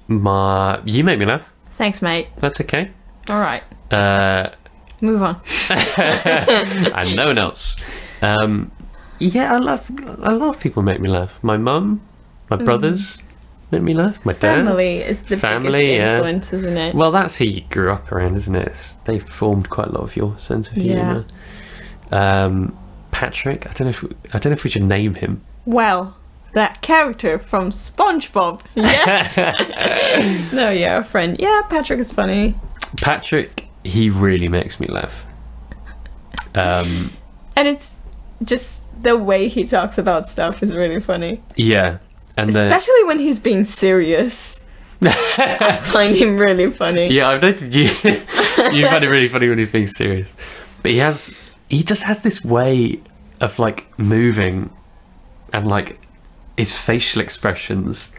my 0.07 0.79
you 0.85 1.03
make 1.03 1.17
me 1.19 1.25
laugh. 1.25 1.43
Thanks, 1.77 2.01
mate. 2.01 2.27
That's 2.37 2.59
okay. 2.61 2.91
All 3.29 3.39
right. 3.39 3.63
Uh, 3.91 4.49
Move 5.01 5.21
on. 5.21 5.41
and 5.69 7.15
no 7.15 7.25
one 7.25 7.37
else. 7.37 7.75
Um, 8.21 8.71
yeah, 9.19 9.53
I 9.53 9.57
love 9.57 9.89
I 10.23 10.31
love 10.33 10.59
people 10.59 10.83
make 10.83 10.99
me 10.99 11.09
laugh. 11.09 11.31
My 11.41 11.57
mum, 11.57 12.01
my 12.49 12.57
brothers 12.57 13.17
make 13.71 13.81
me 13.81 13.93
laugh. 13.93 14.23
My 14.25 14.33
dad. 14.33 14.65
Family 14.65 14.97
is 14.99 15.21
the 15.23 15.37
Family, 15.37 15.81
biggest 15.81 15.97
yeah. 15.97 16.15
influence, 16.15 16.53
isn't 16.53 16.77
it? 16.77 16.95
Well, 16.95 17.11
that's 17.11 17.35
who 17.35 17.45
you 17.45 17.61
grew 17.69 17.91
up 17.91 18.11
around, 18.11 18.35
isn't 18.35 18.55
it? 18.55 18.67
It's- 18.67 18.97
They've 19.05 19.27
formed 19.27 19.69
quite 19.69 19.87
a 19.87 19.91
lot 19.91 20.03
of 20.03 20.15
your 20.15 20.37
sense 20.39 20.67
of 20.69 20.75
humour. 20.75 21.25
Um, 22.11 22.77
Patrick, 23.19 23.65
I 23.65 23.71
don't 23.71 23.85
know 23.85 23.89
if 23.91 24.01
we, 24.03 24.09
I 24.33 24.39
don't 24.39 24.47
know 24.51 24.55
if 24.55 24.65
we 24.65 24.69
should 24.69 24.83
name 24.83 25.15
him. 25.15 25.41
Well, 25.65 26.17
that 26.53 26.81
character 26.81 27.39
from 27.39 27.71
SpongeBob. 27.71 28.59
Yes. 28.75 29.37
no, 30.53 30.69
yeah, 30.69 30.97
a 30.97 31.03
friend. 31.03 31.37
Yeah, 31.39 31.61
Patrick 31.69 31.99
is 31.99 32.11
funny. 32.11 32.55
Patrick, 32.97 33.67
he 33.85 34.09
really 34.09 34.49
makes 34.49 34.81
me 34.81 34.87
laugh. 34.87 35.25
Um, 36.55 37.13
And 37.55 37.69
it's 37.69 37.93
just 38.43 38.79
the 39.01 39.15
way 39.15 39.47
he 39.47 39.63
talks 39.63 39.97
about 39.97 40.27
stuff 40.27 40.61
is 40.61 40.73
really 40.73 40.99
funny. 40.99 41.41
yeah, 41.55 41.99
and 42.37 42.49
the, 42.51 42.63
Especially 42.63 43.03
when 43.05 43.19
he's 43.19 43.39
being 43.39 43.63
serious. 43.63 44.59
I 45.01 45.77
find 45.93 46.15
him 46.17 46.37
really 46.37 46.69
funny. 46.69 47.13
yeah, 47.13 47.29
I've 47.29 47.41
noticed 47.41 47.71
you 47.73 47.83
you 47.83 48.87
find 48.87 49.03
it 49.05 49.09
really 49.09 49.29
funny 49.29 49.47
when 49.47 49.57
he's 49.57 49.71
being 49.71 49.87
serious, 49.87 50.31
but 50.81 50.91
he 50.91 50.97
has 50.97 51.31
he 51.69 51.83
just 51.83 52.03
has 52.03 52.23
this 52.23 52.43
way 52.43 53.01
of 53.41 53.59
like 53.59 53.87
moving 53.99 54.69
and 55.53 55.67
like 55.67 55.99
his 56.57 56.73
facial 56.73 57.21
expressions 57.21 58.11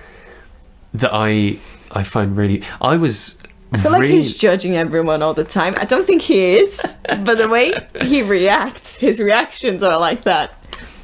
that 0.94 1.10
I 1.12 1.58
I 1.90 2.02
find 2.02 2.36
really 2.36 2.62
I 2.80 2.96
was 2.96 3.36
I 3.72 3.78
feel 3.78 3.92
like 3.92 4.04
he's 4.04 4.34
judging 4.34 4.76
everyone 4.76 5.22
all 5.22 5.34
the 5.34 5.44
time. 5.44 5.74
I 5.76 5.84
don't 5.84 6.06
think 6.06 6.22
he 6.22 6.56
is, 6.56 6.80
but 7.08 7.36
the 7.36 7.48
way 7.48 7.74
he 8.00 8.22
reacts, 8.22 8.94
his 8.94 9.18
reactions 9.18 9.82
are 9.82 9.98
like 9.98 10.22
that. 10.22 10.54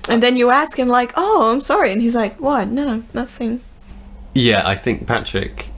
And 0.08 0.22
then 0.22 0.36
you 0.36 0.50
ask 0.50 0.78
him 0.78 0.88
like, 0.88 1.12
"Oh, 1.16 1.50
I'm 1.50 1.60
sorry," 1.60 1.92
and 1.92 2.00
he's 2.00 2.14
like, 2.14 2.40
"What? 2.40 2.68
No, 2.68 3.02
nothing." 3.12 3.60
Yeah, 4.34 4.66
I 4.66 4.76
think 4.76 5.06
Patrick. 5.06 5.68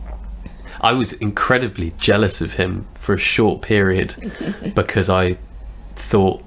I 0.81 0.93
was 0.93 1.15
incredibly 1.15 1.95
jealous 1.99 2.41
of 2.43 2.55
him 2.55 2.87
for 2.95 3.15
a 3.15 3.19
short 3.19 3.63
period 3.63 4.15
because 4.75 5.09
I 5.09 5.39
thought 5.97 6.43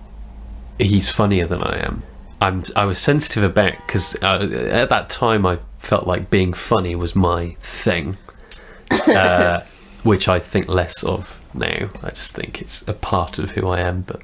he's 0.79 1.09
funnier 1.09 1.47
than 1.47 1.61
I 1.63 1.77
am. 1.85 2.03
I'm. 2.41 2.65
I 2.75 2.85
was 2.85 2.99
sensitive 2.99 3.43
about 3.43 3.73
because 3.85 4.15
uh, 4.21 4.47
at 4.71 4.89
that 4.89 5.09
time 5.09 5.45
I 5.45 5.59
felt 5.79 6.05
like 6.07 6.29
being 6.29 6.53
funny 6.53 6.95
was 6.95 7.15
my 7.15 7.55
thing, 7.61 8.17
uh, 8.91 9.61
which 10.03 10.27
I 10.27 10.39
think 10.39 10.67
less 10.67 11.03
of 11.03 11.35
now. 11.53 11.89
I 12.03 12.11
just 12.11 12.33
think 12.33 12.61
it's 12.61 12.87
a 12.87 12.93
part 12.93 13.39
of 13.39 13.51
who 13.51 13.67
I 13.67 13.79
am, 13.79 14.01
but 14.01 14.21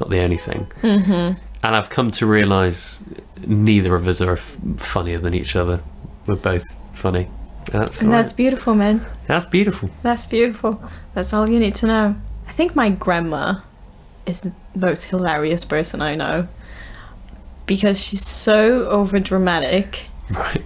not 0.00 0.10
the 0.10 0.20
only 0.20 0.38
thing. 0.38 0.66
Mm-hmm. 0.82 1.38
And 1.64 1.76
I've 1.76 1.90
come 1.90 2.10
to 2.12 2.26
realise 2.26 2.98
neither 3.46 3.94
of 3.94 4.08
us 4.08 4.20
are 4.20 4.32
f- 4.36 4.56
funnier 4.78 5.18
than 5.20 5.32
each 5.34 5.54
other. 5.54 5.80
We're 6.26 6.34
both 6.34 6.64
funny. 6.94 7.28
That's 7.70 8.00
And 8.00 8.08
all 8.08 8.16
that's 8.20 8.32
beautiful, 8.32 8.74
man. 8.74 9.06
that's 9.28 9.46
beautiful. 9.46 9.88
That's 10.02 10.26
beautiful. 10.26 10.82
That's 11.14 11.32
all 11.32 11.48
you 11.48 11.60
need 11.60 11.76
to 11.76 11.86
know. 11.86 12.16
I 12.48 12.52
think 12.52 12.74
my 12.74 12.90
grandma 12.90 13.60
is 14.26 14.40
the 14.40 14.52
most 14.74 15.04
hilarious 15.04 15.64
person 15.64 16.00
I 16.02 16.14
know 16.14 16.48
because 17.66 17.98
she's 17.98 18.26
so 18.26 18.86
over 18.88 19.18
dramatic. 19.20 20.06
Right. 20.30 20.62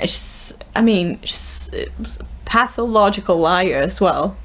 She's, 0.00 0.52
I 0.74 0.80
mean, 0.82 1.18
she's 1.22 1.70
a 1.74 1.88
pathological 2.44 3.38
liar 3.38 3.76
as 3.76 4.00
well. 4.00 4.36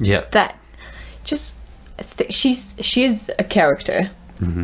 Yeah. 0.00 0.24
That 0.32 0.56
just 1.24 1.54
th- 2.16 2.32
she's 2.34 2.74
she 2.80 3.04
is 3.04 3.30
a 3.38 3.44
character, 3.44 4.10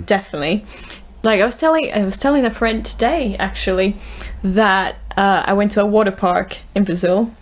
definitely. 0.07 0.65
Like 1.23 1.41
I 1.41 1.45
was 1.47 1.57
telling 1.59 1.93
I 1.93 2.05
was 2.05 2.19
telling 2.19 2.45
a 2.45 2.51
friend 2.51 2.85
today 2.85 3.37
actually 3.39 3.97
that 4.43 4.97
uh, 5.17 5.43
I 5.47 5.53
went 5.53 5.71
to 5.73 5.81
a 5.83 5.87
water 5.87 6.11
park 6.13 6.57
in 6.75 6.85
Brazil 6.85 7.33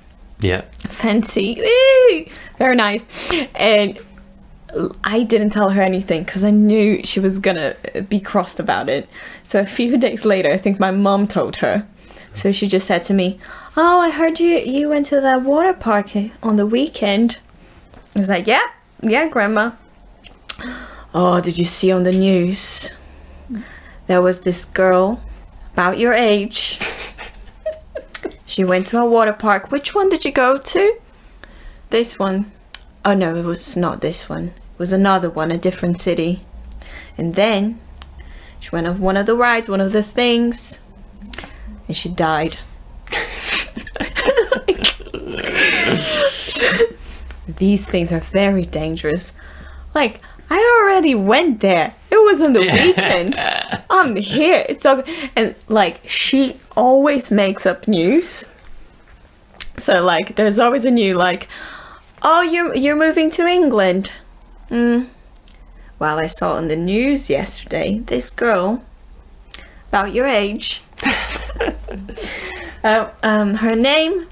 Yeah. 0.40 0.62
fancy. 0.88 1.54
Woo! 1.60 2.24
Very 2.58 2.76
nice. 2.76 3.06
And 3.54 3.98
I 5.04 5.22
didn't 5.22 5.50
tell 5.50 5.70
her 5.70 5.82
anything 5.82 6.24
because 6.24 6.44
I 6.44 6.50
knew 6.50 7.04
she 7.04 7.20
was 7.20 7.38
gonna 7.38 7.74
uh, 7.94 8.00
be 8.02 8.20
crossed 8.20 8.60
about 8.60 8.88
it. 8.88 9.08
So 9.44 9.60
a 9.60 9.66
few 9.66 9.96
days 9.96 10.24
later, 10.24 10.50
I 10.50 10.58
think 10.58 10.78
my 10.78 10.90
mom 10.90 11.26
told 11.26 11.56
her. 11.56 11.86
So 12.34 12.52
she 12.52 12.68
just 12.68 12.86
said 12.86 13.04
to 13.04 13.14
me, 13.14 13.38
"Oh, 13.76 14.00
I 14.00 14.10
heard 14.10 14.40
you 14.40 14.58
you 14.58 14.88
went 14.88 15.06
to 15.06 15.20
that 15.20 15.42
water 15.42 15.72
park 15.72 16.14
eh, 16.16 16.28
on 16.42 16.56
the 16.56 16.66
weekend." 16.66 17.38
I 18.14 18.18
was 18.18 18.28
like, 18.28 18.46
"Yeah, 18.46 18.66
yeah, 19.02 19.28
grandma." 19.28 19.72
Oh, 21.14 21.40
did 21.40 21.56
you 21.56 21.64
see 21.64 21.90
on 21.92 22.02
the 22.02 22.12
news? 22.12 22.92
There 24.06 24.22
was 24.22 24.40
this 24.40 24.64
girl 24.64 25.22
about 25.72 25.98
your 25.98 26.12
age. 26.12 26.78
She 28.48 28.62
went 28.62 28.86
to 28.88 29.00
a 29.00 29.04
water 29.04 29.32
park. 29.32 29.72
Which 29.72 29.92
one 29.92 30.08
did 30.08 30.24
you 30.24 30.30
go 30.30 30.56
to? 30.56 30.98
This 31.90 32.16
one. 32.18 32.52
Oh 33.04 33.12
no, 33.12 33.34
it 33.34 33.44
was 33.44 33.76
not 33.76 34.00
this 34.00 34.28
one. 34.28 34.54
Was 34.78 34.92
another 34.92 35.30
one, 35.30 35.50
a 35.50 35.58
different 35.58 35.98
city. 35.98 36.44
And 37.16 37.34
then 37.34 37.80
she 38.60 38.70
went 38.70 38.86
on 38.86 39.00
one 39.00 39.16
of 39.16 39.26
the 39.26 39.34
rides, 39.34 39.68
one 39.68 39.80
of 39.80 39.92
the 39.92 40.02
things, 40.02 40.80
and 41.88 41.96
she 41.96 42.08
died. 42.08 42.58
These 47.58 47.84
things 47.84 48.12
are 48.12 48.20
very 48.20 48.64
dangerous. 48.64 49.32
Like, 49.94 50.20
I 50.50 50.80
already 50.80 51.14
went 51.14 51.60
there. 51.60 51.94
It 52.10 52.16
was 52.16 52.40
on 52.40 52.52
the 52.52 52.60
weekend. 52.60 53.34
I'm 53.90 54.16
here. 54.16 54.64
It's 54.68 54.86
okay. 54.86 55.30
And 55.34 55.54
like, 55.68 56.00
she 56.08 56.58
always 56.76 57.30
makes 57.30 57.66
up 57.66 57.88
news. 57.88 58.44
So 59.78 60.02
like, 60.02 60.36
there's 60.36 60.58
always 60.58 60.84
a 60.84 60.90
new 60.90 61.14
like, 61.14 61.48
oh, 62.22 62.42
you're 62.42 62.74
you're 62.74 62.96
moving 62.96 63.30
to 63.30 63.46
England. 63.46 64.12
Mm. 64.70 65.08
Well, 65.98 66.18
I 66.18 66.26
saw 66.26 66.54
on 66.54 66.68
the 66.68 66.76
news 66.76 67.30
yesterday 67.30 68.00
this 68.00 68.30
girl 68.30 68.82
about 69.88 70.12
your 70.12 70.26
age. 70.26 70.82
uh, 72.84 73.08
um, 73.22 73.54
her 73.54 73.74
name, 73.74 74.26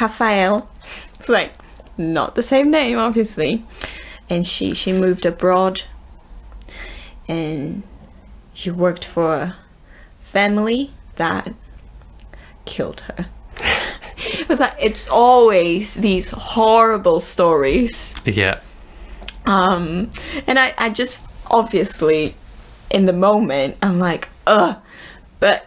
Rafael. 0.00 0.70
It's 1.18 1.28
like 1.28 1.52
not 1.98 2.34
the 2.34 2.42
same 2.42 2.70
name, 2.70 2.98
obviously. 2.98 3.64
And 4.30 4.46
she 4.46 4.72
she 4.72 4.92
moved 4.92 5.26
abroad, 5.26 5.82
and 7.28 7.82
she 8.54 8.70
worked 8.70 9.04
for 9.04 9.34
a 9.34 9.56
family 10.20 10.92
that 11.16 11.52
killed 12.64 13.00
her. 13.00 13.26
it 14.16 14.48
was 14.48 14.60
like 14.60 14.74
it's 14.80 15.06
always 15.08 15.94
these 15.94 16.30
horrible 16.30 17.20
stories 17.20 17.96
Yeah. 18.24 18.60
Um 19.46 20.10
and 20.46 20.58
i 20.58 20.72
i 20.78 20.88
just 20.90 21.20
obviously 21.50 22.34
in 22.90 23.04
the 23.06 23.12
moment 23.12 23.76
i'm 23.82 23.98
like 23.98 24.28
ugh 24.46 24.76
but 25.40 25.66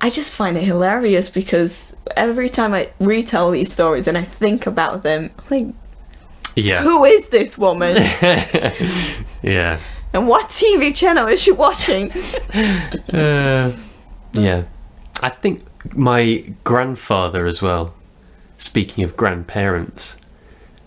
i 0.00 0.10
just 0.10 0.32
find 0.32 0.56
it 0.56 0.62
hilarious 0.62 1.30
because 1.30 1.94
every 2.16 2.48
time 2.48 2.74
i 2.74 2.88
retell 3.00 3.50
these 3.50 3.72
stories 3.72 4.06
and 4.08 4.18
i 4.18 4.22
think 4.24 4.66
about 4.66 5.02
them 5.02 5.30
I'm 5.50 5.58
like 5.66 5.74
Yeah. 6.54 6.82
who 6.82 7.04
is 7.04 7.28
this 7.28 7.56
woman 7.56 7.96
yeah. 9.42 9.80
and 10.12 10.28
what 10.28 10.48
tv 10.50 10.94
channel 10.94 11.26
is 11.28 11.40
she 11.40 11.52
watching 11.52 12.12
Uh, 13.12 13.72
yeah. 14.34 14.64
I 15.22 15.28
think 15.28 15.64
my 15.94 16.52
grandfather 16.64 17.46
as 17.46 17.62
well. 17.62 17.94
Speaking 18.58 19.04
of 19.04 19.16
grandparents, 19.16 20.16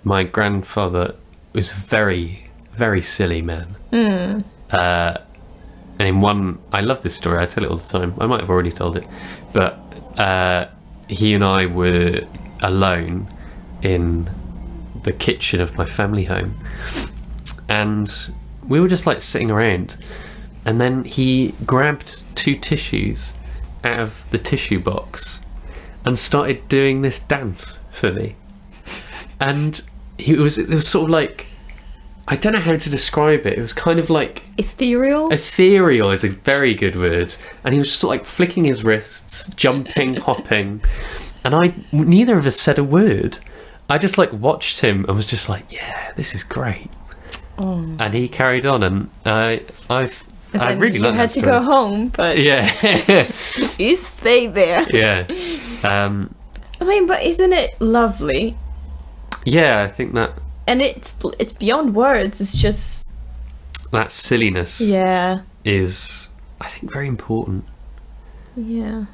my 0.04 0.24
grandfather 0.24 1.16
was 1.56 1.72
very, 1.72 2.50
very 2.74 3.02
silly 3.02 3.42
man. 3.42 3.76
Uh, 4.70 5.18
and 5.98 6.08
in 6.08 6.22
one, 6.22 6.60
I 6.74 6.82
love 6.82 7.02
this 7.02 7.16
story. 7.16 7.42
I 7.42 7.46
tell 7.46 7.64
it 7.64 7.70
all 7.70 7.78
the 7.78 7.88
time. 7.88 8.14
I 8.20 8.26
might 8.26 8.42
have 8.42 8.50
already 8.50 8.72
told 8.72 8.98
it, 8.98 9.08
but 9.54 9.80
uh, 10.20 10.68
he 11.08 11.34
and 11.34 11.44
I 11.44 11.66
were 11.68 12.22
alone 12.62 13.30
in 13.82 14.30
the 15.04 15.14
kitchen 15.14 15.62
of 15.62 15.78
my 15.78 15.86
family 15.86 16.26
home, 16.26 16.60
and 17.70 18.34
we 18.68 18.80
were 18.80 18.88
just 18.88 19.06
like 19.06 19.22
sitting 19.22 19.52
around, 19.52 19.98
and 20.66 20.82
then 20.82 21.06
he 21.06 21.54
grabbed 21.66 22.22
two 22.34 22.58
tissues 22.58 23.34
out 23.84 24.00
of 24.00 24.24
the 24.32 24.40
tissue 24.40 24.80
box 24.80 25.40
and 26.04 26.18
started 26.18 26.68
doing 26.68 27.02
this 27.02 27.20
dance 27.20 27.80
for 27.92 28.12
me, 28.12 28.36
and 29.40 29.82
he 30.18 30.34
was 30.36 30.58
it 30.58 30.70
was 30.70 30.88
sort 30.88 31.06
of 31.06 31.10
like. 31.12 31.48
I 32.28 32.36
don't 32.36 32.54
know 32.54 32.60
how 32.60 32.76
to 32.76 32.90
describe 32.90 33.46
it. 33.46 33.56
It 33.56 33.62
was 33.62 33.72
kind 33.72 34.00
of 34.00 34.10
like 34.10 34.42
ethereal? 34.58 35.32
Ethereal 35.32 36.10
is 36.10 36.24
a 36.24 36.30
very 36.30 36.74
good 36.74 36.96
word. 36.96 37.36
And 37.64 37.72
he 37.72 37.78
was 37.78 37.90
just 37.90 38.04
like 38.04 38.26
flicking 38.26 38.64
his 38.64 38.84
wrists 38.84 39.48
jumping 39.50 40.16
hopping. 40.28 40.82
And 41.44 41.54
i 41.54 41.76
neither 41.92 42.36
of 42.36 42.48
us 42.48 42.60
said 42.60 42.80
a 42.80 42.84
word. 42.84 43.38
I 43.92 44.00
just 44.00 44.18
like 44.18 44.34
watched 44.34 44.80
him 44.80 45.06
and 45.06 45.16
was 45.16 45.28
just 45.28 45.50
like 45.50 45.72
yeah 45.72 46.14
this 46.16 46.34
is 46.34 46.44
great. 46.44 46.90
And 47.60 48.14
he 48.14 48.28
carried 48.28 48.66
on 48.66 48.82
and 48.82 49.10
i 49.26 49.62
i've 49.90 50.24
i 50.56 50.74
really 50.74 51.00
you 51.00 51.06
had 51.06 51.30
to 51.32 51.42
go 51.42 51.62
home 51.62 52.10
but 52.10 52.40
yeah. 52.40 53.32
you 53.78 53.96
stay 53.96 54.48
there. 54.48 54.88
Yeah. 54.90 55.28
Um 55.84 56.34
i 56.82 56.84
mean 56.84 57.06
but 57.06 57.22
isn't 57.22 57.54
it 57.54 57.80
lovely 57.80 58.58
yeah 59.46 59.84
i 59.84 59.88
think 59.88 60.14
that 60.14 60.38
and 60.68 60.82
it's 60.82 61.16
it's 61.40 61.54
beyond 61.54 61.96
words 61.96 62.42
it's 62.42 62.58
just 62.58 63.06
that 63.92 64.12
silliness 64.12 64.82
yeah. 64.82 65.42
is 65.64 66.30
i 66.62 66.68
think 66.68 66.92
very 66.92 67.08
important. 67.08 67.66
Yeah. 68.56 69.06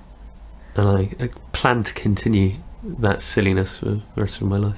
And 0.75 0.87
I, 0.87 1.01
I 1.19 1.29
plan 1.51 1.83
to 1.83 1.93
continue 1.93 2.57
that 2.83 3.21
silliness 3.21 3.77
for 3.77 3.85
the 3.85 4.01
rest 4.15 4.39
of 4.41 4.47
my 4.47 4.57
life. 4.57 4.77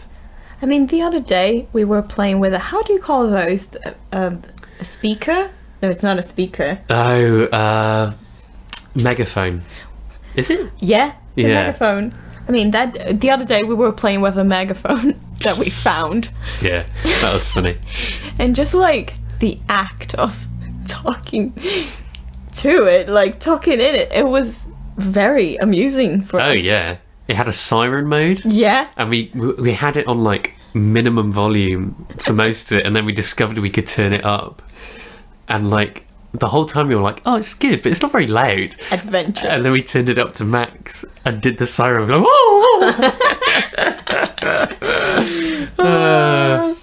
I 0.61 0.65
mean 0.65 0.87
the 0.87 1.01
other 1.01 1.19
day 1.19 1.67
we 1.73 1.83
were 1.83 2.01
playing 2.01 2.39
with 2.39 2.53
a 2.53 2.59
how 2.59 2.81
do 2.81 2.93
you 2.93 2.99
call 2.99 3.29
those 3.29 3.69
um, 4.11 4.41
a 4.79 4.85
speaker? 4.85 5.51
No 5.81 5.89
it's 5.89 6.03
not 6.03 6.17
a 6.17 6.21
speaker. 6.21 6.79
Oh, 6.89 7.43
uh, 7.45 8.13
megaphone. 8.95 9.63
Is 10.35 10.49
it? 10.49 10.69
yeah 10.79 11.13
Yeah. 11.35 11.47
megaphone. 11.47 12.13
I 12.47 12.51
mean 12.51 12.71
that 12.71 13.19
the 13.21 13.29
other 13.29 13.45
day 13.45 13.63
we 13.63 13.75
were 13.75 13.91
playing 13.91 14.21
with 14.21 14.37
a 14.37 14.43
megaphone 14.43 15.19
that 15.43 15.57
we 15.57 15.69
found. 15.69 16.29
Yeah, 16.61 16.85
that 17.03 17.33
was 17.33 17.49
funny. 17.51 17.77
and 18.39 18.55
just 18.55 18.73
like 18.73 19.15
the 19.39 19.59
act 19.69 20.15
of 20.15 20.47
talking 20.87 21.53
to 22.53 22.85
it 22.85 23.09
like 23.09 23.39
talking 23.39 23.73
in 23.73 23.95
it 23.95 24.11
it 24.11 24.27
was 24.27 24.63
very 24.97 25.55
amusing 25.57 26.23
for 26.23 26.39
Oh 26.39 26.43
us. 26.43 26.49
Oh 26.49 26.53
yeah, 26.53 26.97
it 27.27 27.35
had 27.35 27.47
a 27.47 27.53
siren 27.53 28.07
mode, 28.07 28.43
yeah. 28.45 28.89
And 28.97 29.09
we 29.09 29.31
we 29.33 29.53
we 29.53 29.73
had 29.73 29.97
it 29.97 30.07
on 30.07 30.23
like 30.23 30.53
minimum 30.73 31.31
volume 31.31 32.07
for 32.19 32.33
most 32.33 32.71
of 32.71 32.77
it, 32.77 32.85
and 32.85 32.95
then 32.95 33.05
we 33.05 33.11
discovered 33.11 33.57
we 33.57 33.69
could 33.69 33.87
turn 33.87 34.13
it 34.13 34.25
up, 34.25 34.61
and 35.47 35.69
like 35.69 36.02
the 36.33 36.47
whole 36.47 36.65
time 36.65 36.87
we 36.87 36.95
were 36.95 37.01
like, 37.01 37.21
oh, 37.25 37.35
it's 37.35 37.53
good, 37.53 37.81
but 37.83 37.91
it's 37.91 38.01
not 38.01 38.11
very 38.11 38.27
loud. 38.27 38.75
adventure 38.91 39.47
And 39.47 39.63
then 39.63 39.71
we 39.71 39.83
turned 39.83 40.09
it 40.09 40.17
up 40.17 40.33
to 40.35 40.43
max 40.45 41.05
and 41.25 41.41
did 41.41 41.57
the 41.57 41.67
siren. 41.67 42.09
Like, 42.09 42.25
"Whoa!" 42.27 43.11
Uh, 45.79 46.75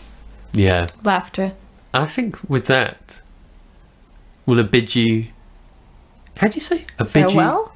yeah, 0.53 0.87
laughter 1.05 1.53
I 1.95 2.07
think 2.07 2.37
with 2.49 2.67
that, 2.67 3.21
will 4.47 4.59
I 4.61 4.63
bid 4.63 4.95
you. 4.95 5.27
How 6.37 6.49
do 6.49 6.55
you 6.55 6.61
say? 6.61 6.85
I 6.99 7.05
bid 7.05 7.15
you. 7.15 7.29
farewell 7.31 7.73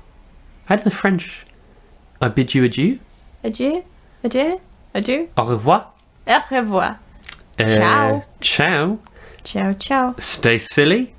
How 0.66 0.76
do 0.76 0.84
the 0.84 0.90
French? 0.90 1.46
I 2.20 2.28
bid 2.28 2.54
you 2.54 2.64
adieu. 2.64 2.98
adieu 3.42 3.84
adieu 4.22 4.60
adieu 4.94 5.28
Au 5.36 5.44
revoir. 5.44 5.92
au 6.26 6.40
revoir 6.50 6.98
Uh, 7.58 7.66
Ciao. 7.66 8.24
Ciao. 8.40 8.98
ciao 9.44 9.72
ciao 9.74 10.14
Stay 10.18 10.58
silly. 10.58 11.13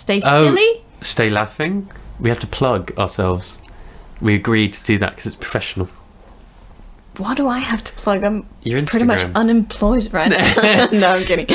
Stay 0.00 0.20
Oh. 0.24 0.44
silly 0.46 0.72
Stay 1.02 1.28
laughing. 1.30 1.74
We 2.18 2.28
have 2.30 2.40
to 2.40 2.46
plug 2.46 2.82
ourselves. 2.98 3.46
We 4.20 4.34
agreed 4.34 4.72
to 4.74 4.82
do 4.84 4.98
that 4.98 5.10
because 5.14 5.26
it's 5.32 5.36
professional. 5.36 5.88
what 7.16 7.36
do 7.36 7.46
I 7.48 7.58
have 7.72 7.82
to 7.84 7.92
plug? 8.02 8.20
I'm 8.28 8.38
pretty 8.92 9.04
much 9.12 9.24
unemployed 9.42 10.06
right 10.18 10.30
now. 10.30 10.88
no, 11.02 11.06
I'm 11.16 11.24
kidding. 11.30 11.46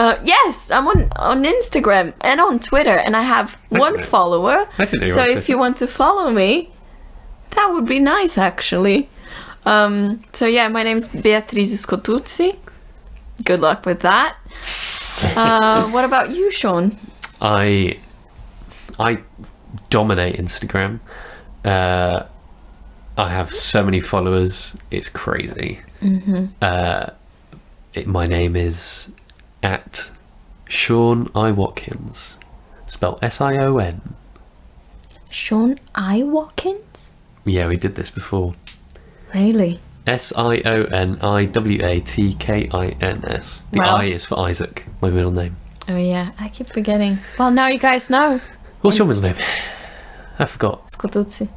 Uh, 0.00 0.14
yes, 0.34 0.70
I'm 0.70 0.86
on 0.92 1.00
on 1.16 1.38
Instagram 1.56 2.06
and 2.20 2.40
on 2.48 2.54
Twitter, 2.70 2.96
and 3.06 3.12
I 3.22 3.22
have 3.34 3.56
one 3.86 3.96
know. 3.96 4.02
follower. 4.14 4.56
I 4.78 4.84
didn't 4.84 5.08
know 5.08 5.14
so 5.18 5.22
if 5.38 5.48
you 5.48 5.56
want 5.64 5.76
to 5.82 5.86
follow 5.86 6.26
me, 6.42 6.50
that 7.54 7.66
would 7.72 7.86
be 7.86 8.00
nice, 8.16 8.36
actually. 8.50 9.08
Um, 9.72 10.20
so 10.38 10.44
yeah, 10.46 10.68
my 10.68 10.82
name's 10.88 11.08
Beatrice 11.08 11.74
Scotuzzi. 11.86 12.50
Good 13.48 13.60
luck 13.60 13.80
with 13.86 14.00
that. 14.00 14.30
Uh, 15.36 15.82
what 15.94 16.04
about 16.04 16.30
you, 16.30 16.48
Sion? 16.58 16.96
I 17.40 17.98
I 18.98 19.18
dominate 19.90 20.36
Instagram. 20.36 21.00
Uh, 21.64 22.24
I 23.16 23.28
have 23.30 23.52
so 23.52 23.84
many 23.84 24.00
followers. 24.00 24.74
It's 24.90 25.08
crazy. 25.08 25.80
Uh, 26.62 27.10
it, 27.94 28.06
my 28.06 28.26
name 28.26 28.54
is 28.54 29.10
at 29.62 30.10
Sion 30.68 31.30
I 31.34 31.50
Watkins. 31.50 32.38
Spelled 32.86 33.18
S 33.22 33.40
I 33.40 33.56
O 33.58 33.78
N. 33.78 34.14
Sion 35.30 35.78
I 35.94 36.22
Watkins? 36.22 37.12
Yeah, 37.44 37.66
we 37.68 37.76
did 37.76 37.96
this 37.96 38.10
before. 38.10 38.54
Really? 39.34 39.80
S 40.06 40.32
I 40.36 40.62
O 40.64 40.84
N 40.84 41.18
I 41.20 41.44
W 41.46 41.84
A 41.84 42.00
T 42.00 42.34
K 42.34 42.68
I 42.72 42.88
N 43.00 43.24
S. 43.26 43.62
The 43.72 43.80
Wow. 43.80 43.96
I 43.96 44.04
is 44.04 44.24
for 44.24 44.38
Isaac, 44.38 44.86
my 45.02 45.10
middle 45.10 45.32
name. 45.32 45.56
Oh 45.88 45.96
yeah, 45.96 46.32
I 46.38 46.48
keep 46.48 46.68
forgetting. 46.68 47.18
Well, 47.38 47.50
now 47.50 47.68
you 47.68 47.78
guys 47.78 48.10
know. 48.10 48.40
What's 48.82 48.98
your 48.98 49.06
middle 49.06 49.22
name? 49.22 49.36
I 50.38 50.44
forgot. 50.44 50.86
Scotuzzi. 50.88 51.48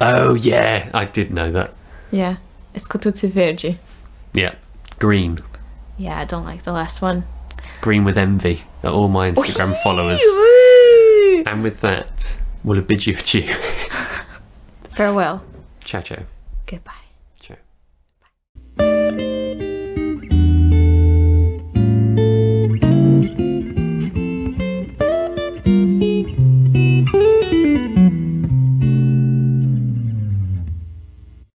Oh 0.00 0.34
yeah, 0.34 0.90
I 0.92 1.04
did 1.04 1.30
know 1.30 1.52
that. 1.52 1.72
Yeah, 2.10 2.36
Scotuzzi 2.74 3.30
Vergi. 3.30 3.78
Yeah, 4.32 4.54
green. 4.98 5.42
Yeah, 5.98 6.18
I 6.18 6.24
don't 6.24 6.44
like 6.44 6.64
the 6.64 6.72
last 6.72 7.00
one. 7.00 7.24
Green 7.80 8.04
with 8.04 8.18
envy 8.18 8.62
at 8.82 8.90
all 8.92 9.08
my 9.08 9.30
Instagram 9.30 9.76
followers. 9.82 10.20
And 11.46 11.62
with 11.62 11.80
that, 11.80 12.08
we'll 12.64 12.80
bid 12.82 13.06
you 13.06 13.16
adieu. 13.16 13.52
Farewell. 14.94 15.42
ciao 15.84 16.00
ciao. 16.02 16.24
Goodbye. 16.66 17.00